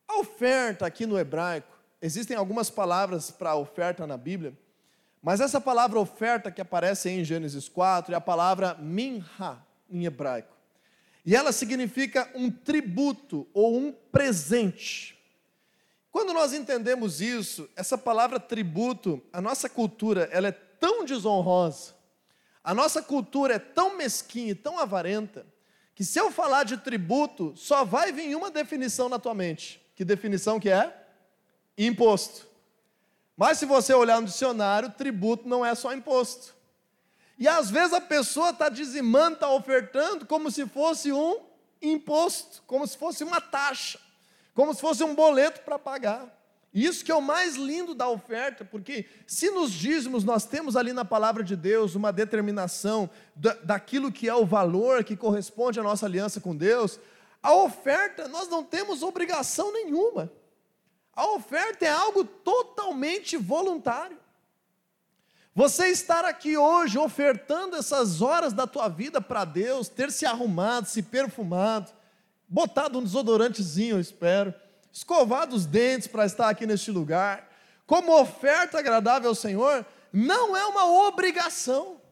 A 0.07 0.21
oferta 0.21 0.87
aqui 0.87 1.07
no 1.07 1.19
hebraico, 1.19 1.77
existem 2.01 2.37
algumas 2.37 2.71
palavras 2.71 3.33
para 3.33 3.57
oferta 3.57 4.07
na 4.07 4.17
Bíblia 4.17 4.57
mas 5.27 5.41
essa 5.41 5.61
palavra 5.61 5.99
oferta 5.99 6.53
que 6.53 6.61
aparece 6.61 7.11
em 7.11 7.25
Gênesis 7.25 7.69
4 7.69 8.15
é 8.15 8.17
a 8.17 8.21
palavra 8.21 8.77
minha 8.77 9.61
em 9.91 10.05
hebraico. 10.05 10.57
E 11.25 11.35
ela 11.35 11.51
significa 11.51 12.31
um 12.33 12.49
tributo 12.49 13.45
ou 13.53 13.77
um 13.77 13.91
presente. 13.91 15.19
Quando 16.13 16.33
nós 16.33 16.53
entendemos 16.53 17.21
isso, 17.21 17.69
essa 17.75 17.99
palavra 17.99 18.39
tributo, 18.39 19.21
a 19.33 19.41
nossa 19.41 19.69
cultura, 19.69 20.29
ela 20.31 20.47
é 20.47 20.53
tão 20.53 21.05
desonrosa, 21.05 21.95
a 22.63 22.73
nossa 22.73 23.03
cultura 23.03 23.55
é 23.55 23.59
tão 23.59 23.97
mesquinha 23.97 24.53
e 24.53 24.55
tão 24.55 24.79
avarenta, 24.79 25.45
que 25.93 26.05
se 26.05 26.21
eu 26.21 26.31
falar 26.31 26.63
de 26.63 26.77
tributo, 26.77 27.53
só 27.57 27.85
vai 27.85 28.13
vir 28.13 28.37
uma 28.37 28.49
definição 28.49 29.09
na 29.09 29.19
tua 29.19 29.35
mente. 29.35 29.85
Que 29.97 30.05
definição 30.05 30.61
que 30.61 30.71
é? 30.71 31.05
Imposto. 31.77 32.47
Mas 33.37 33.59
se 33.59 33.67
você 33.67 33.93
olhar 33.93 34.21
no 34.21 34.27
dicionário, 34.27 34.91
tributo 34.91 35.49
não 35.49 35.65
é 35.65 35.75
só 35.75 35.93
imposto. 35.93 36.55
E 37.39 37.47
às 37.47 37.71
vezes 37.71 37.93
a 37.93 38.01
pessoa 38.01 38.51
está 38.51 38.69
dizimando, 38.69 39.35
está 39.35 39.51
ofertando 39.51 40.25
como 40.25 40.51
se 40.51 40.65
fosse 40.67 41.13
um 41.13 41.41
imposto, 41.83 42.63
como 42.67 42.87
se 42.87 42.97
fosse 42.97 43.23
uma 43.23 43.41
taxa, 43.41 44.01
como 44.55 44.73
se 44.73 44.81
fosse 44.81 45.05
um 45.05 45.15
boleto 45.15 45.61
para 45.61 45.79
pagar. 45.79 46.35
Isso 46.73 47.05
que 47.05 47.13
é 47.13 47.15
o 47.15 47.23
mais 47.23 47.57
lindo 47.57 47.95
da 47.95 48.09
oferta, 48.09 48.65
porque 48.65 49.07
se 49.27 49.51
nos 49.51 49.71
dízimos 49.71 50.25
nós 50.25 50.45
temos 50.45 50.77
ali 50.77 50.93
na 50.93 51.05
palavra 51.05 51.43
de 51.43 51.57
Deus 51.57 51.95
uma 51.95 52.13
determinação 52.13 53.09
da, 53.35 53.55
daquilo 53.55 54.13
que 54.13 54.29
é 54.29 54.35
o 54.35 54.47
valor 54.47 55.05
que 55.05 55.17
corresponde 55.17 55.81
à 55.81 55.83
nossa 55.83 56.07
aliança 56.07 56.41
com 56.41 56.57
Deus, 56.57 56.99
a 57.43 57.55
oferta 57.55 58.29
nós 58.29 58.49
não 58.49 58.65
temos 58.65 59.03
obrigação 59.03 59.73
nenhuma. 59.73 60.31
A 61.17 61.33
oferta 61.33 61.87
é 61.87 61.89
algo 61.89 62.23
totalmente 62.23 63.39
voluntário. 63.39 64.19
Você 65.55 65.89
estar 65.89 66.27
aqui 66.27 66.59
hoje 66.59 66.99
ofertando 66.99 67.77
essas 67.77 68.21
horas 68.21 68.53
da 68.53 68.67
tua 68.67 68.89
vida 68.89 69.23
para 69.23 69.47
Deus, 69.47 69.89
ter 69.89 70.13
se 70.13 70.27
arrumado, 70.27 70.87
se 70.87 71.03
perfumado, 71.03 71.91
botado 72.47 72.99
um 72.99 73.03
desodorantezinho, 73.03 73.97
eu 73.97 74.01
espero, 74.01 74.55
escovado 74.93 75.57
os 75.57 75.65
dentes 75.65 76.07
para 76.07 76.27
estar 76.27 76.51
aqui 76.51 76.67
neste 76.67 76.91
lugar, 76.91 77.51
como 77.87 78.21
oferta 78.21 78.79
agradável 78.79 79.31
ao 79.31 79.35
Senhor, 79.35 79.87
não 80.13 80.55
é 80.55 80.67
uma 80.67 81.09
obrigação. 81.09 82.03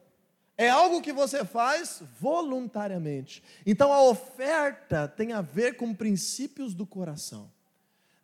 É 0.57 0.69
algo 0.69 1.01
que 1.01 1.13
você 1.13 1.45
faz 1.45 2.01
voluntariamente. 2.19 3.43
Então 3.65 3.93
a 3.93 4.01
oferta 4.01 5.07
tem 5.07 5.33
a 5.33 5.41
ver 5.41 5.75
com 5.75 5.93
princípios 5.93 6.73
do 6.73 6.87
coração 6.87 7.51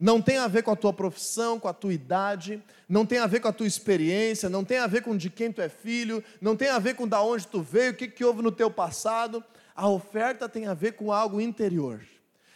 não 0.01 0.19
tem 0.19 0.39
a 0.39 0.47
ver 0.47 0.63
com 0.63 0.71
a 0.71 0.75
tua 0.75 0.91
profissão, 0.91 1.59
com 1.59 1.67
a 1.67 1.73
tua 1.73 1.93
idade, 1.93 2.63
não 2.89 3.05
tem 3.05 3.19
a 3.19 3.27
ver 3.27 3.39
com 3.39 3.47
a 3.47 3.53
tua 3.53 3.67
experiência, 3.67 4.49
não 4.49 4.65
tem 4.65 4.79
a 4.79 4.87
ver 4.87 5.03
com 5.03 5.15
de 5.15 5.29
quem 5.29 5.51
tu 5.51 5.61
é 5.61 5.69
filho, 5.69 6.23
não 6.41 6.57
tem 6.57 6.69
a 6.69 6.79
ver 6.79 6.95
com 6.95 7.07
da 7.07 7.21
onde 7.21 7.45
tu 7.45 7.61
veio, 7.61 7.91
o 7.91 7.95
que, 7.95 8.07
que 8.07 8.25
houve 8.25 8.41
no 8.41 8.51
teu 8.51 8.71
passado. 8.71 9.43
A 9.75 9.87
oferta 9.87 10.49
tem 10.49 10.65
a 10.65 10.73
ver 10.73 10.93
com 10.93 11.11
algo 11.11 11.39
interior. 11.39 12.03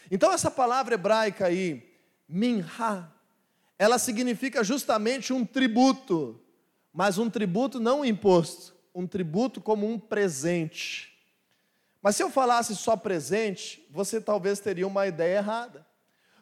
Então, 0.09 0.33
essa 0.33 0.49
palavra 0.49 0.95
hebraica 0.95 1.45
aí, 1.45 1.87
minha, 2.27 3.11
ela 3.77 3.99
significa 3.99 4.63
justamente 4.63 5.31
um 5.31 5.45
tributo, 5.45 6.41
mas 6.91 7.19
um 7.19 7.29
tributo 7.29 7.79
não 7.79 7.99
um 7.99 8.05
imposto, 8.05 8.73
um 8.93 9.05
tributo 9.05 9.61
como 9.61 9.87
um 9.87 9.99
presente. 9.99 11.15
Mas 12.01 12.15
se 12.15 12.23
eu 12.23 12.31
falasse 12.31 12.75
só 12.75 12.97
presente, 12.97 13.85
você 13.91 14.19
talvez 14.19 14.59
teria 14.59 14.87
uma 14.87 15.05
ideia 15.05 15.37
errada. 15.37 15.85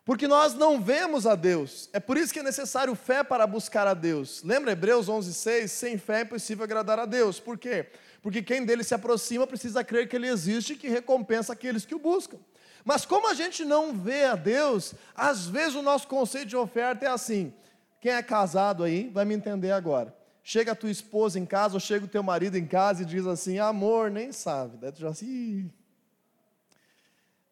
Porque 0.05 0.27
nós 0.27 0.53
não 0.53 0.81
vemos 0.81 1.25
a 1.25 1.33
Deus. 1.33 1.89
É 1.93 1.99
por 1.99 2.17
isso 2.17 2.33
que 2.33 2.39
é 2.39 2.43
necessário 2.43 2.93
fé 2.93 3.23
para 3.23 3.47
buscar 3.47 3.87
a 3.87 3.93
Deus. 3.93 4.43
Lembra 4.43 4.73
Hebreus 4.73 5.07
11:6? 5.07 5.71
Sem 5.71 5.97
fé 5.97 6.19
é 6.19 6.21
impossível 6.23 6.63
agradar 6.63 6.99
a 6.99 7.05
Deus. 7.05 7.39
Por 7.39 7.57
quê? 7.57 7.87
Porque 8.21 8.41
quem 8.41 8.65
dele 8.65 8.83
se 8.83 8.93
aproxima 8.93 9.47
precisa 9.47 9.83
crer 9.83 10.09
que 10.09 10.15
ele 10.15 10.27
existe 10.27 10.73
e 10.73 10.75
que 10.75 10.89
recompensa 10.89 11.53
aqueles 11.53 11.85
que 11.85 11.95
o 11.95 11.99
buscam. 11.99 12.37
Mas 12.83 13.05
como 13.05 13.29
a 13.29 13.33
gente 13.33 13.63
não 13.63 13.93
vê 13.93 14.25
a 14.25 14.35
Deus, 14.35 14.93
às 15.15 15.47
vezes 15.47 15.75
o 15.75 15.81
nosso 15.81 16.07
conceito 16.07 16.47
de 16.47 16.57
oferta 16.57 17.05
é 17.05 17.09
assim. 17.09 17.53
Quem 18.01 18.11
é 18.11 18.21
casado 18.21 18.83
aí 18.83 19.09
vai 19.09 19.23
me 19.23 19.33
entender 19.33 19.71
agora. 19.71 20.13
Chega 20.43 20.73
a 20.73 20.75
tua 20.75 20.91
esposa 20.91 21.39
em 21.39 21.45
casa 21.45 21.75
ou 21.75 21.79
chega 21.79 22.03
o 22.03 22.09
teu 22.09 22.21
marido 22.21 22.57
em 22.57 22.65
casa 22.65 23.03
e 23.03 23.05
diz 23.05 23.25
assim: 23.25 23.59
"Amor, 23.59 24.11
nem 24.11 24.33
sabe". 24.33 24.75
Daí 24.75 24.91
tu 24.91 24.99
já 24.99 25.09
assim, 25.09 25.71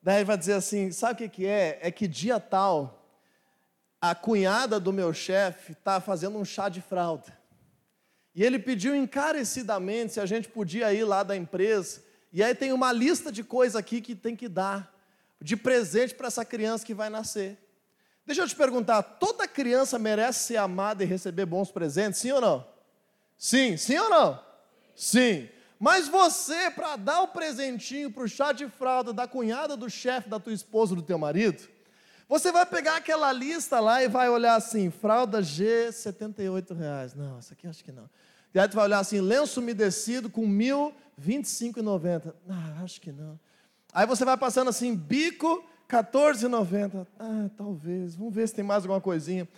Daí 0.01 0.23
vai 0.23 0.37
dizer 0.37 0.53
assim: 0.53 0.91
sabe 0.91 1.13
o 1.13 1.17
que, 1.17 1.29
que 1.29 1.45
é? 1.45 1.79
É 1.81 1.91
que 1.91 2.07
dia 2.07 2.39
tal, 2.39 3.05
a 4.01 4.15
cunhada 4.15 4.79
do 4.79 4.91
meu 4.91 5.13
chefe 5.13 5.73
está 5.73 6.01
fazendo 6.01 6.37
um 6.37 6.45
chá 6.45 6.69
de 6.69 6.81
fralda. 6.81 7.39
E 8.33 8.43
ele 8.43 8.57
pediu 8.57 8.95
encarecidamente 8.95 10.13
se 10.13 10.19
a 10.19 10.25
gente 10.25 10.47
podia 10.47 10.93
ir 10.93 11.03
lá 11.03 11.21
da 11.21 11.35
empresa. 11.35 12.01
E 12.33 12.41
aí 12.41 12.55
tem 12.55 12.71
uma 12.71 12.91
lista 12.91 13.31
de 13.31 13.43
coisas 13.43 13.75
aqui 13.75 14.01
que 14.01 14.15
tem 14.15 14.35
que 14.35 14.47
dar, 14.47 14.91
de 15.39 15.57
presente 15.57 16.15
para 16.15 16.27
essa 16.27 16.45
criança 16.45 16.85
que 16.85 16.93
vai 16.93 17.09
nascer. 17.09 17.57
Deixa 18.25 18.41
eu 18.41 18.47
te 18.47 18.55
perguntar: 18.55 19.03
toda 19.03 19.47
criança 19.47 19.99
merece 19.99 20.45
ser 20.45 20.57
amada 20.57 21.03
e 21.03 21.05
receber 21.05 21.45
bons 21.45 21.71
presentes, 21.71 22.19
sim 22.19 22.31
ou 22.31 22.41
não? 22.41 22.67
Sim, 23.37 23.75
sim 23.77 23.97
ou 23.97 24.09
não? 24.09 24.43
Sim. 24.95 25.49
Mas 25.81 26.07
você, 26.07 26.69
para 26.69 26.95
dar 26.95 27.23
o 27.23 27.29
presentinho 27.29 28.11
para 28.11 28.21
o 28.21 28.27
chá 28.27 28.51
de 28.51 28.67
fralda 28.69 29.11
da 29.11 29.27
cunhada 29.27 29.75
do 29.75 29.89
chefe 29.89 30.29
da 30.29 30.39
tua 30.39 30.53
esposa, 30.53 30.93
do 30.93 31.01
teu 31.01 31.17
marido, 31.17 31.67
você 32.29 32.51
vai 32.51 32.67
pegar 32.67 32.97
aquela 32.97 33.33
lista 33.33 33.79
lá 33.79 34.03
e 34.03 34.07
vai 34.07 34.29
olhar 34.29 34.53
assim, 34.53 34.91
fralda 34.91 35.41
G, 35.41 35.91
78 35.91 36.75
reais. 36.75 37.15
Não, 37.15 37.39
essa 37.39 37.55
aqui 37.55 37.65
acho 37.65 37.83
que 37.83 37.91
não. 37.91 38.07
E 38.53 38.59
aí 38.59 38.67
tu 38.67 38.75
vai 38.75 38.85
olhar 38.85 38.99
assim, 38.99 39.19
lenço 39.21 39.59
umedecido 39.59 40.29
com 40.29 40.41
R$ 40.41 40.93
1.025,90. 41.19 42.31
Ah, 42.47 42.83
acho 42.83 43.01
que 43.01 43.11
não. 43.11 43.39
Aí 43.91 44.05
você 44.05 44.23
vai 44.23 44.37
passando 44.37 44.69
assim, 44.69 44.95
bico, 44.95 45.67
R$ 45.89 45.97
14,90. 45.97 47.07
Ah, 47.17 47.49
talvez. 47.57 48.13
Vamos 48.13 48.35
ver 48.35 48.47
se 48.47 48.53
tem 48.53 48.63
mais 48.63 48.83
alguma 48.83 49.01
coisinha. 49.01 49.49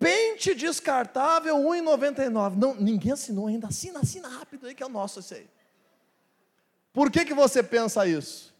Pente 0.00 0.54
descartável, 0.54 1.54
1,99. 1.56 2.56
Não, 2.56 2.74
ninguém 2.74 3.12
assinou 3.12 3.48
ainda. 3.48 3.68
Assina, 3.68 4.00
assina 4.00 4.28
rápido 4.28 4.66
aí 4.66 4.74
que 4.74 4.82
é 4.82 4.86
o 4.86 4.88
nosso 4.88 5.20
esse 5.20 5.34
aí. 5.34 5.50
Por 6.90 7.10
que, 7.10 7.22
que 7.26 7.34
você 7.34 7.62
pensa 7.62 8.06
isso? 8.06 8.50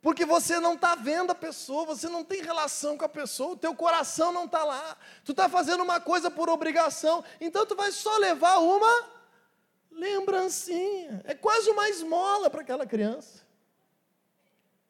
Porque 0.00 0.24
você 0.24 0.58
não 0.58 0.74
está 0.74 0.94
vendo 0.94 1.32
a 1.32 1.34
pessoa, 1.34 1.84
você 1.84 2.08
não 2.08 2.24
tem 2.24 2.40
relação 2.40 2.96
com 2.96 3.04
a 3.04 3.08
pessoa, 3.08 3.52
o 3.52 3.56
teu 3.56 3.74
coração 3.74 4.32
não 4.32 4.46
está 4.46 4.64
lá. 4.64 4.96
Tu 5.22 5.32
está 5.32 5.50
fazendo 5.50 5.82
uma 5.82 6.00
coisa 6.00 6.30
por 6.30 6.48
obrigação, 6.48 7.22
então 7.38 7.66
tu 7.66 7.76
vai 7.76 7.92
só 7.92 8.16
levar 8.16 8.56
uma 8.60 9.06
lembrancinha. 9.92 11.20
É 11.26 11.34
quase 11.34 11.68
uma 11.68 11.90
esmola 11.90 12.48
para 12.48 12.62
aquela 12.62 12.86
criança. 12.86 13.44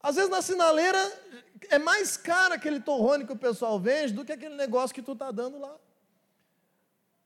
Às 0.02 0.16
vezes 0.16 0.30
na 0.30 0.40
sinaleira 0.40 1.12
é 1.68 1.78
mais 1.78 2.16
caro 2.16 2.54
aquele 2.54 2.80
torrone 2.80 3.26
que 3.26 3.32
o 3.32 3.36
pessoal 3.36 3.78
vende 3.78 4.14
do 4.14 4.24
que 4.24 4.32
aquele 4.32 4.54
negócio 4.54 4.94
que 4.94 5.02
tu 5.02 5.12
está 5.12 5.30
dando 5.30 5.58
lá. 5.58 5.76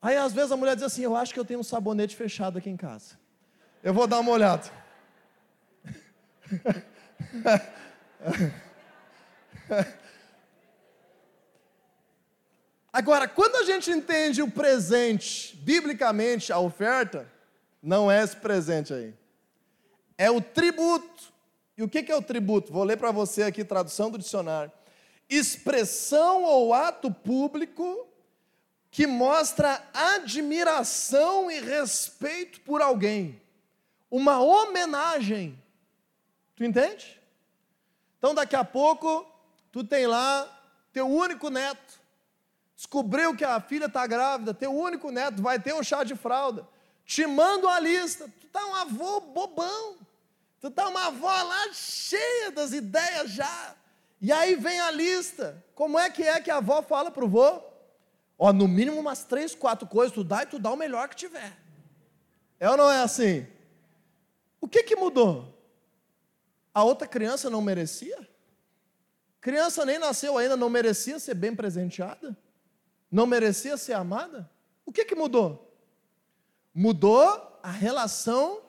Aí 0.02 0.16
às 0.16 0.32
vezes 0.32 0.50
a 0.52 0.56
mulher 0.56 0.74
diz 0.74 0.84
assim: 0.84 1.02
Eu 1.02 1.16
acho 1.16 1.32
que 1.32 1.40
eu 1.40 1.44
tenho 1.44 1.60
um 1.60 1.64
sabonete 1.64 2.16
fechado 2.16 2.58
aqui 2.58 2.68
em 2.68 2.76
casa. 2.76 3.18
Eu 3.82 3.94
vou 3.94 4.06
dar 4.06 4.20
uma 4.20 4.32
olhada. 4.32 4.70
Agora, 12.92 13.26
quando 13.26 13.56
a 13.56 13.64
gente 13.64 13.90
entende 13.90 14.40
o 14.40 14.50
presente, 14.50 15.56
biblicamente, 15.56 16.52
a 16.52 16.60
oferta, 16.60 17.28
não 17.82 18.10
é 18.10 18.22
esse 18.22 18.36
presente 18.36 18.94
aí. 18.94 19.12
É 20.16 20.30
o 20.30 20.40
tributo. 20.40 21.33
E 21.76 21.82
o 21.82 21.88
que 21.88 22.10
é 22.10 22.16
o 22.16 22.22
tributo? 22.22 22.72
Vou 22.72 22.84
ler 22.84 22.96
para 22.96 23.10
você 23.10 23.42
aqui, 23.42 23.64
tradução 23.64 24.10
do 24.10 24.18
dicionário. 24.18 24.70
Expressão 25.28 26.44
ou 26.44 26.72
ato 26.72 27.10
público 27.10 28.06
que 28.90 29.08
mostra 29.08 29.82
admiração 29.92 31.50
e 31.50 31.58
respeito 31.58 32.60
por 32.60 32.80
alguém. 32.80 33.40
Uma 34.08 34.40
homenagem. 34.40 35.60
Tu 36.54 36.64
entende? 36.64 37.20
Então 38.18 38.32
daqui 38.34 38.54
a 38.54 38.62
pouco, 38.62 39.26
tu 39.72 39.82
tem 39.82 40.06
lá 40.06 40.48
teu 40.92 41.08
único 41.08 41.50
neto. 41.50 42.00
Descobriu 42.76 43.34
que 43.36 43.44
a 43.44 43.60
filha 43.60 43.86
está 43.86 44.06
grávida, 44.06 44.54
teu 44.54 44.72
único 44.72 45.10
neto 45.10 45.42
vai 45.42 45.58
ter 45.58 45.74
um 45.74 45.82
chá 45.82 46.04
de 46.04 46.14
fralda. 46.14 46.64
Te 47.04 47.26
manda 47.26 47.66
uma 47.66 47.80
lista. 47.80 48.32
Tu 48.40 48.46
tá 48.46 48.64
um 48.64 48.74
avô 48.76 49.20
bobão. 49.20 49.96
Tu 50.64 50.70
tá 50.70 50.88
uma 50.88 51.08
avó 51.08 51.26
lá 51.26 51.70
cheia 51.74 52.50
das 52.50 52.72
ideias 52.72 53.32
já. 53.32 53.76
E 54.18 54.32
aí 54.32 54.54
vem 54.54 54.80
a 54.80 54.90
lista. 54.90 55.62
Como 55.74 55.98
é 55.98 56.08
que 56.08 56.22
é 56.22 56.40
que 56.40 56.50
a 56.50 56.56
avó 56.56 56.80
fala 56.80 57.10
para 57.10 57.22
o 57.22 57.28
vô? 57.28 57.60
Ó, 58.38 58.50
no 58.50 58.66
mínimo 58.66 58.98
umas 58.98 59.24
três, 59.24 59.54
quatro 59.54 59.86
coisas 59.86 60.14
tu 60.14 60.24
dá 60.24 60.42
e 60.42 60.46
tu 60.46 60.58
dá 60.58 60.72
o 60.72 60.76
melhor 60.76 61.10
que 61.10 61.16
tiver. 61.16 61.54
É 62.58 62.70
ou 62.70 62.78
não 62.78 62.90
é 62.90 63.02
assim? 63.02 63.46
O 64.58 64.66
que 64.66 64.82
que 64.82 64.96
mudou? 64.96 65.54
A 66.72 66.82
outra 66.82 67.06
criança 67.06 67.50
não 67.50 67.60
merecia? 67.60 68.26
Criança 69.42 69.84
nem 69.84 69.98
nasceu 69.98 70.38
ainda, 70.38 70.56
não 70.56 70.70
merecia 70.70 71.18
ser 71.18 71.34
bem 71.34 71.54
presenteada? 71.54 72.34
Não 73.12 73.26
merecia 73.26 73.76
ser 73.76 73.92
amada? 73.92 74.50
O 74.86 74.90
que 74.90 75.04
que 75.04 75.14
mudou? 75.14 75.76
Mudou 76.74 77.60
a 77.62 77.70
relação 77.70 78.62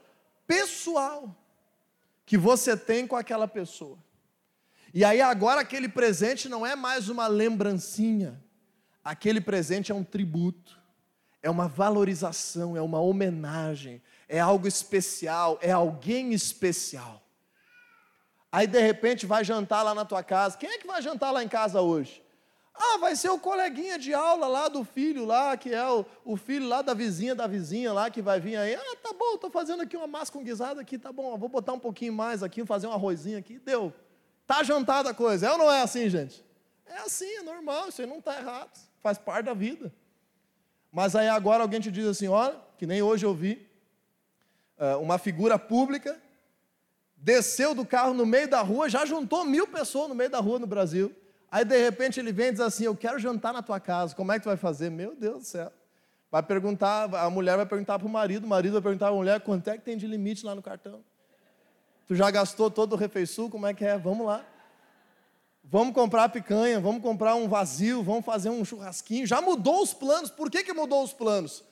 pessoal. 0.45 1.33
Que 2.25 2.37
você 2.37 2.75
tem 2.75 3.05
com 3.05 3.15
aquela 3.15 3.47
pessoa. 3.47 3.97
E 4.93 5.03
aí 5.03 5.21
agora 5.21 5.61
aquele 5.61 5.87
presente 5.87 6.49
não 6.49 6.65
é 6.65 6.75
mais 6.75 7.09
uma 7.09 7.27
lembrancinha, 7.27 8.43
aquele 9.03 9.41
presente 9.41 9.91
é 9.91 9.95
um 9.95 10.03
tributo, 10.03 10.79
é 11.43 11.49
uma 11.49 11.67
valorização, 11.67 12.75
é 12.75 12.81
uma 12.81 12.99
homenagem, 12.99 14.01
é 14.27 14.39
algo 14.39 14.67
especial, 14.67 15.59
é 15.61 15.71
alguém 15.71 16.33
especial. 16.33 17.21
Aí 18.51 18.65
de 18.65 18.79
repente 18.79 19.25
vai 19.25 19.43
jantar 19.43 19.83
lá 19.83 19.93
na 19.93 20.05
tua 20.05 20.23
casa. 20.23 20.57
Quem 20.57 20.69
é 20.69 20.77
que 20.77 20.87
vai 20.87 21.01
jantar 21.01 21.29
lá 21.29 21.43
em 21.43 21.47
casa 21.47 21.81
hoje? 21.81 22.24
Ah, 22.77 22.97
vai 22.97 23.15
ser 23.15 23.29
o 23.29 23.39
coleguinha 23.39 23.97
de 23.97 24.13
aula 24.13 24.47
lá 24.47 24.67
do 24.67 24.83
filho 24.83 25.23
lá, 25.23 25.55
que 25.55 25.73
é 25.73 25.89
o, 25.89 26.05
o 26.25 26.35
filho 26.35 26.67
lá 26.67 26.81
da 26.81 26.93
vizinha 26.93 27.33
da 27.33 27.47
vizinha 27.47 27.93
lá, 27.93 28.09
que 28.09 28.21
vai 28.21 28.39
vir 28.39 28.57
aí. 28.57 28.75
Ah, 28.75 28.95
tá 29.01 29.13
bom, 29.13 29.35
estou 29.35 29.49
fazendo 29.49 29.81
aqui 29.81 29.95
uma 29.95 30.07
massa 30.07 30.31
com 30.31 30.43
guisada 30.43 30.81
aqui, 30.81 30.97
tá 30.97 31.11
bom, 31.11 31.37
vou 31.37 31.47
botar 31.47 31.71
um 31.71 31.79
pouquinho 31.79 32.11
mais 32.11 32.43
aqui, 32.43 32.65
fazer 32.65 32.87
um 32.87 32.91
arrozinho 32.91 33.37
aqui, 33.37 33.59
deu. 33.59 33.93
Tá 34.45 34.61
jantada 34.61 35.11
a 35.11 35.13
coisa. 35.13 35.47
É 35.47 35.51
ou 35.51 35.57
não 35.57 35.71
é 35.71 35.81
assim, 35.81 36.09
gente? 36.09 36.43
É 36.85 36.97
assim, 36.97 37.29
é 37.37 37.41
normal, 37.43 37.87
isso 37.87 38.01
aí 38.01 38.07
não 38.07 38.19
está 38.19 38.37
errado, 38.37 38.69
faz 39.01 39.17
parte 39.17 39.45
da 39.45 39.53
vida. 39.53 39.91
Mas 40.91 41.15
aí 41.15 41.29
agora 41.29 41.63
alguém 41.63 41.79
te 41.79 41.89
diz 41.89 42.05
assim, 42.05 42.27
olha, 42.27 42.59
que 42.77 42.85
nem 42.85 43.01
hoje 43.01 43.25
eu 43.25 43.33
vi, 43.33 43.65
eh, 44.77 44.95
uma 44.97 45.17
figura 45.17 45.57
pública 45.57 46.21
desceu 47.15 47.73
do 47.73 47.85
carro 47.85 48.13
no 48.13 48.25
meio 48.25 48.49
da 48.49 48.61
rua, 48.61 48.89
já 48.89 49.05
juntou 49.05 49.45
mil 49.45 49.65
pessoas 49.65 50.09
no 50.09 50.15
meio 50.15 50.29
da 50.29 50.39
rua 50.39 50.59
no 50.59 50.67
Brasil 50.67 51.15
Aí 51.51 51.63
de 51.63 51.77
repente 51.77 52.19
ele 52.19 52.31
vem 52.31 52.47
e 52.47 52.51
diz 52.51 52.61
assim: 52.61 52.85
Eu 52.85 52.95
quero 52.95 53.19
jantar 53.19 53.53
na 53.53 53.61
tua 53.61 53.79
casa, 53.79 54.15
como 54.15 54.31
é 54.31 54.35
que 54.35 54.43
tu 54.43 54.49
vai 54.49 54.57
fazer? 54.57 54.89
Meu 54.89 55.15
Deus 55.15 55.39
do 55.39 55.45
céu. 55.45 55.71
Vai 56.31 56.43
perguntar, 56.43 57.13
a 57.15 57.29
mulher 57.29 57.55
vai 57.55 57.65
perguntar 57.65 57.97
para 57.97 58.07
o 58.07 58.11
marido, 58.11 58.43
o 58.43 58.47
marido 58.47 58.73
vai 58.73 58.81
perguntar 58.81 59.05
para 59.05 59.15
a 59.15 59.17
mulher 59.17 59.39
quanto 59.39 59.69
é 59.69 59.77
que 59.77 59.85
tem 59.85 59.97
de 59.97 60.05
limite 60.05 60.45
lá 60.45 60.53
no 60.53 60.61
cartão. 60.61 61.01
Tu 62.07 62.15
já 62.15 62.29
gastou 62.29 62.69
todo 62.69 62.93
o 62.93 62.95
refeiço, 62.95 63.49
como 63.49 63.65
é 63.65 63.73
que 63.73 63.85
é? 63.85 63.97
Vamos 63.97 64.27
lá. 64.27 64.45
Vamos 65.63 65.95
comprar 65.95 66.29
picanha, 66.29 66.79
vamos 66.79 67.01
comprar 67.01 67.35
um 67.35 67.47
vazio, 67.47 68.03
vamos 68.03 68.23
fazer 68.23 68.49
um 68.49 68.63
churrasquinho. 68.63 69.25
Já 69.25 69.41
mudou 69.41 69.81
os 69.81 69.93
planos. 69.93 70.29
Por 70.29 70.51
que, 70.51 70.63
que 70.63 70.73
mudou 70.73 71.03
os 71.03 71.13
planos? 71.13 71.63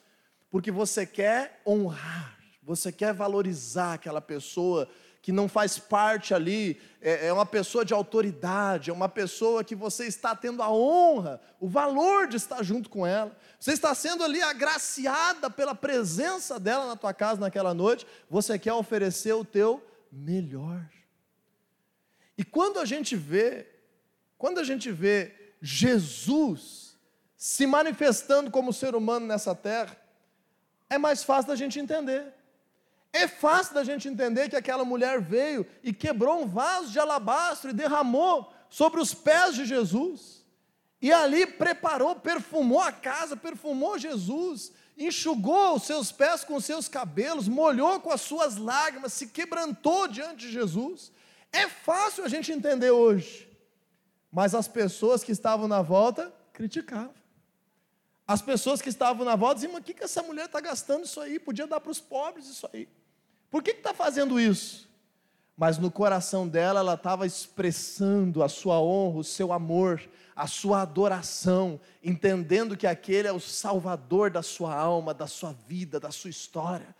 Porque 0.49 0.71
você 0.71 1.05
quer 1.05 1.61
honrar, 1.65 2.37
você 2.63 2.91
quer 2.91 3.13
valorizar 3.13 3.93
aquela 3.93 4.21
pessoa 4.21 4.87
que 5.23 5.31
não 5.31 5.47
faz 5.47 5.79
parte 5.79 6.33
ali, 6.33 6.77
é, 7.01 7.27
é 7.27 7.33
uma 7.33 7.45
pessoa 7.45 7.85
de 7.85 7.93
autoridade, 7.93 8.89
é 8.89 8.93
uma 8.93 9.07
pessoa 9.07 9.63
que 9.63 9.73
você 9.73 10.05
está 10.05 10.35
tendo 10.35 10.61
a 10.61 10.69
honra, 10.69 11.39
o 11.61 11.67
valor 11.69 12.27
de 12.27 12.35
estar 12.35 12.61
junto 12.61 12.89
com 12.89 13.07
ela. 13.07 13.33
Você 13.57 13.71
está 13.71 13.95
sendo 13.95 14.21
ali 14.21 14.41
agraciada 14.41 15.49
pela 15.49 15.73
presença 15.73 16.59
dela 16.59 16.85
na 16.87 16.97
tua 16.97 17.13
casa 17.13 17.39
naquela 17.39 17.73
noite, 17.73 18.05
você 18.29 18.59
quer 18.59 18.73
oferecer 18.73 19.31
o 19.31 19.45
teu 19.45 19.81
melhor. 20.11 20.85
E 22.37 22.43
quando 22.43 22.77
a 22.77 22.85
gente 22.85 23.15
vê, 23.15 23.65
quando 24.37 24.59
a 24.59 24.63
gente 24.65 24.91
vê 24.91 25.53
Jesus 25.61 26.97
se 27.37 27.65
manifestando 27.65 28.51
como 28.51 28.73
ser 28.73 28.93
humano 28.93 29.25
nessa 29.25 29.55
terra, 29.55 29.95
é 30.89 30.97
mais 30.97 31.23
fácil 31.23 31.47
da 31.47 31.55
gente 31.55 31.79
entender. 31.79 32.33
É 33.13 33.27
fácil 33.27 33.75
da 33.75 33.83
gente 33.83 34.07
entender 34.07 34.49
que 34.49 34.55
aquela 34.55 34.83
mulher 34.83 35.21
veio 35.21 35.67
e 35.83 35.93
quebrou 35.93 36.41
um 36.41 36.47
vaso 36.47 36.91
de 36.91 36.97
alabastro 36.97 37.69
e 37.69 37.73
derramou 37.73 38.51
sobre 38.71 38.99
os 38.99 39.13
pés 39.13 39.53
de 39.53 39.65
Jesus. 39.65 40.43
E 40.99 41.13
ali 41.13 41.45
preparou, 41.45 42.15
perfumou 42.15 42.81
a 42.81 42.91
casa, 42.91 43.37
perfumou 43.37 43.99
Jesus, 43.99 44.71
enxugou 44.97 45.75
os 45.75 45.83
seus 45.83 46.11
pés 46.11 46.43
com 46.43 46.55
os 46.55 46.65
seus 46.65 46.87
cabelos, 46.87 47.47
molhou 47.47 47.99
com 47.99 48.09
as 48.09 48.21
suas 48.21 48.57
lágrimas, 48.57 49.13
se 49.13 49.27
quebrantou 49.27 50.07
diante 50.07 50.47
de 50.47 50.51
Jesus. 50.51 51.11
É 51.51 51.69
fácil 51.69 52.25
a 52.25 52.27
gente 52.27 52.51
entender 52.51 52.89
hoje, 52.89 53.47
mas 54.31 54.55
as 54.55 54.67
pessoas 54.67 55.23
que 55.23 55.31
estavam 55.31 55.67
na 55.67 55.83
volta 55.83 56.33
criticavam. 56.51 57.13
As 58.25 58.41
pessoas 58.41 58.81
que 58.81 58.89
estavam 58.89 59.23
na 59.23 59.35
volta 59.35 59.55
diziam: 59.55 59.73
mas 59.73 59.81
o 59.81 59.83
que, 59.83 59.93
que 59.93 60.03
essa 60.03 60.23
mulher 60.23 60.45
está 60.45 60.59
gastando 60.59 61.03
isso 61.03 61.21
aí? 61.21 61.37
Podia 61.37 61.67
dar 61.67 61.79
para 61.79 61.91
os 61.91 61.99
pobres 61.99 62.47
isso 62.47 62.67
aí. 62.73 62.87
Por 63.53 63.61
que 63.61 63.69
está 63.69 63.93
fazendo 63.93 64.39
isso? 64.39 64.89
Mas 65.55 65.77
no 65.77 65.91
coração 65.91 66.47
dela, 66.47 66.79
ela 66.79 66.95
estava 66.95 67.27
expressando 67.27 68.41
a 68.41 68.49
sua 68.49 68.81
honra, 68.81 69.19
o 69.19 69.23
seu 69.23 69.53
amor, 69.53 70.01
a 70.35 70.47
sua 70.47 70.81
adoração, 70.81 71.79
entendendo 72.03 72.75
que 72.75 72.87
aquele 72.87 73.27
é 73.27 73.31
o 73.31 73.39
salvador 73.39 74.31
da 74.31 74.41
sua 74.41 74.73
alma, 74.73 75.13
da 75.13 75.27
sua 75.27 75.55
vida, 75.67 75.99
da 75.99 76.09
sua 76.09 76.31
história. 76.31 76.95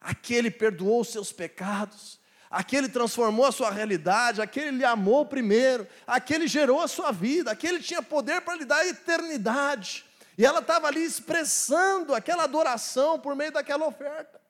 Aquele 0.00 0.50
perdoou 0.50 1.02
os 1.02 1.08
seus 1.08 1.30
pecados, 1.30 2.18
aquele 2.50 2.88
transformou 2.88 3.44
a 3.44 3.52
sua 3.52 3.70
realidade, 3.70 4.40
aquele 4.40 4.70
lhe 4.70 4.86
amou 4.86 5.26
primeiro, 5.26 5.86
aquele 6.06 6.48
gerou 6.48 6.80
a 6.80 6.88
sua 6.88 7.12
vida, 7.12 7.50
aquele 7.50 7.80
tinha 7.80 8.00
poder 8.00 8.40
para 8.40 8.54
lhe 8.54 8.64
dar 8.64 8.78
a 8.78 8.88
eternidade. 8.88 10.06
E 10.38 10.46
ela 10.46 10.60
estava 10.60 10.86
ali 10.86 11.04
expressando 11.04 12.14
aquela 12.14 12.44
adoração 12.44 13.20
por 13.20 13.36
meio 13.36 13.52
daquela 13.52 13.86
oferta. 13.86 14.41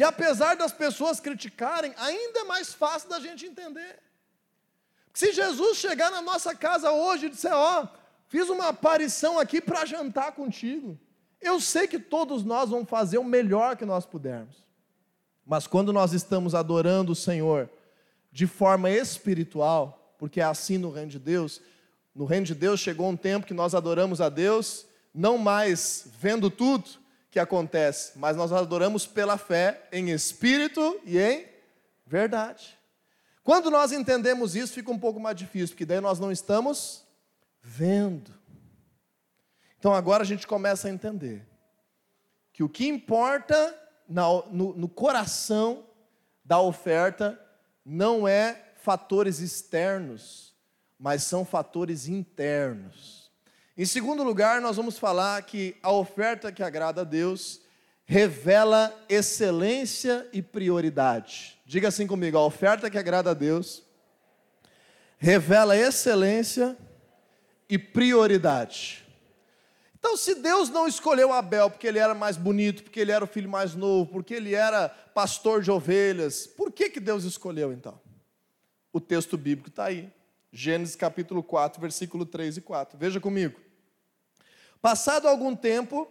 E 0.00 0.02
apesar 0.02 0.56
das 0.56 0.72
pessoas 0.72 1.20
criticarem, 1.20 1.92
ainda 1.98 2.38
é 2.40 2.44
mais 2.44 2.72
fácil 2.72 3.06
da 3.10 3.20
gente 3.20 3.44
entender. 3.44 3.98
Se 5.12 5.30
Jesus 5.30 5.76
chegar 5.76 6.10
na 6.10 6.22
nossa 6.22 6.54
casa 6.54 6.90
hoje 6.90 7.26
e 7.26 7.28
disser: 7.28 7.52
Ó, 7.52 7.82
oh, 7.82 7.88
fiz 8.26 8.48
uma 8.48 8.68
aparição 8.68 9.38
aqui 9.38 9.60
para 9.60 9.84
jantar 9.84 10.32
contigo, 10.32 10.98
eu 11.38 11.60
sei 11.60 11.86
que 11.86 11.98
todos 11.98 12.42
nós 12.42 12.70
vamos 12.70 12.88
fazer 12.88 13.18
o 13.18 13.24
melhor 13.24 13.76
que 13.76 13.84
nós 13.84 14.06
pudermos. 14.06 14.64
Mas 15.44 15.66
quando 15.66 15.92
nós 15.92 16.14
estamos 16.14 16.54
adorando 16.54 17.12
o 17.12 17.14
Senhor 17.14 17.68
de 18.32 18.46
forma 18.46 18.88
espiritual, 18.88 20.14
porque 20.16 20.40
é 20.40 20.44
assim 20.44 20.78
no 20.78 20.90
reino 20.90 21.10
de 21.10 21.18
Deus, 21.18 21.60
no 22.14 22.24
reino 22.24 22.46
de 22.46 22.54
Deus 22.54 22.80
chegou 22.80 23.06
um 23.06 23.16
tempo 23.18 23.46
que 23.46 23.52
nós 23.52 23.74
adoramos 23.74 24.22
a 24.22 24.30
Deus, 24.30 24.86
não 25.12 25.36
mais 25.36 26.08
vendo 26.18 26.50
tudo, 26.50 26.88
que 27.30 27.38
acontece, 27.38 28.18
mas 28.18 28.36
nós 28.36 28.52
adoramos 28.52 29.06
pela 29.06 29.38
fé 29.38 29.86
em 29.92 30.10
espírito 30.10 31.00
e 31.04 31.18
em 31.18 31.46
verdade. 32.04 32.76
Quando 33.42 33.70
nós 33.70 33.92
entendemos 33.92 34.56
isso, 34.56 34.72
fica 34.72 34.90
um 34.90 34.98
pouco 34.98 35.20
mais 35.20 35.36
difícil, 35.36 35.68
porque 35.68 35.86
daí 35.86 36.00
nós 36.00 36.18
não 36.18 36.32
estamos 36.32 37.04
vendo. 37.62 38.34
Então 39.78 39.94
agora 39.94 40.22
a 40.22 40.26
gente 40.26 40.46
começa 40.46 40.88
a 40.88 40.90
entender 40.90 41.46
que 42.52 42.62
o 42.62 42.68
que 42.68 42.86
importa 42.86 43.76
no, 44.08 44.74
no 44.74 44.88
coração 44.88 45.86
da 46.44 46.60
oferta 46.60 47.40
não 47.84 48.26
é 48.26 48.72
fatores 48.76 49.38
externos, 49.38 50.54
mas 50.98 51.22
são 51.22 51.44
fatores 51.44 52.08
internos. 52.08 53.19
Em 53.76 53.84
segundo 53.84 54.22
lugar, 54.22 54.60
nós 54.60 54.76
vamos 54.76 54.98
falar 54.98 55.40
que 55.42 55.76
a 55.82 55.92
oferta 55.92 56.50
que 56.50 56.62
agrada 56.62 57.02
a 57.02 57.04
Deus 57.04 57.60
revela 58.04 58.92
excelência 59.08 60.26
e 60.32 60.42
prioridade. 60.42 61.58
Diga 61.64 61.88
assim 61.88 62.06
comigo: 62.06 62.36
a 62.36 62.44
oferta 62.44 62.90
que 62.90 62.98
agrada 62.98 63.30
a 63.30 63.34
Deus 63.34 63.82
revela 65.16 65.76
excelência 65.76 66.76
e 67.68 67.78
prioridade. 67.78 69.06
Então, 69.96 70.16
se 70.16 70.34
Deus 70.34 70.70
não 70.70 70.88
escolheu 70.88 71.30
Abel 71.30 71.70
porque 71.70 71.86
ele 71.86 71.98
era 71.98 72.14
mais 72.14 72.36
bonito, 72.38 72.82
porque 72.82 72.98
ele 72.98 73.12
era 73.12 73.22
o 73.22 73.28
filho 73.28 73.48
mais 73.48 73.74
novo, 73.74 74.10
porque 74.10 74.34
ele 74.34 74.54
era 74.54 74.88
pastor 74.88 75.62
de 75.62 75.70
ovelhas, 75.70 76.46
por 76.46 76.72
que, 76.72 76.88
que 76.88 76.98
Deus 76.98 77.22
escolheu 77.24 77.70
então? 77.70 78.00
O 78.92 78.98
texto 78.98 79.36
bíblico 79.36 79.68
está 79.68 79.84
aí. 79.84 80.10
Gênesis 80.52 80.96
capítulo 80.96 81.42
4, 81.42 81.80
versículo 81.80 82.26
3 82.26 82.56
e 82.56 82.60
4. 82.60 82.98
Veja 82.98 83.20
comigo. 83.20 83.60
Passado 84.82 85.28
algum 85.28 85.54
tempo, 85.54 86.08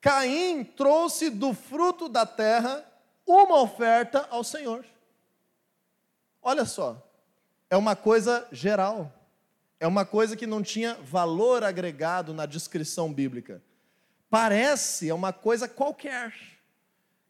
Caim 0.00 0.64
trouxe 0.64 1.30
do 1.30 1.54
fruto 1.54 2.08
da 2.08 2.26
terra 2.26 2.84
uma 3.26 3.60
oferta 3.60 4.26
ao 4.30 4.44
Senhor. 4.44 4.84
Olha 6.42 6.64
só, 6.64 7.00
é 7.70 7.76
uma 7.76 7.96
coisa 7.96 8.46
geral, 8.52 9.12
é 9.80 9.86
uma 9.86 10.04
coisa 10.04 10.36
que 10.36 10.46
não 10.46 10.62
tinha 10.62 10.94
valor 10.94 11.64
agregado 11.64 12.34
na 12.34 12.46
descrição 12.46 13.12
bíblica. 13.12 13.62
Parece, 14.28 15.08
é 15.08 15.14
uma 15.14 15.32
coisa 15.32 15.68
qualquer. 15.68 16.34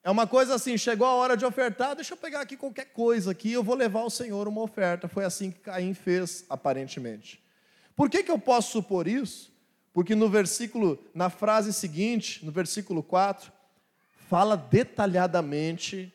É 0.04 0.10
uma 0.10 0.26
coisa 0.26 0.56
assim, 0.56 0.76
chegou 0.76 1.06
a 1.06 1.14
hora 1.14 1.36
de 1.36 1.44
ofertar, 1.44 1.94
deixa 1.94 2.14
eu 2.14 2.16
pegar 2.16 2.40
aqui 2.40 2.56
qualquer 2.56 2.86
coisa 2.86 3.30
aqui, 3.30 3.52
eu 3.52 3.62
vou 3.62 3.76
levar 3.76 4.00
ao 4.00 4.10
Senhor 4.10 4.48
uma 4.48 4.60
oferta. 4.60 5.06
Foi 5.06 5.24
assim 5.24 5.50
que 5.50 5.60
Caim 5.60 5.94
fez, 5.94 6.44
aparentemente. 6.50 7.40
Por 7.94 8.10
que, 8.10 8.22
que 8.24 8.30
eu 8.30 8.38
posso 8.38 8.72
supor 8.72 9.06
isso? 9.06 9.52
Porque 9.92 10.14
no 10.14 10.28
versículo, 10.28 10.98
na 11.14 11.30
frase 11.30 11.72
seguinte, 11.72 12.44
no 12.44 12.50
versículo 12.50 13.02
4, 13.02 13.52
fala 14.28 14.56
detalhadamente 14.56 16.12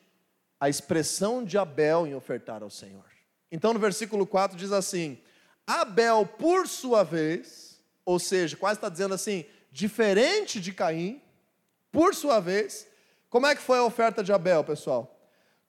a 0.60 0.68
expressão 0.68 1.44
de 1.44 1.56
Abel 1.56 2.06
em 2.06 2.14
ofertar 2.14 2.62
ao 2.62 2.70
Senhor. 2.70 3.04
Então 3.50 3.72
no 3.72 3.78
versículo 3.78 4.26
4 4.26 4.58
diz 4.58 4.72
assim: 4.72 5.18
Abel, 5.64 6.26
por 6.26 6.66
sua 6.66 7.04
vez, 7.04 7.80
ou 8.04 8.18
seja, 8.18 8.56
quase 8.56 8.78
está 8.78 8.88
dizendo 8.88 9.14
assim, 9.14 9.46
diferente 9.70 10.60
de 10.60 10.72
Caim, 10.72 11.22
por 11.92 12.14
sua 12.14 12.40
vez, 12.40 12.87
como 13.28 13.46
é 13.46 13.54
que 13.54 13.62
foi 13.62 13.78
a 13.78 13.84
oferta 13.84 14.22
de 14.22 14.32
Abel, 14.32 14.64
pessoal? 14.64 15.18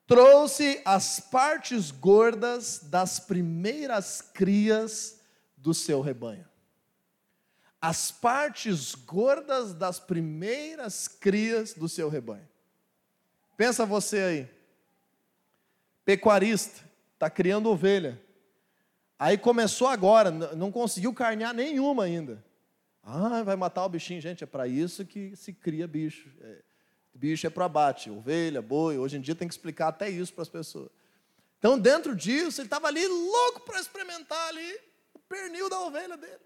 trouxe 0.09 0.81
as 0.85 1.19
partes 1.19 1.91
gordas 1.91 2.79
das 2.79 3.19
primeiras 3.19 4.21
crias 4.21 5.21
do 5.55 5.71
seu 5.71 6.01
rebanho. 6.01 6.49
As 7.79 8.09
partes 8.09 8.95
gordas 8.95 9.71
das 9.71 9.99
primeiras 9.99 11.07
crias 11.07 11.75
do 11.75 11.87
seu 11.87 12.09
rebanho. 12.09 12.47
Pensa 13.55 13.85
você 13.85 14.17
aí, 14.19 14.49
pecuarista, 16.03 16.83
está 17.13 17.29
criando 17.29 17.69
ovelha. 17.69 18.19
Aí 19.19 19.37
começou 19.37 19.87
agora, 19.87 20.31
não 20.31 20.71
conseguiu 20.71 21.13
carnear 21.13 21.53
nenhuma 21.53 22.05
ainda. 22.05 22.43
Ah, 23.03 23.43
vai 23.43 23.55
matar 23.55 23.85
o 23.85 23.89
bichinho. 23.89 24.19
Gente, 24.19 24.43
é 24.43 24.47
para 24.47 24.67
isso 24.67 25.05
que 25.05 25.35
se 25.35 25.53
cria 25.53 25.87
bicho. 25.87 26.31
É, 26.41 26.63
bicho 27.19 27.45
é 27.45 27.49
para 27.49 27.65
abate, 27.65 28.09
ovelha, 28.09 28.61
boi. 28.61 28.97
Hoje 28.97 29.17
em 29.17 29.21
dia 29.21 29.35
tem 29.35 29.47
que 29.47 29.53
explicar 29.53 29.89
até 29.89 30.09
isso 30.09 30.33
para 30.33 30.43
as 30.43 30.49
pessoas. 30.49 30.89
Então, 31.57 31.77
dentro 31.77 32.15
disso, 32.15 32.61
ele 32.61 32.67
estava 32.67 32.87
ali 32.87 33.05
louco 33.05 33.59
para 33.65 33.81
experimentar 33.81 34.47
ali 34.47 34.79
o 35.13 35.19
pernil 35.19 35.69
da 35.69 35.81
ovelha 35.81 36.15
dele. 36.15 36.39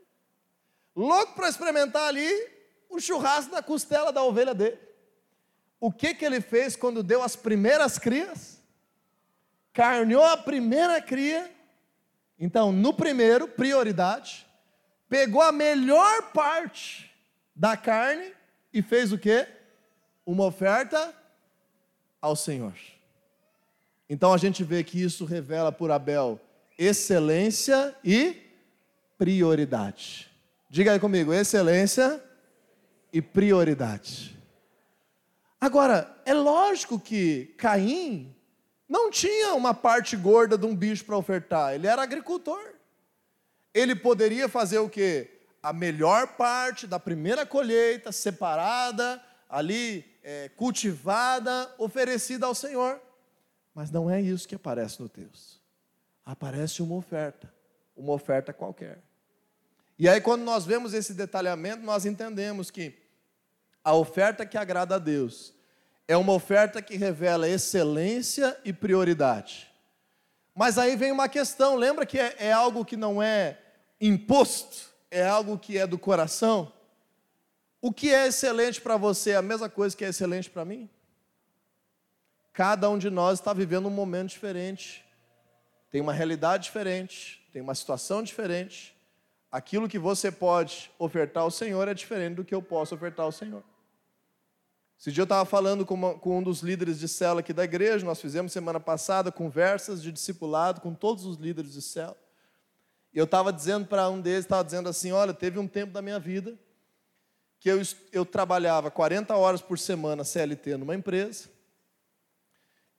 Louco 0.96 1.36
para 1.36 1.48
experimentar 1.48 2.08
ali 2.08 2.28
o 2.90 3.00
churrasco 3.00 3.52
da 3.52 3.62
costela 3.62 4.12
da 4.12 4.24
ovelha 4.24 4.56
dele. 4.56 4.80
O 5.80 5.92
que, 5.92 6.16
que 6.16 6.26
ele 6.26 6.42
fez 6.42 6.76
quando 6.76 7.04
deu 7.04 7.22
as 7.22 7.36
primeiras 7.36 8.00
crias? 8.00 8.60
Carneou 9.72 10.26
a 10.26 10.38
primeira 10.38 11.00
cria. 11.00 11.54
Então, 12.40 12.72
no 12.72 12.94
primeiro, 12.94 13.48
prioridade 13.48 14.48
pegou 15.08 15.44
a 15.44 15.52
melhor 15.52 16.32
parte 16.32 17.14
da 17.56 17.78
carne 17.78 18.34
e 18.74 18.82
fez 18.82 19.12
o 19.12 19.18
quê? 19.20 19.48
Uma 20.26 20.46
oferta 20.46 21.14
ao 22.22 22.36
Senhor. 22.36 22.74
Então 24.10 24.34
a 24.34 24.38
gente 24.38 24.64
vê 24.64 24.84
que 24.84 25.02
isso 25.02 25.26
revela 25.26 25.72
por 25.72 25.92
Abel 25.92 26.40
excelência 26.78 27.96
e 28.04 28.42
prioridade. 29.18 30.30
Diga 30.70 30.94
aí 30.94 31.00
comigo, 31.00 31.34
excelência 31.34 32.24
e 33.12 33.22
prioridade. 33.22 34.38
Agora, 35.60 36.16
é 36.26 36.34
lógico 36.34 37.00
que 37.00 37.54
Caim 37.58 38.36
não 38.90 39.10
tinha 39.10 39.54
uma 39.54 39.74
parte 39.74 40.16
gorda 40.16 40.58
de 40.58 40.66
um 40.66 40.76
bicho 40.76 41.06
para 41.06 41.18
ofertar, 41.18 41.74
ele 41.74 41.88
era 41.88 42.02
agricultor 42.02 42.74
ele 43.74 43.96
poderia 43.96 44.48
fazer 44.48 44.78
o 44.78 44.90
quê? 44.90 45.30
A 45.62 45.74
melhor 45.74 46.28
parte 46.36 46.86
da 46.86 47.00
primeira 47.00 47.46
colheita, 47.46 48.12
separada, 48.12 49.22
ali, 49.50 50.06
é, 50.24 50.50
cultivada, 50.50 51.70
oferecida 51.78 52.46
ao 52.46 52.56
Senhor. 52.56 53.00
Mas 53.76 53.92
não 53.92 54.10
é 54.10 54.22
isso 54.22 54.48
que 54.48 54.56
aparece 54.56 55.02
no 55.02 55.10
texto. 55.10 55.60
Aparece 56.26 56.82
uma 56.82 56.96
oferta, 56.96 57.54
uma 57.96 58.14
oferta 58.14 58.54
qualquer. 58.54 59.04
E 60.00 60.08
aí, 60.08 60.22
quando 60.22 60.44
nós 60.44 60.66
vemos 60.66 60.94
esse 60.94 61.14
detalhamento, 61.14 61.84
nós 61.84 62.06
entendemos 62.06 62.72
que 62.72 62.98
a 63.84 63.94
oferta 63.94 64.46
que 64.46 64.58
agrada 64.58 64.96
a 64.96 65.00
Deus 65.00 65.54
é 66.08 66.16
uma 66.16 66.34
oferta 66.34 66.82
que 66.82 66.96
revela 66.96 67.48
excelência 67.48 68.58
e 68.64 68.72
prioridade. 68.72 69.72
Mas 70.56 70.78
aí 70.78 70.96
vem 70.96 71.12
uma 71.12 71.28
questão, 71.28 71.76
lembra 71.76 72.06
que 72.06 72.20
é, 72.20 72.36
é 72.40 72.52
algo 72.52 72.86
que 72.86 72.96
não 72.96 73.22
é 73.22 73.60
imposto, 74.00 74.92
é 75.10 75.26
algo 75.26 75.58
que 75.58 75.78
é 75.78 75.88
do 75.88 75.98
coração. 75.98 76.72
O 77.86 77.92
que 77.92 78.14
é 78.14 78.28
excelente 78.28 78.80
para 78.80 78.96
você 78.96 79.32
é 79.32 79.36
a 79.36 79.42
mesma 79.42 79.68
coisa 79.68 79.94
que 79.94 80.06
é 80.06 80.08
excelente 80.08 80.50
para 80.50 80.64
mim? 80.64 80.90
Cada 82.54 82.90
um 82.90 82.98
de 82.98 83.10
nós 83.10 83.40
está 83.40 83.52
vivendo 83.52 83.88
um 83.88 83.92
momento 83.92 84.30
diferente, 84.30 85.04
tem 85.92 86.00
uma 86.00 86.14
realidade 86.14 86.64
diferente, 86.64 87.46
tem 87.52 87.62
uma 87.62 87.76
situação 87.76 88.24
diferente. 88.24 88.96
Aquilo 89.52 89.90
que 89.90 90.00
você 90.00 90.32
pode 90.32 90.90
ofertar 90.98 91.44
ao 91.44 91.52
Senhor 91.52 91.86
é 91.90 91.94
diferente 91.94 92.36
do 92.36 92.46
que 92.46 92.56
eu 92.56 92.62
posso 92.62 92.96
ofertar 92.96 93.26
ao 93.26 93.34
Senhor. 93.34 93.62
Esse 94.98 95.12
dia 95.12 95.24
eu 95.24 95.26
estava 95.26 95.44
falando 95.44 95.86
com, 95.86 95.96
uma, 95.96 96.18
com, 96.18 96.38
um 96.38 96.42
dos 96.42 96.62
líderes 96.62 96.98
de 96.98 97.10
cela 97.10 97.42
aqui 97.42 97.52
da 97.52 97.66
igreja, 97.66 98.06
nós 98.06 98.22
fizemos 98.22 98.54
semana 98.54 98.80
passada 98.80 99.30
conversas 99.30 100.02
de 100.02 100.10
discipulado 100.10 100.80
com 100.80 100.94
todos 100.94 101.26
os 101.26 101.36
líderes 101.36 101.74
de 101.74 101.82
cela. 101.82 102.16
E 103.14 103.18
eu 103.18 103.26
estava 103.26 103.52
dizendo 103.52 103.86
para 103.86 104.08
um 104.08 104.22
deles, 104.22 104.46
estava 104.46 104.64
dizendo 104.64 104.88
assim, 104.88 105.12
olha, 105.12 105.34
teve 105.34 105.60
um 105.60 105.68
tempo 105.68 105.92
da 105.92 106.02
minha 106.02 106.18
vida 106.18 106.58
que 107.64 107.72
eu, 107.72 107.82
eu 108.12 108.26
trabalhava 108.26 108.92
40 108.92 109.34
horas 109.38 109.62
por 109.62 109.80
semana 109.80 110.26
CLT 110.26 110.76
numa 110.76 110.94
empresa, 110.94 111.46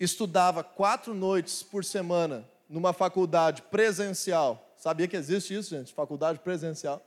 estudava 0.00 0.64
quatro 0.64 1.12
noites 1.12 1.62
por 1.62 1.85
semana 1.85 2.48
numa 2.66 2.94
faculdade 2.94 3.61
presencial. 3.61 4.74
Sabia 4.79 5.07
que 5.07 5.18
existe 5.18 5.55
isso, 5.55 5.68
gente? 5.68 5.92
Faculdade 5.92 6.38
presencial. 6.38 7.05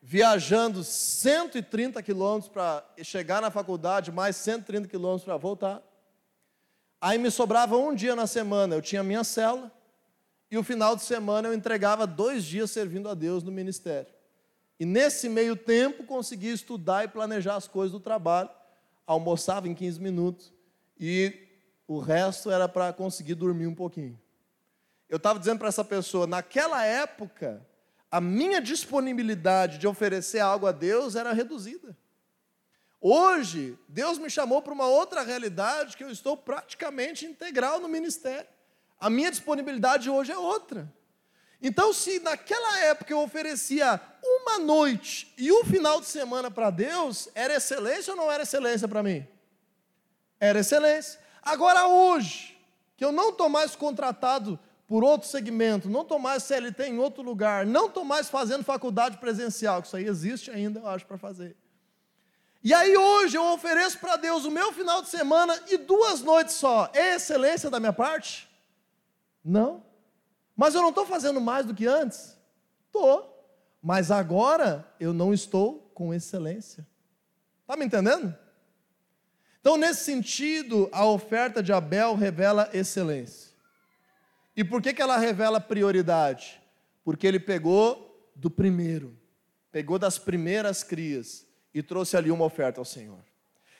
Viajando 0.00 0.82
130 0.82 2.02
quilômetros 2.02 2.50
para 2.50 2.86
chegar 3.02 3.42
na 3.42 3.50
faculdade, 3.50 4.10
mais 4.10 4.34
130 4.36 4.88
quilômetros 4.88 5.24
para 5.24 5.36
voltar. 5.36 5.82
Aí 6.98 7.18
me 7.18 7.30
sobrava 7.30 7.76
um 7.76 7.94
dia 7.94 8.16
na 8.16 8.26
semana, 8.26 8.76
eu 8.76 8.80
tinha 8.80 9.02
minha 9.02 9.24
cela, 9.24 9.70
e 10.50 10.56
o 10.56 10.64
final 10.64 10.96
de 10.96 11.02
semana 11.02 11.48
eu 11.48 11.52
entregava 11.52 12.06
dois 12.06 12.44
dias 12.44 12.70
servindo 12.70 13.10
a 13.10 13.14
Deus 13.14 13.42
no 13.42 13.52
ministério. 13.52 14.19
E 14.80 14.86
nesse 14.86 15.28
meio 15.28 15.54
tempo 15.54 16.04
conseguia 16.04 16.54
estudar 16.54 17.04
e 17.04 17.08
planejar 17.08 17.56
as 17.56 17.68
coisas 17.68 17.92
do 17.92 18.00
trabalho. 18.00 18.48
Almoçava 19.06 19.68
em 19.68 19.74
15 19.74 20.00
minutos 20.00 20.54
e 20.98 21.38
o 21.86 21.98
resto 21.98 22.50
era 22.50 22.66
para 22.66 22.90
conseguir 22.90 23.34
dormir 23.34 23.66
um 23.66 23.74
pouquinho. 23.74 24.18
Eu 25.06 25.18
estava 25.18 25.38
dizendo 25.38 25.58
para 25.58 25.68
essa 25.68 25.84
pessoa, 25.84 26.26
naquela 26.26 26.82
época, 26.82 27.66
a 28.10 28.22
minha 28.22 28.58
disponibilidade 28.58 29.76
de 29.76 29.86
oferecer 29.86 30.38
algo 30.38 30.66
a 30.66 30.72
Deus 30.72 31.14
era 31.14 31.34
reduzida. 31.34 31.94
Hoje, 32.98 33.78
Deus 33.86 34.16
me 34.16 34.30
chamou 34.30 34.62
para 34.62 34.72
uma 34.72 34.86
outra 34.86 35.22
realidade 35.22 35.94
que 35.94 36.04
eu 36.04 36.10
estou 36.10 36.38
praticamente 36.38 37.26
integral 37.26 37.80
no 37.80 37.88
ministério. 37.88 38.48
A 38.98 39.10
minha 39.10 39.30
disponibilidade 39.30 40.08
hoje 40.08 40.32
é 40.32 40.38
outra. 40.38 40.90
Então, 41.62 41.92
se 41.92 42.20
naquela 42.20 42.78
época 42.80 43.12
eu 43.12 43.20
oferecia 43.20 44.00
uma 44.42 44.58
noite 44.58 45.32
e 45.36 45.52
um 45.52 45.64
final 45.64 46.00
de 46.00 46.06
semana 46.06 46.50
para 46.50 46.70
Deus, 46.70 47.28
era 47.34 47.54
excelência 47.54 48.12
ou 48.12 48.16
não 48.16 48.30
era 48.30 48.42
excelência 48.42 48.86
para 48.86 49.02
mim? 49.02 49.26
Era 50.38 50.60
excelência. 50.60 51.20
Agora, 51.42 51.86
hoje, 51.86 52.58
que 52.96 53.04
eu 53.04 53.12
não 53.12 53.30
estou 53.30 53.48
mais 53.48 53.74
contratado 53.76 54.58
por 54.86 55.04
outro 55.04 55.28
segmento, 55.28 55.88
não 55.88 56.02
estou 56.02 56.18
mais 56.18 56.42
CLT 56.42 56.84
em 56.84 56.98
outro 56.98 57.22
lugar, 57.22 57.64
não 57.64 57.86
estou 57.86 58.04
mais 58.04 58.28
fazendo 58.28 58.64
faculdade 58.64 59.18
presencial, 59.18 59.80
que 59.80 59.86
isso 59.86 59.96
aí 59.96 60.06
existe 60.06 60.50
ainda, 60.50 60.80
eu 60.80 60.88
acho, 60.88 61.06
para 61.06 61.16
fazer. 61.16 61.56
E 62.62 62.74
aí 62.74 62.96
hoje 62.96 63.36
eu 63.36 63.44
ofereço 63.52 63.98
para 63.98 64.16
Deus 64.16 64.44
o 64.44 64.50
meu 64.50 64.72
final 64.72 65.00
de 65.00 65.08
semana 65.08 65.58
e 65.68 65.78
duas 65.78 66.20
noites 66.22 66.56
só. 66.56 66.90
É 66.92 67.14
excelência 67.14 67.70
da 67.70 67.80
minha 67.80 67.92
parte? 67.92 68.50
Não. 69.44 69.82
Mas 70.56 70.74
eu 70.74 70.82
não 70.82 70.90
estou 70.90 71.06
fazendo 71.06 71.40
mais 71.40 71.64
do 71.64 71.74
que 71.74 71.86
antes? 71.86 72.36
Estou. 72.86 73.29
Mas 73.82 74.10
agora 74.10 74.86
eu 74.98 75.12
não 75.12 75.32
estou 75.32 75.90
com 75.94 76.12
excelência. 76.12 76.86
Está 77.62 77.76
me 77.76 77.84
entendendo? 77.84 78.36
Então, 79.60 79.76
nesse 79.76 80.04
sentido, 80.04 80.88
a 80.92 81.04
oferta 81.04 81.62
de 81.62 81.72
Abel 81.72 82.14
revela 82.14 82.68
excelência. 82.72 83.50
E 84.56 84.64
por 84.64 84.82
que, 84.82 84.92
que 84.92 85.02
ela 85.02 85.18
revela 85.18 85.60
prioridade? 85.60 86.60
Porque 87.04 87.26
ele 87.26 87.38
pegou 87.38 88.30
do 88.34 88.50
primeiro, 88.50 89.16
pegou 89.70 89.98
das 89.98 90.18
primeiras 90.18 90.82
crias 90.82 91.46
e 91.72 91.82
trouxe 91.82 92.16
ali 92.16 92.30
uma 92.30 92.44
oferta 92.44 92.80
ao 92.80 92.84
Senhor. 92.84 93.20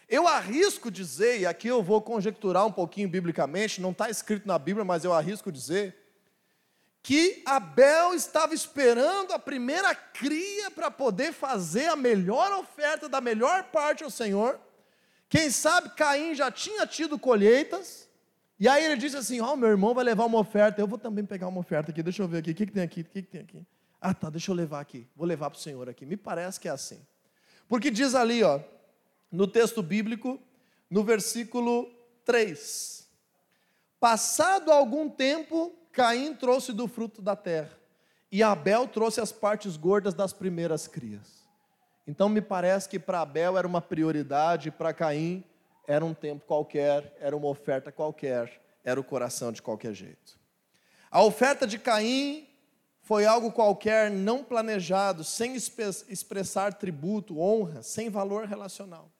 Eu 0.08 0.26
arrisco 0.26 0.90
dizer, 0.90 1.40
e 1.40 1.46
aqui 1.46 1.68
eu 1.68 1.82
vou 1.82 2.02
conjecturar 2.02 2.66
um 2.66 2.72
pouquinho 2.72 3.08
biblicamente, 3.08 3.80
não 3.80 3.92
está 3.92 4.10
escrito 4.10 4.46
na 4.46 4.58
Bíblia, 4.58 4.84
mas 4.84 5.04
eu 5.04 5.12
arrisco 5.12 5.52
dizer, 5.52 5.96
que 7.02 7.42
Abel 7.46 8.14
estava 8.14 8.54
esperando 8.54 9.32
a 9.32 9.38
primeira 9.38 9.94
cria 9.94 10.70
para 10.70 10.90
poder 10.90 11.32
fazer 11.32 11.86
a 11.86 11.96
melhor 11.96 12.52
oferta 12.58 13.08
da 13.08 13.20
melhor 13.20 13.64
parte 13.64 14.04
ao 14.04 14.10
Senhor. 14.10 14.60
Quem 15.28 15.50
sabe 15.50 15.90
Caim 15.90 16.34
já 16.34 16.50
tinha 16.50 16.86
tido 16.86 17.18
colheitas, 17.18 18.08
e 18.58 18.68
aí 18.68 18.84
ele 18.84 18.96
disse 18.96 19.16
assim: 19.16 19.40
Ó, 19.40 19.52
oh, 19.52 19.56
meu 19.56 19.70
irmão 19.70 19.94
vai 19.94 20.04
levar 20.04 20.26
uma 20.26 20.38
oferta, 20.38 20.80
eu 20.80 20.86
vou 20.86 20.98
também 20.98 21.24
pegar 21.24 21.48
uma 21.48 21.60
oferta 21.60 21.90
aqui, 21.90 22.02
deixa 22.02 22.22
eu 22.22 22.28
ver 22.28 22.38
aqui, 22.38 22.50
o 22.50 22.54
que, 22.54 22.66
que 22.66 22.72
tem 22.72 22.82
aqui, 22.82 23.00
o 23.00 23.04
que, 23.04 23.22
que 23.22 23.28
tem 23.28 23.40
aqui? 23.40 23.66
Ah, 24.00 24.12
tá, 24.12 24.28
deixa 24.28 24.50
eu 24.50 24.54
levar 24.54 24.80
aqui, 24.80 25.06
vou 25.14 25.26
levar 25.26 25.50
para 25.50 25.58
o 25.58 25.60
Senhor 25.60 25.88
aqui. 25.88 26.04
Me 26.04 26.16
parece 26.16 26.58
que 26.58 26.68
é 26.68 26.70
assim. 26.70 27.00
Porque 27.68 27.90
diz 27.90 28.14
ali, 28.14 28.42
ó, 28.42 28.60
no 29.30 29.46
texto 29.46 29.82
bíblico, 29.82 30.40
no 30.90 31.04
versículo 31.04 31.88
3. 32.24 32.99
Passado 34.00 34.72
algum 34.72 35.10
tempo, 35.10 35.74
Caim 35.92 36.34
trouxe 36.34 36.72
do 36.72 36.88
fruto 36.88 37.20
da 37.20 37.36
terra, 37.36 37.78
e 38.32 38.42
Abel 38.42 38.88
trouxe 38.88 39.20
as 39.20 39.30
partes 39.30 39.76
gordas 39.76 40.14
das 40.14 40.32
primeiras 40.32 40.88
crias. 40.88 41.46
Então 42.06 42.26
me 42.26 42.40
parece 42.40 42.88
que 42.88 42.98
para 42.98 43.20
Abel 43.20 43.58
era 43.58 43.66
uma 43.66 43.82
prioridade, 43.82 44.70
para 44.70 44.94
Caim 44.94 45.44
era 45.86 46.02
um 46.02 46.14
tempo 46.14 46.46
qualquer, 46.46 47.14
era 47.20 47.36
uma 47.36 47.48
oferta 47.48 47.92
qualquer, 47.92 48.62
era 48.82 48.98
o 48.98 49.04
coração 49.04 49.52
de 49.52 49.60
qualquer 49.60 49.92
jeito. 49.92 50.40
A 51.10 51.22
oferta 51.22 51.66
de 51.66 51.78
Caim 51.78 52.48
foi 53.02 53.26
algo 53.26 53.52
qualquer, 53.52 54.10
não 54.10 54.42
planejado, 54.42 55.24
sem 55.24 55.54
expressar 55.56 56.72
tributo, 56.72 57.38
honra, 57.38 57.82
sem 57.82 58.08
valor 58.08 58.46
relacional. 58.46 59.10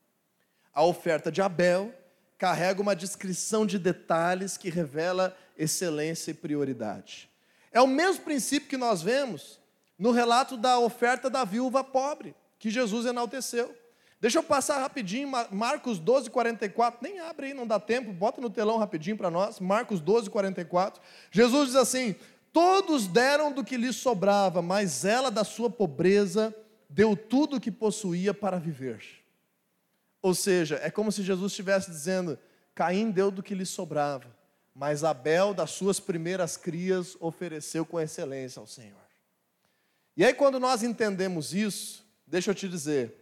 A 0.72 0.82
oferta 0.82 1.30
de 1.30 1.42
Abel 1.42 1.92
carrega 2.40 2.80
uma 2.80 2.96
descrição 2.96 3.66
de 3.66 3.78
detalhes 3.78 4.56
que 4.56 4.70
revela 4.70 5.36
excelência 5.58 6.30
e 6.30 6.34
prioridade. 6.34 7.28
É 7.70 7.82
o 7.82 7.86
mesmo 7.86 8.24
princípio 8.24 8.66
que 8.66 8.78
nós 8.78 9.02
vemos 9.02 9.60
no 9.98 10.10
relato 10.10 10.56
da 10.56 10.78
oferta 10.78 11.28
da 11.28 11.44
viúva 11.44 11.84
pobre, 11.84 12.34
que 12.58 12.70
Jesus 12.70 13.04
enalteceu. 13.04 13.76
Deixa 14.18 14.38
eu 14.38 14.42
passar 14.42 14.78
rapidinho, 14.78 15.30
Marcos 15.50 15.98
12, 15.98 16.30
44. 16.30 17.00
Nem 17.02 17.20
abre 17.20 17.48
aí, 17.48 17.54
não 17.54 17.66
dá 17.66 17.78
tempo, 17.78 18.10
bota 18.10 18.40
no 18.40 18.48
telão 18.48 18.78
rapidinho 18.78 19.18
para 19.18 19.30
nós. 19.30 19.60
Marcos 19.60 20.00
12, 20.00 20.30
44. 20.30 21.02
Jesus 21.30 21.66
diz 21.66 21.76
assim: 21.76 22.16
Todos 22.54 23.06
deram 23.06 23.52
do 23.52 23.62
que 23.62 23.76
lhes 23.76 23.96
sobrava, 23.96 24.62
mas 24.62 25.04
ela, 25.04 25.30
da 25.30 25.44
sua 25.44 25.68
pobreza, 25.68 26.56
deu 26.88 27.14
tudo 27.14 27.56
o 27.56 27.60
que 27.60 27.70
possuía 27.70 28.32
para 28.32 28.58
viver. 28.58 29.19
Ou 30.22 30.34
seja, 30.34 30.78
é 30.82 30.90
como 30.90 31.10
se 31.10 31.22
Jesus 31.22 31.52
estivesse 31.52 31.90
dizendo: 31.90 32.38
Caim 32.74 33.10
deu 33.10 33.30
do 33.30 33.42
que 33.42 33.54
lhe 33.54 33.66
sobrava, 33.66 34.26
mas 34.74 35.04
Abel, 35.04 35.54
das 35.54 35.70
suas 35.70 35.98
primeiras 35.98 36.56
crias, 36.56 37.16
ofereceu 37.20 37.84
com 37.84 38.00
excelência 38.00 38.60
ao 38.60 38.66
Senhor. 38.66 39.00
E 40.16 40.24
aí, 40.24 40.34
quando 40.34 40.60
nós 40.60 40.82
entendemos 40.82 41.54
isso, 41.54 42.04
deixa 42.26 42.50
eu 42.50 42.54
te 42.54 42.68
dizer, 42.68 43.14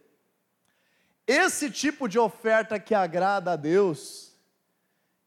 esse 1.27 1.71
tipo 1.71 2.09
de 2.09 2.19
oferta 2.19 2.81
que 2.81 2.95
agrada 2.95 3.53
a 3.53 3.57
Deus 3.57 4.33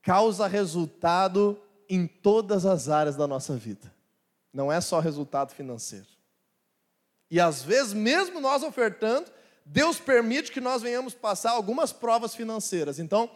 causa 0.01 0.47
resultado 0.47 1.61
em 1.87 2.07
todas 2.07 2.65
as 2.65 2.89
áreas 2.89 3.15
da 3.15 3.27
nossa 3.27 3.55
vida. 3.55 3.93
Não 4.51 4.71
é 4.71 4.81
só 4.81 4.99
resultado 4.99 5.53
financeiro. 5.53 6.07
E 7.29 7.39
às 7.39 7.61
vezes, 7.61 7.93
mesmo 7.93 8.41
nós 8.41 8.63
ofertando, 8.63 9.31
Deus 9.73 9.97
permite 9.97 10.51
que 10.51 10.59
nós 10.59 10.81
venhamos 10.81 11.13
passar 11.13 11.51
algumas 11.51 11.93
provas 11.93 12.35
financeiras. 12.35 12.99
Então, 12.99 13.31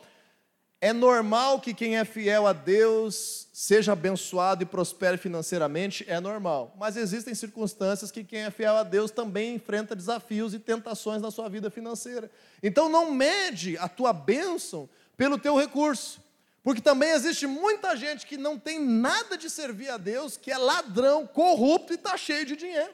é 0.81 0.91
normal 0.91 1.61
que 1.61 1.73
quem 1.73 1.97
é 1.97 2.03
fiel 2.03 2.45
a 2.45 2.51
Deus 2.51 3.47
seja 3.53 3.93
abençoado 3.93 4.61
e 4.61 4.65
prospere 4.65 5.17
financeiramente, 5.17 6.03
é 6.09 6.19
normal. 6.19 6.75
Mas 6.77 6.97
existem 6.97 7.33
circunstâncias 7.33 8.11
que 8.11 8.21
quem 8.21 8.41
é 8.41 8.51
fiel 8.51 8.75
a 8.75 8.83
Deus 8.83 9.11
também 9.11 9.55
enfrenta 9.55 9.95
desafios 9.95 10.53
e 10.53 10.59
tentações 10.59 11.21
na 11.21 11.31
sua 11.31 11.47
vida 11.47 11.69
financeira. 11.69 12.29
Então 12.61 12.89
não 12.89 13.11
mede 13.11 13.77
a 13.77 13.87
tua 13.87 14.11
bênção 14.11 14.89
pelo 15.15 15.37
teu 15.37 15.55
recurso. 15.55 16.21
Porque 16.61 16.81
também 16.81 17.11
existe 17.11 17.47
muita 17.47 17.95
gente 17.95 18.25
que 18.25 18.35
não 18.35 18.59
tem 18.59 18.77
nada 18.77 19.37
de 19.37 19.49
servir 19.49 19.89
a 19.89 19.97
Deus, 19.97 20.35
que 20.35 20.51
é 20.51 20.57
ladrão, 20.57 21.25
corrupto 21.25 21.93
e 21.93 21.95
está 21.95 22.17
cheio 22.17 22.45
de 22.45 22.57
dinheiro. 22.57 22.91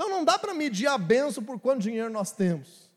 Então 0.00 0.08
não 0.08 0.24
dá 0.24 0.38
para 0.38 0.54
medir 0.54 0.86
a 0.86 0.96
bênção 0.96 1.44
por 1.44 1.60
quanto 1.60 1.82
dinheiro 1.82 2.08
nós 2.08 2.32
temos. 2.32 2.90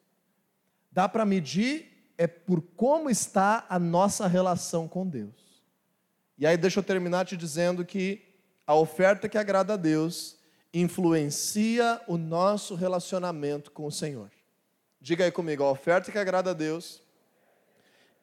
Dá 0.90 1.10
para 1.10 1.26
medir 1.26 2.14
é 2.18 2.26
por 2.28 2.62
como 2.78 3.10
está 3.10 3.66
a 3.68 3.78
nossa 3.78 4.26
relação 4.26 4.88
com 4.88 5.06
Deus. 5.06 5.62
E 6.38 6.48
aí 6.48 6.56
deixa 6.56 6.80
eu 6.80 6.84
terminar 6.84 7.26
te 7.26 7.36
dizendo 7.36 7.84
que 7.84 8.24
a 8.66 8.74
oferta 8.74 9.28
que 9.28 9.38
agrada 9.38 9.74
a 9.74 9.76
Deus 9.76 10.38
influencia 10.74 12.02
o 12.08 12.18
nosso 12.18 12.74
relacionamento 12.74 13.70
com 13.72 13.86
o 13.86 13.92
Senhor. 13.92 14.32
Diga 15.02 15.26
aí 15.26 15.32
comigo, 15.32 15.62
a 15.62 15.72
oferta 15.72 16.10
que 16.10 16.18
agrada 16.18 16.52
a 16.52 16.54
Deus 16.54 17.02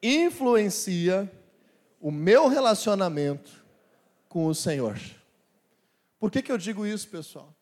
influencia 0.01 1.31
o 1.99 2.09
meu 2.09 2.47
relacionamento 2.47 3.63
com 4.27 4.47
o 4.47 4.55
Senhor. 4.55 4.99
Por 6.19 6.31
que, 6.31 6.41
que 6.41 6.51
eu 6.51 6.57
digo 6.57 6.83
isso, 6.83 7.07
pessoal? 7.07 7.55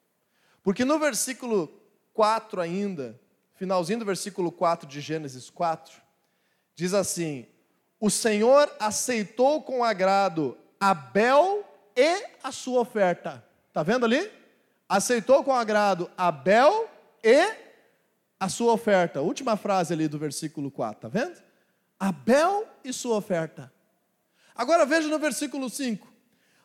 Porque 0.63 0.83
no 0.85 0.99
versículo 0.99 1.71
4 2.13 2.61
ainda, 2.61 3.19
finalzinho 3.55 3.99
do 3.99 4.05
versículo 4.05 4.51
4 4.51 4.87
de 4.87 5.01
Gênesis 5.01 5.49
4, 5.49 6.01
diz 6.75 6.93
assim: 6.93 7.45
O 7.99 8.09
Senhor 8.09 8.69
aceitou 8.79 9.61
com 9.61 9.83
agrado 9.83 10.57
Abel 10.79 11.65
e 11.95 12.25
a 12.43 12.51
sua 12.51 12.81
oferta. 12.81 13.43
Está 13.67 13.83
vendo 13.83 14.05
ali? 14.05 14.31
Aceitou 14.87 15.43
com 15.43 15.53
agrado 15.53 16.09
Abel 16.17 16.89
e 17.23 17.53
a 18.39 18.47
sua 18.47 18.73
oferta. 18.73 19.21
Última 19.21 19.57
frase 19.57 19.93
ali 19.93 20.07
do 20.07 20.17
versículo 20.17 20.71
4, 20.71 20.95
está 20.95 21.07
vendo? 21.07 21.41
Abel 21.99 22.65
e 22.83 22.93
sua 22.93 23.17
oferta. 23.17 23.71
Agora 24.55 24.85
veja 24.85 25.07
no 25.07 25.19
versículo 25.19 25.69
5. 25.69 26.07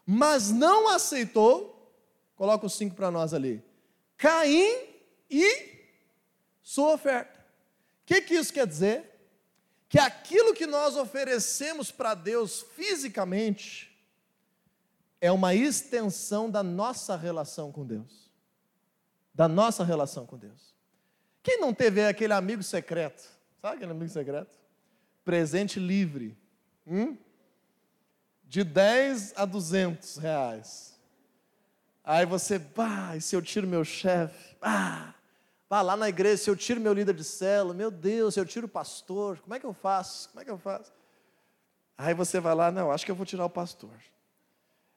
Mas 0.07 0.51
não 0.51 0.89
aceitou, 0.89 1.93
coloca 2.37 2.67
o 2.67 2.71
5 2.71 2.95
para 2.95 3.11
nós 3.11 3.35
ali, 3.35 3.63
Caim 4.25 4.89
e 5.29 5.87
sua 6.63 6.95
oferta. 6.95 7.39
O 7.39 8.07
que, 8.07 8.23
que 8.23 8.35
isso 8.35 8.53
quer 8.53 8.67
dizer? 8.67 9.15
que 9.95 9.99
aquilo 10.01 10.55
que 10.55 10.67
nós 10.67 10.97
oferecemos 10.97 11.93
para 11.93 12.15
Deus 12.15 12.63
fisicamente 12.75 13.97
é 15.21 15.31
uma 15.31 15.55
extensão 15.55 16.51
da 16.51 16.65
nossa 16.65 17.17
relação 17.17 17.71
com 17.71 17.87
Deus. 17.87 18.29
Da 19.33 19.47
nossa 19.47 19.85
relação 19.85 20.27
com 20.27 20.37
Deus. 20.37 20.75
Quem 21.45 21.61
não 21.61 21.73
teve 21.73 22.05
aquele 22.05 22.33
amigo 22.33 22.61
secreto? 22.61 23.23
Sabe 23.63 23.77
aquele 23.77 23.93
amigo 23.93 24.11
secreto? 24.11 24.59
Presente 25.25 25.79
livre. 25.79 26.37
Hum? 26.85 27.17
De 28.43 28.65
10 28.65 29.35
a 29.37 29.45
200 29.45 30.17
reais. 30.17 30.94
Aí 32.05 32.27
você, 32.27 32.59
bah, 32.59 33.17
e 33.17 33.21
se 33.21 33.35
eu 33.35 33.41
tiro 33.43 33.67
meu 33.67 33.85
chefe? 33.85 34.57
Ah, 34.61 35.15
Vá 35.69 35.83
lá 35.83 35.97
na 35.97 36.09
igreja, 36.09 36.37
se 36.37 36.49
eu 36.49 36.55
tiro 36.55 36.81
meu 36.81 36.93
líder 36.93 37.15
de 37.15 37.25
célula, 37.25 37.75
meu 37.75 37.91
Deus, 37.91 38.35
se 38.35 38.41
eu 38.41 38.45
tiro 38.45 38.67
o 38.67 38.69
pastor, 38.69 39.41
como 39.41 39.55
é 39.55 39.59
que 39.59 39.67
eu 39.67 39.73
faço? 39.73 40.29
Como 40.29 40.41
é 40.41 40.45
que 40.45 40.51
eu 40.53 40.57
faço? 40.57 40.93
Aí 41.97 42.13
você 42.15 42.39
vai 42.39 42.55
lá, 42.55 42.71
não, 42.71 42.93
acho 42.93 43.05
que 43.05 43.11
eu 43.11 43.15
vou 43.17 43.27
tirar 43.27 43.45
o 43.45 43.51
pastor. 43.51 43.91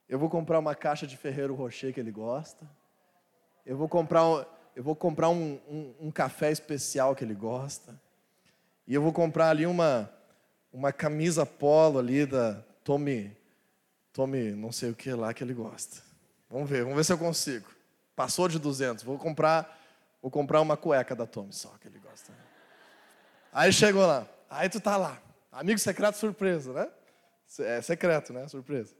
Eu 0.10 0.20
vou 0.20 0.30
comprar 0.30 0.60
uma 0.60 0.76
caixa 0.76 1.08
de 1.08 1.18
Ferreiro 1.18 1.56
Rocher 1.56 1.94
que 1.94 2.00
ele 2.00 2.12
gosta. 2.12 2.70
Eu 3.66 3.78
vou 3.78 3.90
comprar, 3.90 4.26
um, 4.26 4.46
eu 4.76 4.84
vou 4.84 4.96
comprar 4.96 5.30
um, 5.30 5.60
um, 5.68 5.96
um 6.00 6.12
café 6.12 6.52
especial 6.52 7.16
que 7.16 7.24
ele 7.24 7.34
gosta. 7.34 8.00
E 8.86 8.94
eu 8.94 9.02
vou 9.02 9.12
comprar 9.12 9.50
ali 9.50 9.66
uma, 9.66 10.12
uma 10.72 10.92
camisa 10.92 11.46
polo 11.46 12.00
ali 12.00 12.26
da 12.26 12.64
Tommy, 12.84 13.36
Tommy 14.14 14.52
não 14.52 14.72
sei 14.72 14.92
o 14.92 14.96
que 14.96 15.12
lá 15.12 15.34
que 15.34 15.44
ele 15.44 15.54
gosta. 15.54 16.07
Vamos 16.50 16.70
ver, 16.70 16.84
vamos 16.84 16.98
ver 16.98 17.04
se 17.04 17.14
eu 17.14 17.18
consigo. 17.18 17.70
Passou 18.16 18.48
de 18.48 18.58
200, 18.58 19.04
vou 19.04 19.18
comprar 19.18 19.78
Vou 20.22 20.32
comprar 20.32 20.62
uma 20.62 20.76
cueca 20.76 21.16
da 21.16 21.26
Tommy 21.26 21.54
só, 21.54 21.70
que 21.80 21.88
ele 21.88 22.00
gosta. 22.00 22.34
Aí 23.54 23.72
chegou 23.72 24.06
lá. 24.06 24.28
Aí 24.50 24.70
tu 24.70 24.80
tá 24.80 24.98
lá. 24.98 25.22
Amigo 25.52 25.80
secreto 25.80 26.16
surpresa, 26.16 26.74
né? 26.74 26.90
É 27.60 27.82
secreto, 27.82 28.34
né? 28.34 28.48
Surpresa. 28.48 28.96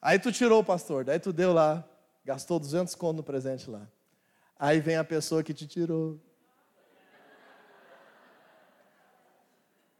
Aí 0.00 0.18
tu 0.18 0.32
tirou 0.32 0.60
o 0.60 0.64
pastor. 0.64 1.04
Daí 1.04 1.18
tu 1.18 1.32
deu 1.32 1.52
lá. 1.52 1.84
Gastou 2.24 2.58
200 2.58 2.94
conto 2.94 3.18
no 3.18 3.22
presente 3.22 3.68
lá. 3.68 3.86
Aí 4.58 4.80
vem 4.80 4.96
a 4.96 5.04
pessoa 5.04 5.42
que 5.42 5.52
te 5.52 5.66
tirou. 5.66 6.18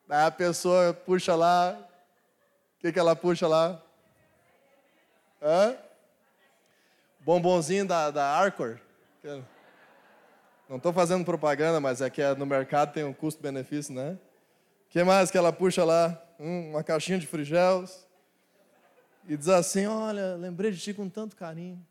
Aí 0.08 0.24
a 0.24 0.30
pessoa 0.30 0.94
puxa 0.94 1.34
lá. 1.34 1.76
O 2.76 2.80
que, 2.80 2.92
que 2.92 2.98
ela 2.98 3.14
puxa 3.14 3.46
lá? 3.46 3.82
Hã? 5.42 5.76
Bombonzinho 7.24 7.86
da, 7.86 8.10
da 8.10 8.26
Arcor. 8.26 8.78
Não 10.68 10.76
estou 10.76 10.92
fazendo 10.92 11.24
propaganda, 11.24 11.80
mas 11.80 12.02
é 12.02 12.10
que 12.10 12.20
é, 12.20 12.34
no 12.34 12.44
mercado 12.44 12.92
tem 12.92 13.02
um 13.02 13.14
custo-benefício, 13.14 13.94
né? 13.94 14.18
O 14.86 14.90
que 14.90 15.02
mais 15.02 15.30
que 15.30 15.38
ela 15.38 15.50
puxa 15.50 15.84
lá? 15.84 16.22
Hum, 16.38 16.70
uma 16.70 16.84
caixinha 16.84 17.18
de 17.18 17.26
frigels. 17.26 18.06
E 19.26 19.38
diz 19.38 19.48
assim: 19.48 19.86
Olha, 19.86 20.36
lembrei 20.36 20.70
de 20.70 20.78
ti 20.78 20.92
com 20.92 21.08
tanto 21.08 21.34
carinho. 21.34 21.84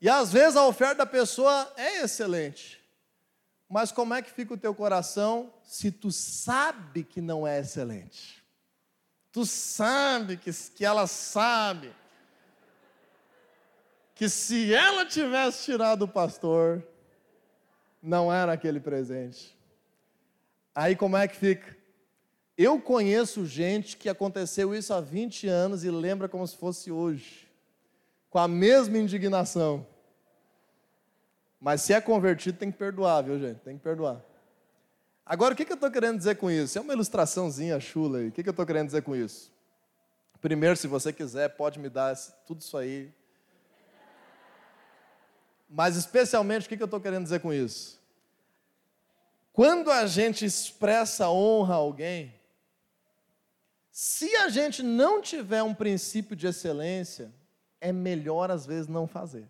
E 0.00 0.08
às 0.08 0.32
vezes 0.32 0.56
a 0.56 0.66
oferta 0.66 0.96
da 0.96 1.06
pessoa 1.06 1.70
é 1.76 2.02
excelente. 2.02 2.80
Mas 3.68 3.92
como 3.92 4.14
é 4.14 4.22
que 4.22 4.30
fica 4.30 4.54
o 4.54 4.58
teu 4.58 4.74
coração 4.74 5.52
se 5.62 5.90
tu 5.90 6.10
sabe 6.10 7.04
que 7.04 7.20
não 7.20 7.46
é 7.46 7.60
excelente? 7.60 8.42
Tu 9.30 9.44
sabe 9.44 10.38
que, 10.38 10.50
que 10.50 10.84
ela 10.84 11.06
sabe 11.06 11.92
que 14.20 14.28
se 14.28 14.74
ela 14.74 15.06
tivesse 15.06 15.64
tirado 15.64 16.02
o 16.02 16.08
pastor, 16.08 16.86
não 18.02 18.30
era 18.30 18.52
aquele 18.52 18.78
presente. 18.78 19.58
Aí 20.74 20.94
como 20.94 21.16
é 21.16 21.26
que 21.26 21.34
fica? 21.34 21.74
Eu 22.54 22.78
conheço 22.78 23.46
gente 23.46 23.96
que 23.96 24.10
aconteceu 24.10 24.74
isso 24.74 24.92
há 24.92 25.00
20 25.00 25.48
anos 25.48 25.84
e 25.84 25.90
lembra 25.90 26.28
como 26.28 26.46
se 26.46 26.54
fosse 26.54 26.92
hoje, 26.92 27.48
com 28.28 28.38
a 28.38 28.46
mesma 28.46 28.98
indignação. 28.98 29.86
Mas 31.58 31.80
se 31.80 31.94
é 31.94 32.00
convertido, 32.02 32.58
tem 32.58 32.70
que 32.70 32.76
perdoar, 32.76 33.22
viu, 33.22 33.38
gente? 33.38 33.60
Tem 33.60 33.78
que 33.78 33.82
perdoar. 33.82 34.22
Agora, 35.24 35.54
o 35.54 35.56
que 35.56 35.62
eu 35.62 35.74
estou 35.74 35.90
querendo 35.90 36.18
dizer 36.18 36.36
com 36.36 36.50
isso? 36.50 36.76
É 36.76 36.82
uma 36.82 36.92
ilustraçãozinha 36.92 37.80
chula 37.80 38.18
aí. 38.18 38.28
O 38.28 38.32
que 38.32 38.46
eu 38.46 38.50
estou 38.50 38.66
querendo 38.66 38.88
dizer 38.88 39.00
com 39.00 39.16
isso? 39.16 39.50
Primeiro, 40.42 40.76
se 40.76 40.86
você 40.86 41.10
quiser, 41.10 41.48
pode 41.56 41.78
me 41.78 41.88
dar 41.88 42.14
tudo 42.46 42.60
isso 42.60 42.76
aí. 42.76 43.10
Mas, 45.70 45.94
especialmente, 45.94 46.66
o 46.66 46.68
que 46.68 46.82
eu 46.82 46.84
estou 46.84 47.00
querendo 47.00 47.22
dizer 47.22 47.38
com 47.38 47.52
isso? 47.52 48.00
Quando 49.52 49.90
a 49.90 50.04
gente 50.06 50.44
expressa 50.44 51.30
honra 51.30 51.74
a 51.74 51.76
alguém, 51.76 52.34
se 53.92 54.34
a 54.36 54.48
gente 54.48 54.82
não 54.82 55.22
tiver 55.22 55.62
um 55.62 55.72
princípio 55.72 56.34
de 56.34 56.48
excelência, 56.48 57.32
é 57.80 57.92
melhor 57.92 58.50
às 58.50 58.66
vezes 58.66 58.88
não 58.88 59.06
fazer. 59.06 59.48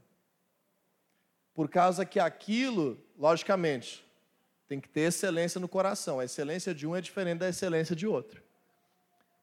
Por 1.54 1.68
causa 1.68 2.04
que 2.04 2.20
aquilo, 2.20 3.02
logicamente, 3.18 4.04
tem 4.68 4.78
que 4.78 4.88
ter 4.88 5.02
excelência 5.02 5.58
no 5.58 5.68
coração. 5.68 6.20
A 6.20 6.24
excelência 6.24 6.74
de 6.74 6.86
um 6.86 6.94
é 6.94 7.00
diferente 7.00 7.38
da 7.38 7.48
excelência 7.48 7.96
de 7.96 8.06
outro. 8.06 8.42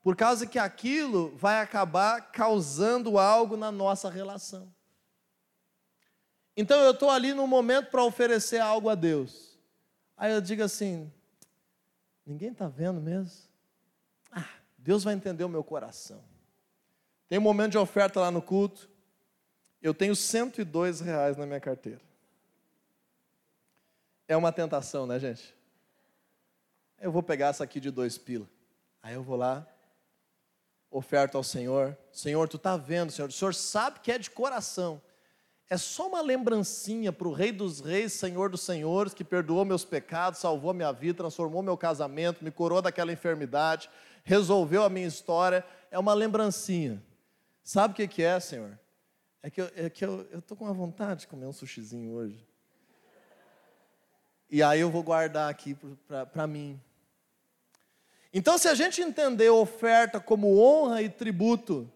Por 0.03 0.15
causa 0.15 0.45
que 0.45 0.59
aquilo 0.59 1.35
vai 1.35 1.59
acabar 1.59 2.31
causando 2.31 3.17
algo 3.17 3.57
na 3.57 3.71
nossa 3.71 4.09
relação. 4.09 4.71
Então 6.57 6.81
eu 6.81 6.91
estou 6.91 7.11
ali 7.11 7.35
no 7.35 7.45
momento 7.45 7.91
para 7.91 8.03
oferecer 8.03 8.59
algo 8.59 8.89
a 8.89 8.95
Deus. 8.95 9.55
Aí 10.17 10.33
eu 10.33 10.41
digo 10.41 10.63
assim: 10.63 11.09
ninguém 12.25 12.51
está 12.51 12.67
vendo 12.67 12.99
mesmo? 12.99 13.47
Deus 14.75 15.03
vai 15.03 15.13
entender 15.13 15.43
o 15.43 15.49
meu 15.49 15.63
coração. 15.63 16.23
Tem 17.27 17.37
um 17.37 17.41
momento 17.41 17.71
de 17.71 17.77
oferta 17.77 18.21
lá 18.21 18.31
no 18.31 18.41
culto. 18.41 18.89
Eu 19.81 19.93
tenho 19.93 20.15
102 20.15 21.01
reais 21.01 21.35
na 21.35 21.45
minha 21.45 21.59
carteira. 21.59 22.01
É 24.27 24.35
uma 24.35 24.51
tentação, 24.51 25.05
né, 25.05 25.19
gente? 25.19 25.53
Eu 26.99 27.11
vou 27.11 27.21
pegar 27.21 27.47
essa 27.47 27.65
aqui 27.65 27.81
de 27.81 27.91
dois 27.91 28.17
pila. 28.17 28.47
Aí 29.03 29.13
eu 29.13 29.21
vou 29.21 29.35
lá, 29.35 29.67
oferta 30.89 31.37
ao 31.37 31.43
Senhor. 31.43 31.97
Senhor, 32.11 32.47
tu 32.47 32.57
está 32.57 32.77
vendo, 32.77 33.11
Senhor. 33.11 33.27
O 33.27 33.33
Senhor 33.33 33.53
sabe 33.53 33.99
que 33.99 34.11
é 34.11 34.17
de 34.17 34.31
coração. 34.31 35.01
É 35.69 35.77
só 35.77 36.07
uma 36.07 36.21
lembrancinha 36.21 37.11
para 37.11 37.27
o 37.27 37.33
Rei 37.33 37.51
dos 37.51 37.81
Reis, 37.81 38.13
Senhor 38.13 38.49
dos 38.49 38.61
Senhores, 38.61 39.13
que 39.13 39.23
perdoou 39.23 39.65
meus 39.65 39.83
pecados, 39.83 40.39
salvou 40.39 40.73
minha 40.73 40.93
vida, 40.93 41.17
transformou 41.17 41.61
meu 41.61 41.75
casamento, 41.75 42.43
me 42.43 42.51
curou 42.51 42.81
daquela 42.81 43.11
enfermidade, 43.11 43.89
resolveu 44.23 44.83
a 44.83 44.89
minha 44.89 45.07
história, 45.07 45.65
é 45.91 45.99
uma 45.99 46.13
lembrancinha. 46.13 47.03
Sabe 47.63 48.01
o 48.01 48.07
que 48.07 48.23
é, 48.23 48.39
Senhor? 48.39 48.79
É 49.43 49.49
que 49.49 49.61
eu 49.61 49.65
estou 49.65 49.85
é 49.85 49.89
que 49.89 50.05
eu 50.05 50.57
com 50.57 50.63
uma 50.63 50.73
vontade 50.73 51.21
de 51.21 51.27
comer 51.27 51.45
um 51.45 51.53
sushizinho 51.53 52.13
hoje. 52.13 52.47
E 54.49 54.63
aí 54.63 54.79
eu 54.79 54.89
vou 54.89 55.03
guardar 55.03 55.49
aqui 55.49 55.77
para 56.31 56.47
mim. 56.47 56.79
Então, 58.33 58.57
se 58.57 58.69
a 58.69 58.73
gente 58.73 59.01
entender 59.01 59.49
oferta 59.49 60.19
como 60.19 60.59
honra 60.59 61.01
e 61.01 61.09
tributo, 61.09 61.91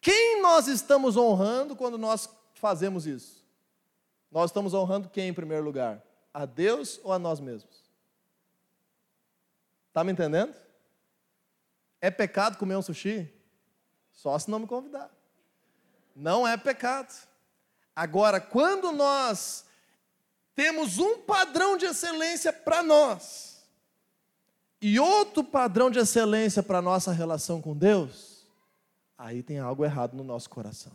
quem 0.00 0.40
nós 0.40 0.66
estamos 0.66 1.16
honrando 1.16 1.76
quando 1.76 1.98
nós 1.98 2.26
fazemos 2.60 3.06
isso? 3.06 3.44
Nós 4.30 4.50
estamos 4.50 4.74
honrando 4.74 5.08
quem 5.08 5.28
em 5.28 5.34
primeiro 5.34 5.64
lugar? 5.64 6.02
A 6.32 6.44
Deus 6.44 7.00
ou 7.02 7.12
a 7.12 7.18
nós 7.18 7.40
mesmos? 7.40 7.84
Está 9.88 10.04
me 10.04 10.12
entendendo? 10.12 10.54
É 12.00 12.10
pecado 12.10 12.58
comer 12.58 12.76
um 12.76 12.82
sushi? 12.82 13.32
Só 14.12 14.38
se 14.38 14.50
não 14.50 14.58
me 14.58 14.66
convidar. 14.66 15.10
Não 16.14 16.46
é 16.46 16.56
pecado. 16.56 17.14
Agora, 17.94 18.40
quando 18.40 18.92
nós 18.92 19.64
temos 20.54 20.98
um 20.98 21.18
padrão 21.22 21.76
de 21.76 21.86
excelência 21.86 22.52
para 22.52 22.82
nós 22.82 23.66
e 24.80 25.00
outro 25.00 25.42
padrão 25.42 25.90
de 25.90 25.98
excelência 25.98 26.62
para 26.62 26.78
a 26.78 26.82
nossa 26.82 27.12
relação 27.12 27.60
com 27.62 27.74
Deus, 27.74 28.46
aí 29.16 29.42
tem 29.42 29.58
algo 29.58 29.84
errado 29.84 30.14
no 30.14 30.22
nosso 30.22 30.48
coração. 30.50 30.92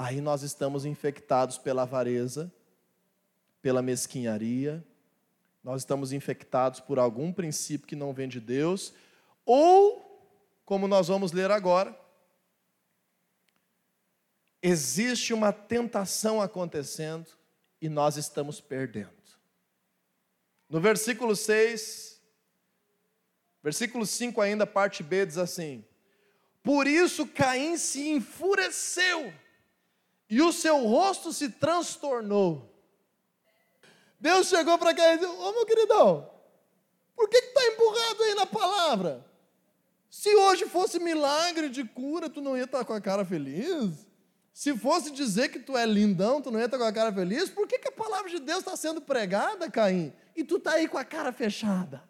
Aí 0.00 0.20
nós 0.20 0.44
estamos 0.44 0.84
infectados 0.84 1.58
pela 1.58 1.82
avareza, 1.82 2.52
pela 3.60 3.82
mesquinharia, 3.82 4.84
nós 5.64 5.80
estamos 5.80 6.12
infectados 6.12 6.78
por 6.78 7.00
algum 7.00 7.32
princípio 7.32 7.84
que 7.84 7.96
não 7.96 8.12
vem 8.12 8.28
de 8.28 8.38
Deus 8.38 8.94
ou, 9.44 10.24
como 10.64 10.86
nós 10.86 11.08
vamos 11.08 11.32
ler 11.32 11.50
agora, 11.50 11.98
existe 14.62 15.34
uma 15.34 15.52
tentação 15.52 16.40
acontecendo 16.40 17.26
e 17.80 17.88
nós 17.88 18.16
estamos 18.16 18.60
perdendo. 18.60 19.10
No 20.68 20.80
versículo 20.80 21.34
6, 21.34 22.22
versículo 23.64 24.06
5 24.06 24.40
ainda, 24.40 24.64
parte 24.64 25.02
B, 25.02 25.26
diz 25.26 25.38
assim: 25.38 25.84
Por 26.62 26.86
isso 26.86 27.26
Caim 27.26 27.76
se 27.76 28.08
enfureceu 28.10 29.32
e 30.28 30.42
o 30.42 30.52
seu 30.52 30.84
rosto 30.84 31.32
se 31.32 31.48
transtornou. 31.48 32.74
Deus 34.20 34.48
chegou 34.48 34.76
para 34.78 34.94
Caim 34.94 35.14
e 35.14 35.18
disse: 35.18 35.30
Ô 35.30 35.52
meu 35.52 35.64
queridão, 35.64 36.28
por 37.16 37.28
que 37.28 37.36
está 37.36 37.66
empurrado 37.66 38.22
aí 38.22 38.34
na 38.34 38.46
palavra? 38.46 39.26
Se 40.10 40.34
hoje 40.34 40.66
fosse 40.66 40.98
milagre 40.98 41.68
de 41.68 41.84
cura, 41.84 42.28
tu 42.28 42.40
não 42.40 42.56
ia 42.56 42.64
estar 42.64 42.84
com 42.84 42.92
a 42.92 43.00
cara 43.00 43.24
feliz? 43.24 44.06
Se 44.52 44.76
fosse 44.76 45.12
dizer 45.12 45.50
que 45.50 45.60
tu 45.60 45.76
é 45.76 45.86
lindão, 45.86 46.42
tu 46.42 46.50
não 46.50 46.58
ia 46.58 46.64
estar 46.64 46.78
com 46.78 46.84
a 46.84 46.92
cara 46.92 47.12
feliz? 47.12 47.48
Por 47.48 47.68
que, 47.68 47.78
que 47.78 47.88
a 47.88 47.92
palavra 47.92 48.28
de 48.28 48.40
Deus 48.40 48.58
está 48.58 48.74
sendo 48.76 49.00
pregada, 49.00 49.70
Caim? 49.70 50.12
E 50.34 50.42
tu 50.42 50.56
está 50.56 50.72
aí 50.72 50.88
com 50.88 50.98
a 50.98 51.04
cara 51.04 51.32
fechada. 51.32 52.02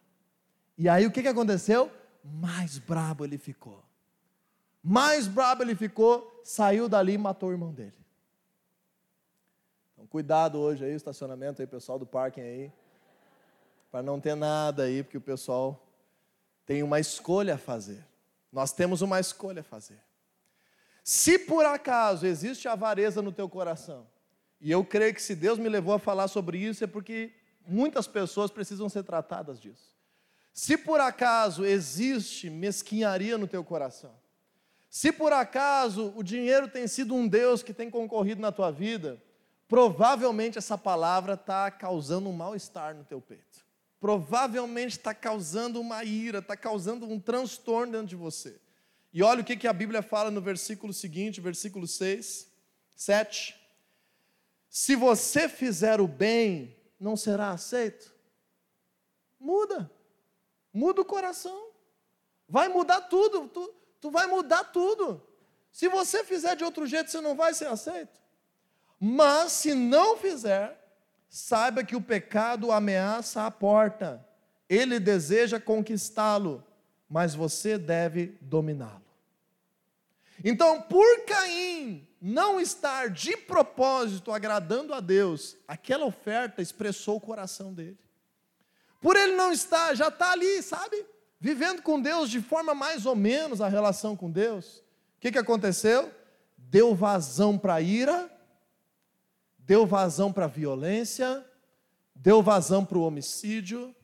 E 0.77 0.89
aí 0.89 1.07
o 1.07 1.11
que, 1.11 1.21
que 1.21 1.29
aconteceu? 1.29 1.91
Mais 2.25 2.79
brabo 2.79 3.25
ele 3.25 3.37
ficou. 3.37 3.85
Mais 4.83 5.27
brabo 5.27 5.63
ele 5.63 5.75
ficou, 5.75 6.41
saiu 6.43 6.89
dali 6.89 7.15
e 7.15 7.19
matou 7.19 7.51
o 7.51 7.53
irmão 7.53 7.73
dele. 7.75 7.98
Cuidado 10.11 10.59
hoje 10.59 10.85
aí, 10.85 10.95
o 10.95 10.97
estacionamento 10.97 11.61
aí, 11.61 11.67
pessoal 11.67 11.99
do 11.99 12.07
parking 12.07 12.41
aí. 12.41 12.73
Para 13.91 14.03
não 14.03 14.19
ter 14.19 14.35
nada 14.35 14.85
aí, 14.85 15.03
porque 15.03 15.19
o 15.19 15.21
pessoal 15.21 15.87
tem 16.65 16.83
uma 16.83 16.99
escolha 16.99 17.55
a 17.55 17.59
fazer. 17.59 18.05
Nós 18.51 18.73
temos 18.73 19.03
uma 19.03 19.21
escolha 19.21 19.61
a 19.61 19.65
fazer. 19.65 20.01
Se 21.05 21.39
por 21.39 21.65
acaso 21.65 22.27
existe 22.27 22.69
avareza 22.69 23.21
no 23.21 23.33
teu 23.33 23.49
coração, 23.49 24.07
e 24.61 24.71
eu 24.71 24.85
creio 24.85 25.15
que 25.15 25.23
se 25.23 25.35
Deus 25.35 25.59
me 25.59 25.69
levou 25.69 25.95
a 25.95 25.99
falar 25.99 26.29
sobre 26.29 26.59
isso 26.59 26.83
é 26.83 26.87
porque 26.87 27.33
muitas 27.67 28.07
pessoas 28.07 28.51
precisam 28.51 28.89
ser 28.89 29.05
tratadas 29.05 29.61
disso. 29.61 29.95
Se 30.53 30.77
por 30.77 31.01
acaso 31.01 31.65
existe 31.65 32.51
mesquinharia 32.51 33.39
no 33.39 33.47
teu 33.47 33.63
coração, 33.63 34.15
se 34.91 35.13
por 35.13 35.33
acaso 35.33 36.13
o 36.17 36.23
dinheiro 36.23 36.67
tem 36.67 36.89
sido 36.89 37.15
um 37.15 37.29
Deus 37.29 37.63
que 37.63 37.75
tem 37.75 37.91
concorrido 37.91 38.41
na 38.41 38.51
tua 38.51 38.71
vida, 38.71 39.23
provavelmente 39.69 40.59
essa 40.59 40.77
palavra 40.77 41.35
está 41.35 41.71
causando 41.71 42.29
um 42.29 42.33
mal-estar 42.33 42.95
no 42.95 43.05
teu 43.05 43.21
peito 43.21 43.69
provavelmente 44.01 44.93
está 44.93 45.13
causando 45.13 45.81
uma 45.81 46.05
ira, 46.05 46.39
está 46.39 46.57
causando 46.57 47.07
um 47.07 47.19
transtorno 47.19 47.93
dentro 47.93 48.07
de 48.09 48.17
você. 48.17 48.61
E 49.13 49.23
olha 49.23 49.41
o 49.41 49.45
que, 49.45 49.57
que 49.57 49.67
a 49.67 49.73
Bíblia 49.73 50.03
fala 50.03 50.31
no 50.31 50.41
versículo 50.41 50.93
seguinte, 50.93 51.41
versículo 51.41 51.87
6, 51.87 52.49
7. 52.95 53.59
Se 54.69 54.95
você 54.95 55.49
fizer 55.49 56.01
o 56.01 56.07
bem, 56.07 56.77
não 57.01 57.17
será 57.17 57.51
aceito? 57.51 58.15
Muda. 59.41 59.91
Muda 60.73 61.01
o 61.01 61.05
coração. 61.05 61.71
Vai 62.49 62.69
mudar 62.69 63.03
tudo. 63.03 63.49
Tu, 63.49 63.75
tu 64.01 64.11
vai 64.11 64.27
mudar 64.27 64.65
tudo. 64.65 65.23
Se 65.73 65.89
você 65.89 66.23
fizer 66.23 66.55
de 66.55 66.65
outro 66.65 66.87
jeito, 66.87 67.11
você 67.11 67.21
não 67.21 67.35
vai 67.35 67.55
ser 67.55 67.67
aceito. 67.67 68.21
Mas 69.01 69.53
se 69.53 69.75
não 69.75 70.17
fizer, 70.17 70.79
Saiba 71.29 71.85
que 71.85 71.95
o 71.95 72.01
pecado 72.01 72.73
ameaça 72.73 73.45
a 73.45 73.51
porta, 73.51 74.27
ele 74.69 74.99
deseja 74.99 75.61
conquistá-lo, 75.61 76.65
mas 77.09 77.35
você 77.35 77.77
deve 77.77 78.39
dominá-lo. 78.41 79.05
Então, 80.43 80.81
por 80.83 81.25
Caim 81.27 82.07
não 82.21 82.61
estar 82.61 83.11
de 83.11 83.37
propósito 83.37 84.33
agradando 84.33 84.95
a 84.95 85.01
Deus, 85.01 85.57
aquela 85.67 86.07
oferta 86.07 86.63
expressou 86.63 87.17
o 87.17 87.21
coração 87.21 87.75
dele. 87.75 87.99
Por 89.01 89.15
ele 89.15 89.37
não 89.37 89.53
estar, 89.53 89.95
já 89.95 90.09
está 90.09 90.33
ali, 90.33 90.63
sabe? 90.63 91.05
Vivendo 91.39 91.83
com 91.83 92.01
Deus 92.01 92.31
de 92.31 92.41
forma 92.41 92.75
mais 92.75 93.07
ou 93.07 93.15
menos 93.15 93.61
a 93.61 93.69
relação 93.69 94.17
com 94.17 94.31
Deus. 94.31 94.79
O 94.79 95.21
que, 95.21 95.31
que 95.31 95.39
aconteceu? 95.39 96.13
Deu 96.57 96.95
vazão 96.95 97.57
para 97.57 97.75
a 97.75 97.81
ira 97.81 98.38
deu 99.69 99.85
vazão 99.85 100.33
para 100.33 100.47
a 100.47 100.49
violência, 100.49 101.45
deu 102.15 102.43
vazão 102.43 102.87
para 102.87 102.97
o 102.97 103.03
homicídio, 103.03 103.95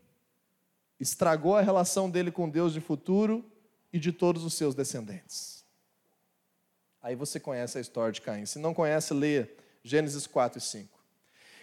estragou 1.01 1.57
a 1.57 1.63
relação 1.63 2.11
dele 2.11 2.31
com 2.31 2.51
Deus 2.51 2.75
de 2.75 2.83
futuro 2.83 3.51
e 3.91 3.99
de 3.99 4.13
todos 4.13 4.45
os 4.45 4.53
seus 4.53 4.75
descendentes. 4.75 5.65
Aí 7.01 7.17
você 7.17 7.41
conhece 7.41 7.79
a 7.79 7.81
história 7.81 8.13
de 8.13 8.21
Caim. 8.21 8.45
Se 8.45 8.59
não 8.59 8.75
conhece, 8.75 9.15
leia 9.15 9.51
Gênesis 9.83 10.27
4 10.27 10.59
e 10.59 10.61
5. 10.61 11.03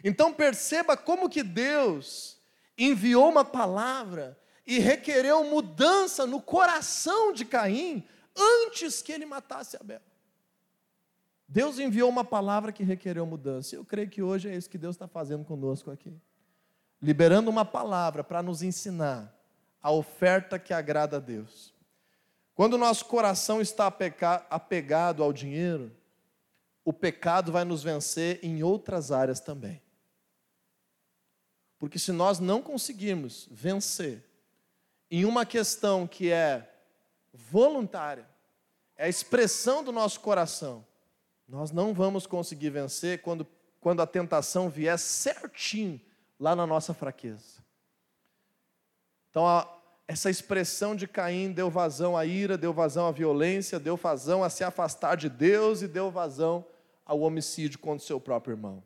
Então 0.03 0.33
perceba 0.33 0.97
como 0.97 1.29
que 1.29 1.43
Deus, 1.43 2.39
enviou 2.75 3.29
uma 3.29 3.45
palavra 3.45 4.35
e 4.65 4.79
requereu 4.79 5.43
mudança 5.43 6.25
no 6.25 6.41
coração 6.41 7.31
de 7.33 7.45
Caim 7.45 8.03
antes 8.35 8.99
que 9.03 9.11
ele 9.11 9.27
matasse 9.27 9.77
Abel. 9.77 10.01
Deus 11.53 11.79
enviou 11.79 12.09
uma 12.09 12.23
palavra 12.23 12.71
que 12.71 12.81
requereu 12.81 13.25
mudança. 13.25 13.75
Eu 13.75 13.83
creio 13.83 14.09
que 14.09 14.21
hoje 14.21 14.47
é 14.47 14.55
isso 14.55 14.69
que 14.69 14.77
Deus 14.77 14.95
está 14.95 15.05
fazendo 15.05 15.43
conosco 15.43 15.91
aqui. 15.91 16.17
Liberando 17.01 17.49
uma 17.49 17.65
palavra 17.65 18.23
para 18.23 18.41
nos 18.41 18.63
ensinar 18.63 19.37
a 19.83 19.91
oferta 19.91 20.57
que 20.57 20.73
agrada 20.73 21.17
a 21.17 21.19
Deus. 21.19 21.73
Quando 22.55 22.75
o 22.75 22.77
nosso 22.77 23.03
coração 23.03 23.59
está 23.59 23.93
apegado 24.49 25.21
ao 25.21 25.33
dinheiro, 25.33 25.91
o 26.85 26.93
pecado 26.93 27.51
vai 27.51 27.65
nos 27.65 27.83
vencer 27.83 28.39
em 28.41 28.63
outras 28.63 29.11
áreas 29.11 29.41
também. 29.41 29.81
Porque 31.77 31.99
se 31.99 32.13
nós 32.13 32.39
não 32.39 32.61
conseguirmos 32.61 33.49
vencer 33.51 34.23
em 35.09 35.25
uma 35.25 35.45
questão 35.45 36.07
que 36.07 36.31
é 36.31 36.73
voluntária, 37.33 38.25
é 38.95 39.07
a 39.07 39.09
expressão 39.09 39.83
do 39.83 39.91
nosso 39.91 40.21
coração, 40.21 40.85
nós 41.51 41.69
não 41.69 41.93
vamos 41.93 42.25
conseguir 42.25 42.69
vencer 42.69 43.21
quando, 43.21 43.45
quando 43.81 44.01
a 44.01 44.07
tentação 44.07 44.69
vier 44.69 44.97
certinho 44.97 45.99
lá 46.39 46.55
na 46.55 46.65
nossa 46.65 46.93
fraqueza. 46.93 47.59
Então, 49.29 49.45
a, 49.45 49.67
essa 50.07 50.29
expressão 50.29 50.95
de 50.95 51.05
Caim 51.05 51.51
deu 51.51 51.69
vazão 51.69 52.15
à 52.15 52.25
ira, 52.25 52.57
deu 52.57 52.71
vazão 52.71 53.05
à 53.05 53.11
violência, 53.11 53.81
deu 53.81 53.97
vazão 53.97 54.45
a 54.45 54.49
se 54.49 54.63
afastar 54.63 55.17
de 55.17 55.27
Deus 55.27 55.81
e 55.81 55.89
deu 55.89 56.09
vazão 56.09 56.65
ao 57.05 57.19
homicídio 57.19 57.79
contra 57.79 58.01
o 58.01 58.07
seu 58.07 58.19
próprio 58.19 58.53
irmão. 58.53 58.81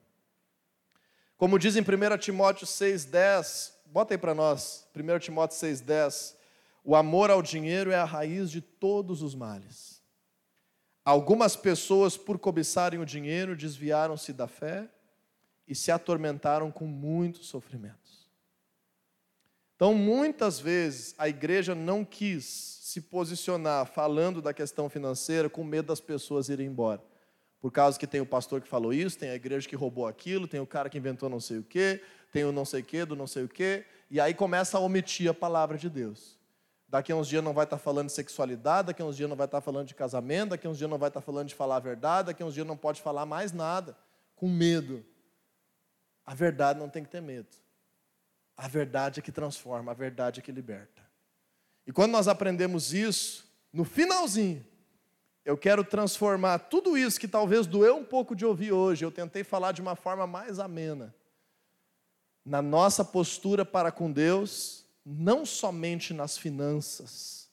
Como 1.38 1.59
diz 1.59 1.76
em 1.76 1.82
1 1.82 2.18
Timóteo 2.18 2.66
6,10, 2.66 3.74
bota 3.86 4.16
aí 4.16 4.18
para 4.18 4.34
nós, 4.34 4.88
1 4.95 5.20
Timóteo 5.20 5.55
6,10, 5.55 6.34
o 6.84 6.95
amor 6.95 7.30
ao 7.30 7.43
dinheiro 7.43 7.91
é 7.91 7.95
a 7.95 8.05
raiz 8.05 8.49
de 8.49 8.59
todos 8.59 9.22
os 9.22 9.36
males. 9.36 9.95
Algumas 11.06 11.56
pessoas, 11.56 12.18
por 12.18 12.39
cobiçarem 12.39 12.99
o 12.99 13.06
dinheiro, 13.06 13.56
desviaram-se 13.56 14.34
da 14.34 14.47
fé 14.47 14.89
e 15.68 15.76
se 15.76 15.91
atormentaram 15.91 16.72
com 16.72 16.88
muitos 16.88 17.45
sofrimentos. 17.45 18.28
Então, 19.76 19.93
muitas 19.93 20.60
vezes, 20.60 21.14
a 21.16 21.30
igreja 21.30 21.76
não 21.76 22.03
quis 22.03 22.45
se 22.82 23.01
posicionar 23.01 23.86
falando 23.86 24.41
da 24.41 24.51
questão 24.51 24.89
financeira 24.89 25.47
com 25.47 25.64
medo 25.64 25.89
das 25.89 25.99
pessoas 25.99 26.49
irem 26.49 26.66
embora. 26.68 27.03
Por 27.62 27.72
causa 27.72 27.99
que 27.99 28.08
tem 28.08 28.22
o 28.22 28.26
pastor 28.26 28.62
que 28.62 28.68
falou 28.68 28.91
isso, 28.91 29.18
tem 29.18 29.30
a 29.30 29.36
igreja 29.36 29.68
que 29.68 29.76
roubou 29.76 30.08
aquilo, 30.08 30.47
tem 30.47 30.60
o 30.60 30.66
cara 30.66 30.89
que 30.89 30.97
inventou 30.97 31.30
não 31.30 31.39
sei 31.39 31.60
o 31.60 31.64
quê, 31.64 32.01
tem 32.32 32.45
o 32.45 32.51
não 32.51 32.66
sei 32.66 32.82
o 32.82 32.84
quê, 32.84 33.06
do 33.06 33.16
não 33.16 33.28
sei 33.28 33.43
o 33.43 33.49
quê, 33.49 33.86
e 34.10 34.20
aí 34.20 34.34
começa 34.34 34.78
a 34.78 34.82
omitir 34.82 35.30
a 35.30 35.34
palavra 35.34 35.78
de 35.78 35.89
Deus. 35.89 36.38
Daqui 36.88 37.12
a 37.12 37.16
uns 37.16 37.28
dias 37.28 37.44
não 37.44 37.54
vai 37.54 37.64
estar 37.64 37.78
falando 37.78 38.08
de 38.08 38.14
sexualidade, 38.14 38.88
daqui 38.88 39.02
a 39.02 39.06
uns 39.06 39.18
dias 39.18 39.30
não 39.30 39.36
vai 39.36 39.46
estar 39.46 39.60
falando 39.60 39.88
de 39.88 39.96
casamento, 39.96 40.52
daqui 40.52 40.68
a 40.68 40.70
uns 40.70 40.78
dias 40.78 40.90
não 40.90 40.98
vai 40.98 41.10
estar 41.10 41.22
falando 41.22 41.48
de 41.48 41.56
falar 41.56 41.78
a 41.78 41.80
verdade, 41.80 42.28
daqui 42.28 42.44
a 42.44 42.46
uns 42.46 42.54
dias 42.54 42.66
não 42.66 42.78
pode 42.78 43.02
falar 43.02 43.26
mais 43.26 43.52
nada, 43.52 43.98
com 44.36 44.48
medo. 44.48 45.04
A 46.26 46.34
verdade 46.34 46.80
não 46.80 46.90
tem 46.90 47.04
que 47.04 47.10
ter 47.10 47.22
medo. 47.22 47.50
A 48.56 48.68
verdade 48.68 49.20
é 49.20 49.24
que 49.24 49.32
transforma, 49.32 49.92
a 49.92 49.96
verdade 49.96 50.40
é 50.40 50.44
que 50.44 50.52
liberta. 50.52 51.04
E 51.86 51.92
quando 51.92 52.12
nós 52.12 52.28
aprendemos 52.28 52.94
isso, 52.94 53.46
no 53.74 53.84
finalzinho, 53.84 54.66
eu 55.44 55.58
quero 55.58 55.84
transformar 55.84 56.58
tudo 56.58 56.98
isso 56.98 57.20
que 57.20 57.28
talvez 57.28 57.68
doeu 57.68 57.98
um 57.98 58.06
pouco 58.06 58.36
de 58.36 58.46
ouvir 58.46 58.72
hoje, 58.72 59.06
eu 59.06 59.12
tentei 59.12 59.44
falar 59.44 59.72
de 59.72 59.82
uma 59.82 59.96
forma 59.96 60.26
mais 60.26 60.60
amena, 60.60 61.14
na 62.44 62.62
nossa 62.62 63.04
postura 63.04 63.66
para 63.66 63.92
com 63.92 64.12
Deus, 64.12 64.85
não 65.06 65.45
somente 65.45 66.14
nas 66.14 66.38
finanças, 66.38 67.49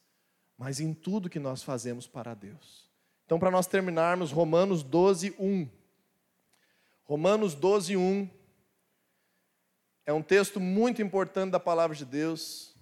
mas 0.57 0.81
em 0.81 0.95
tudo 0.95 1.29
que 1.29 1.39
nós 1.39 1.63
fazemos 1.63 2.07
para 2.07 2.35
Deus. 2.35 2.91
Então, 3.27 3.39
para 3.39 3.51
nós 3.51 3.67
terminarmos, 3.67 4.33
Romanos 4.33 4.83
12, 4.83 5.35
1. 5.39 5.69
Romanos 7.05 7.55
12, 7.55 7.97
1 7.97 8.31
é 10.05 10.13
um 10.13 10.23
texto 10.23 10.59
muito 10.59 11.01
importante 11.01 11.53
da 11.53 11.61
palavra 11.61 11.97
de 11.97 12.05
Deus. 12.05 12.75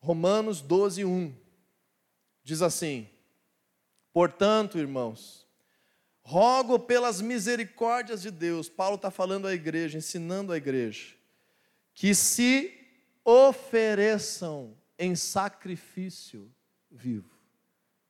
Romanos 0.00 0.60
12, 0.60 1.04
1. 1.04 1.34
Diz 2.42 2.62
assim: 2.62 3.08
Portanto, 4.12 4.78
irmãos, 4.78 5.46
rogo 6.22 6.78
pelas 6.78 7.20
misericórdias 7.20 8.22
de 8.22 8.30
Deus, 8.30 8.68
Paulo 8.68 8.96
está 8.96 9.10
falando 9.10 9.46
à 9.46 9.54
igreja, 9.54 9.98
ensinando 9.98 10.52
à 10.52 10.56
igreja, 10.56 11.14
que 11.98 12.14
se 12.14 12.78
ofereçam 13.24 14.76
em 14.96 15.16
sacrifício 15.16 16.48
vivo. 16.88 17.36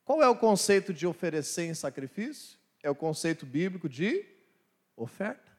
Qual 0.05 0.23
é 0.23 0.29
o 0.29 0.37
conceito 0.37 0.93
de 0.93 1.07
oferecer 1.07 1.63
em 1.63 1.73
sacrifício? 1.73 2.59
É 2.83 2.91
o 2.91 2.95
conceito 2.95 3.47
bíblico 3.47 3.89
de 3.89 4.27
oferta. 4.95 5.51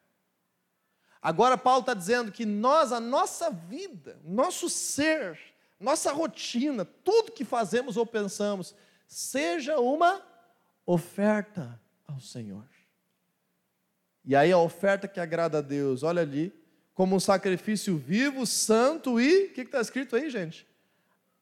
Agora, 1.19 1.57
Paulo 1.57 1.80
está 1.80 1.95
dizendo 1.95 2.32
que 2.32 2.45
nós, 2.45 2.91
a 2.91 2.99
nossa 2.99 3.49
vida, 3.49 4.21
nosso 4.23 4.69
ser, 4.69 5.39
nossa 5.80 6.11
rotina, 6.11 6.86
tudo 6.86 7.32
que 7.32 7.43
fazemos 7.43 7.97
ou 7.97 8.05
pensamos, 8.05 8.75
seja 9.07 9.80
uma 9.80 10.23
oferta 10.86 11.82
ao 12.07 12.19
Senhor. 12.19 12.69
E 14.23 14.36
aí 14.36 14.51
a 14.51 14.59
oferta 14.59 15.07
que 15.07 15.19
agrada 15.19 15.57
a 15.57 15.61
Deus, 15.61 16.03
olha 16.03 16.21
ali, 16.21 16.59
como 17.00 17.16
um 17.16 17.20
sacrifício 17.22 17.97
vivo, 17.97 18.45
santo 18.45 19.22
e, 19.22 19.45
o 19.45 19.54
que 19.54 19.62
está 19.62 19.80
escrito 19.80 20.18
aí, 20.18 20.30
gente? 20.30 20.68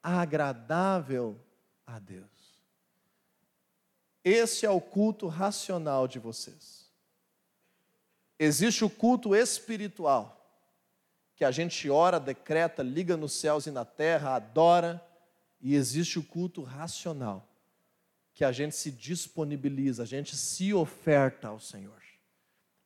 Agradável 0.03 1.36
a 1.84 1.97
Deus. 1.97 2.30
Esse 4.24 4.68
é 4.68 4.70
o 4.70 4.80
culto 4.80 5.26
racional 5.26 6.08
de 6.08 6.20
vocês. 6.20 6.86
Existe 8.38 8.86
o 8.86 8.89
culto 8.89 9.36
espiritual, 9.36 10.47
que 11.36 11.43
a 11.43 11.49
gente 11.49 11.89
ora, 11.89 12.20
decreta, 12.20 12.84
liga 12.84 13.18
nos 13.18 13.34
céus 13.34 13.66
e 13.66 13.72
na 13.72 13.84
terra, 13.84 14.36
adora, 14.36 15.03
e 15.60 15.74
existe 15.74 16.20
o 16.20 16.24
culto 16.24 16.62
racional, 16.62 17.49
que 18.36 18.45
a 18.45 18.51
gente 18.51 18.76
se 18.76 18.91
disponibiliza, 18.91 20.03
a 20.03 20.05
gente 20.05 20.38
se 20.38 20.72
oferta 20.72 21.47
ao 21.47 21.60
Senhor. 21.60 21.99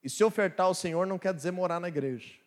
E 0.02 0.10
se 0.10 0.24
ofertar 0.24 0.68
ao 0.68 0.74
Senhor 0.74 1.06
não 1.06 1.20
quer 1.20 1.34
dizer 1.34 1.52
morar 1.52 1.78
na 1.78 1.90
igreja. 1.90 2.40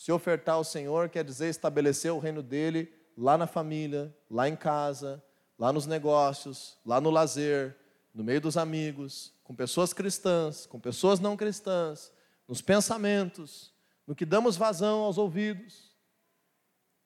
Se 0.00 0.10
ofertar 0.10 0.54
ao 0.54 0.64
Senhor 0.64 1.10
quer 1.10 1.22
dizer 1.22 1.50
estabelecer 1.50 2.10
o 2.10 2.18
reino 2.18 2.42
dele 2.42 2.90
lá 3.14 3.36
na 3.36 3.46
família, 3.46 4.16
lá 4.30 4.48
em 4.48 4.56
casa, 4.56 5.22
lá 5.58 5.74
nos 5.74 5.84
negócios, 5.84 6.78
lá 6.86 7.02
no 7.02 7.10
lazer, 7.10 7.76
no 8.14 8.24
meio 8.24 8.40
dos 8.40 8.56
amigos, 8.56 9.34
com 9.44 9.54
pessoas 9.54 9.92
cristãs, 9.92 10.64
com 10.64 10.80
pessoas 10.80 11.20
não 11.20 11.36
cristãs, 11.36 12.10
nos 12.48 12.62
pensamentos, 12.62 13.74
no 14.06 14.14
que 14.14 14.24
damos 14.24 14.56
vazão 14.56 15.00
aos 15.00 15.18
ouvidos. 15.18 15.94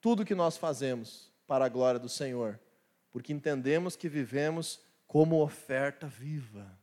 Tudo 0.00 0.24
que 0.24 0.32
nós 0.32 0.56
fazemos 0.56 1.32
para 1.48 1.64
a 1.64 1.68
glória 1.68 1.98
do 1.98 2.08
Senhor, 2.08 2.60
porque 3.10 3.32
entendemos 3.32 3.96
que 3.96 4.08
vivemos 4.08 4.78
como 5.08 5.42
oferta 5.42 6.06
viva. 6.06 6.78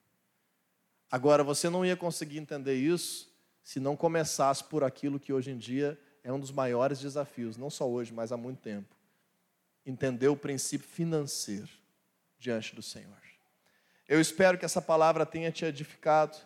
Agora, 1.10 1.42
você 1.42 1.70
não 1.70 1.86
ia 1.86 1.96
conseguir 1.96 2.38
entender 2.40 2.76
isso 2.76 3.31
se 3.64 3.80
não 3.80 3.96
começasse 3.96 4.64
por 4.64 4.84
aquilo 4.84 5.20
que 5.20 5.34
hoje 5.34 5.52
em 5.52 5.58
dia 5.58 6.00
é 6.24 6.32
um 6.32 6.40
dos 6.40 6.52
maiores 6.52 7.00
desafios, 7.00 7.58
não 7.58 7.70
só 7.70 7.90
hoje, 7.90 8.14
mas 8.14 8.32
há 8.32 8.38
muito 8.38 8.60
tempo. 8.60 8.96
Entender 9.86 10.28
o 10.28 10.36
princípio 10.36 10.88
financeiro 10.88 11.70
diante 12.38 12.76
do 12.76 12.82
Senhor. 12.82 13.22
Eu 14.08 14.20
espero 14.20 14.58
que 14.58 14.66
essa 14.66 14.82
palavra 14.82 15.26
tenha 15.26 15.52
te 15.52 15.66
edificado, 15.66 16.38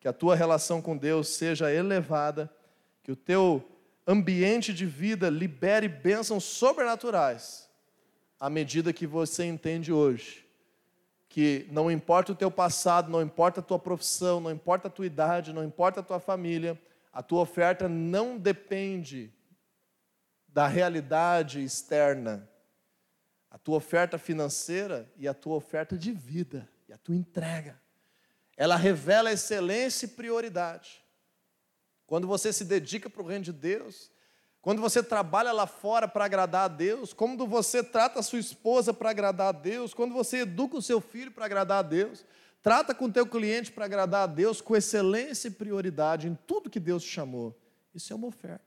que 0.00 0.08
a 0.08 0.12
tua 0.12 0.34
relação 0.34 0.82
com 0.82 0.96
Deus 0.96 1.28
seja 1.28 1.72
elevada, 1.72 2.50
que 3.02 3.12
o 3.12 3.16
teu 3.16 3.66
ambiente 4.06 4.74
de 4.74 4.84
vida 4.84 5.30
libere 5.30 5.88
bênçãos 5.88 6.44
sobrenaturais, 6.44 7.68
à 8.38 8.50
medida 8.50 8.92
que 8.92 9.06
você 9.06 9.44
entende 9.44 9.92
hoje 9.92 10.43
que 11.34 11.66
não 11.72 11.90
importa 11.90 12.30
o 12.30 12.36
teu 12.36 12.48
passado, 12.48 13.10
não 13.10 13.20
importa 13.20 13.58
a 13.58 13.62
tua 13.62 13.78
profissão, 13.78 14.38
não 14.38 14.52
importa 14.52 14.86
a 14.86 14.90
tua 14.90 15.04
idade, 15.04 15.52
não 15.52 15.64
importa 15.64 15.98
a 15.98 16.02
tua 16.02 16.20
família, 16.20 16.80
a 17.12 17.24
tua 17.24 17.40
oferta 17.40 17.88
não 17.88 18.38
depende 18.38 19.34
da 20.46 20.68
realidade 20.68 21.60
externa. 21.60 22.48
A 23.50 23.58
tua 23.58 23.78
oferta 23.78 24.16
financeira 24.16 25.10
e 25.16 25.26
a 25.26 25.34
tua 25.34 25.56
oferta 25.56 25.98
de 25.98 26.12
vida 26.12 26.68
a 26.94 26.98
tua 26.98 27.16
entrega. 27.16 27.80
Ela 28.56 28.76
revela 28.76 29.32
excelência 29.32 30.06
e 30.06 30.10
prioridade. 30.10 31.04
Quando 32.06 32.28
você 32.28 32.52
se 32.52 32.64
dedica 32.64 33.10
para 33.10 33.22
o 33.22 33.26
reino 33.26 33.44
de 33.44 33.52
Deus, 33.52 34.12
quando 34.64 34.80
você 34.80 35.02
trabalha 35.02 35.52
lá 35.52 35.66
fora 35.66 36.08
para 36.08 36.24
agradar 36.24 36.64
a 36.64 36.68
Deus, 36.68 37.12
quando 37.12 37.46
você 37.46 37.84
trata 37.84 38.20
a 38.20 38.22
sua 38.22 38.38
esposa 38.38 38.94
para 38.94 39.10
agradar 39.10 39.48
a 39.48 39.52
Deus, 39.52 39.92
quando 39.92 40.14
você 40.14 40.38
educa 40.38 40.78
o 40.78 40.80
seu 40.80 41.02
filho 41.02 41.30
para 41.30 41.44
agradar 41.44 41.80
a 41.80 41.82
Deus, 41.82 42.24
trata 42.62 42.94
com 42.94 43.04
o 43.04 43.12
teu 43.12 43.26
cliente 43.26 43.70
para 43.70 43.84
agradar 43.84 44.22
a 44.22 44.26
Deus 44.26 44.62
com 44.62 44.74
excelência 44.74 45.48
e 45.48 45.50
prioridade 45.50 46.28
em 46.28 46.38
tudo 46.46 46.70
que 46.70 46.80
Deus 46.80 47.02
te 47.02 47.10
chamou. 47.10 47.54
Isso 47.94 48.10
é 48.10 48.16
uma 48.16 48.26
oferta. 48.26 48.64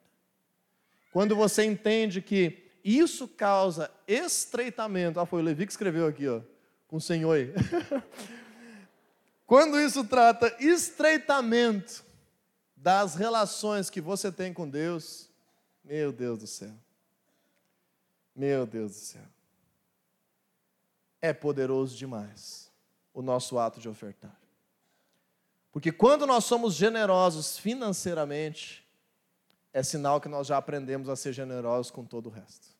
Quando 1.11 1.35
você 1.35 1.63
entende 1.63 2.21
que 2.21 2.67
isso 2.83 3.27
causa 3.27 3.89
estreitamento. 4.07 5.19
Ah, 5.19 5.25
foi 5.25 5.41
o 5.41 5.43
Levi 5.43 5.65
que 5.65 5.71
escreveu 5.71 6.05
aqui, 6.05 6.27
ó, 6.27 6.41
com 6.87 6.97
o 6.97 7.01
Senhor 7.01 7.33
aí. 7.33 7.51
Quando 9.47 9.79
isso 9.79 10.05
trata 10.05 10.55
estreitamento 10.59 12.05
das 12.75 13.15
relações 13.15 13.89
que 13.89 13.99
você 13.99 14.31
tem 14.31 14.53
com 14.53 14.69
Deus, 14.69 15.26
meu 15.87 16.11
Deus 16.11 16.39
do 16.39 16.47
céu. 16.47 16.73
Meu 18.35 18.65
Deus 18.65 18.91
do 18.91 18.97
céu. 18.97 19.25
É 21.21 21.33
poderoso 21.33 21.95
demais 21.95 22.69
o 23.13 23.21
nosso 23.21 23.57
ato 23.57 23.79
de 23.79 23.89
ofertar. 23.89 24.37
Porque 25.71 25.91
quando 25.91 26.27
nós 26.27 26.43
somos 26.43 26.75
generosos 26.75 27.57
financeiramente, 27.57 28.85
é 29.73 29.81
sinal 29.81 30.19
que 30.19 30.27
nós 30.27 30.47
já 30.47 30.57
aprendemos 30.57 31.09
a 31.09 31.15
ser 31.15 31.33
generosos 31.33 31.89
com 31.89 32.03
todo 32.03 32.27
o 32.27 32.31
resto. 32.31 32.76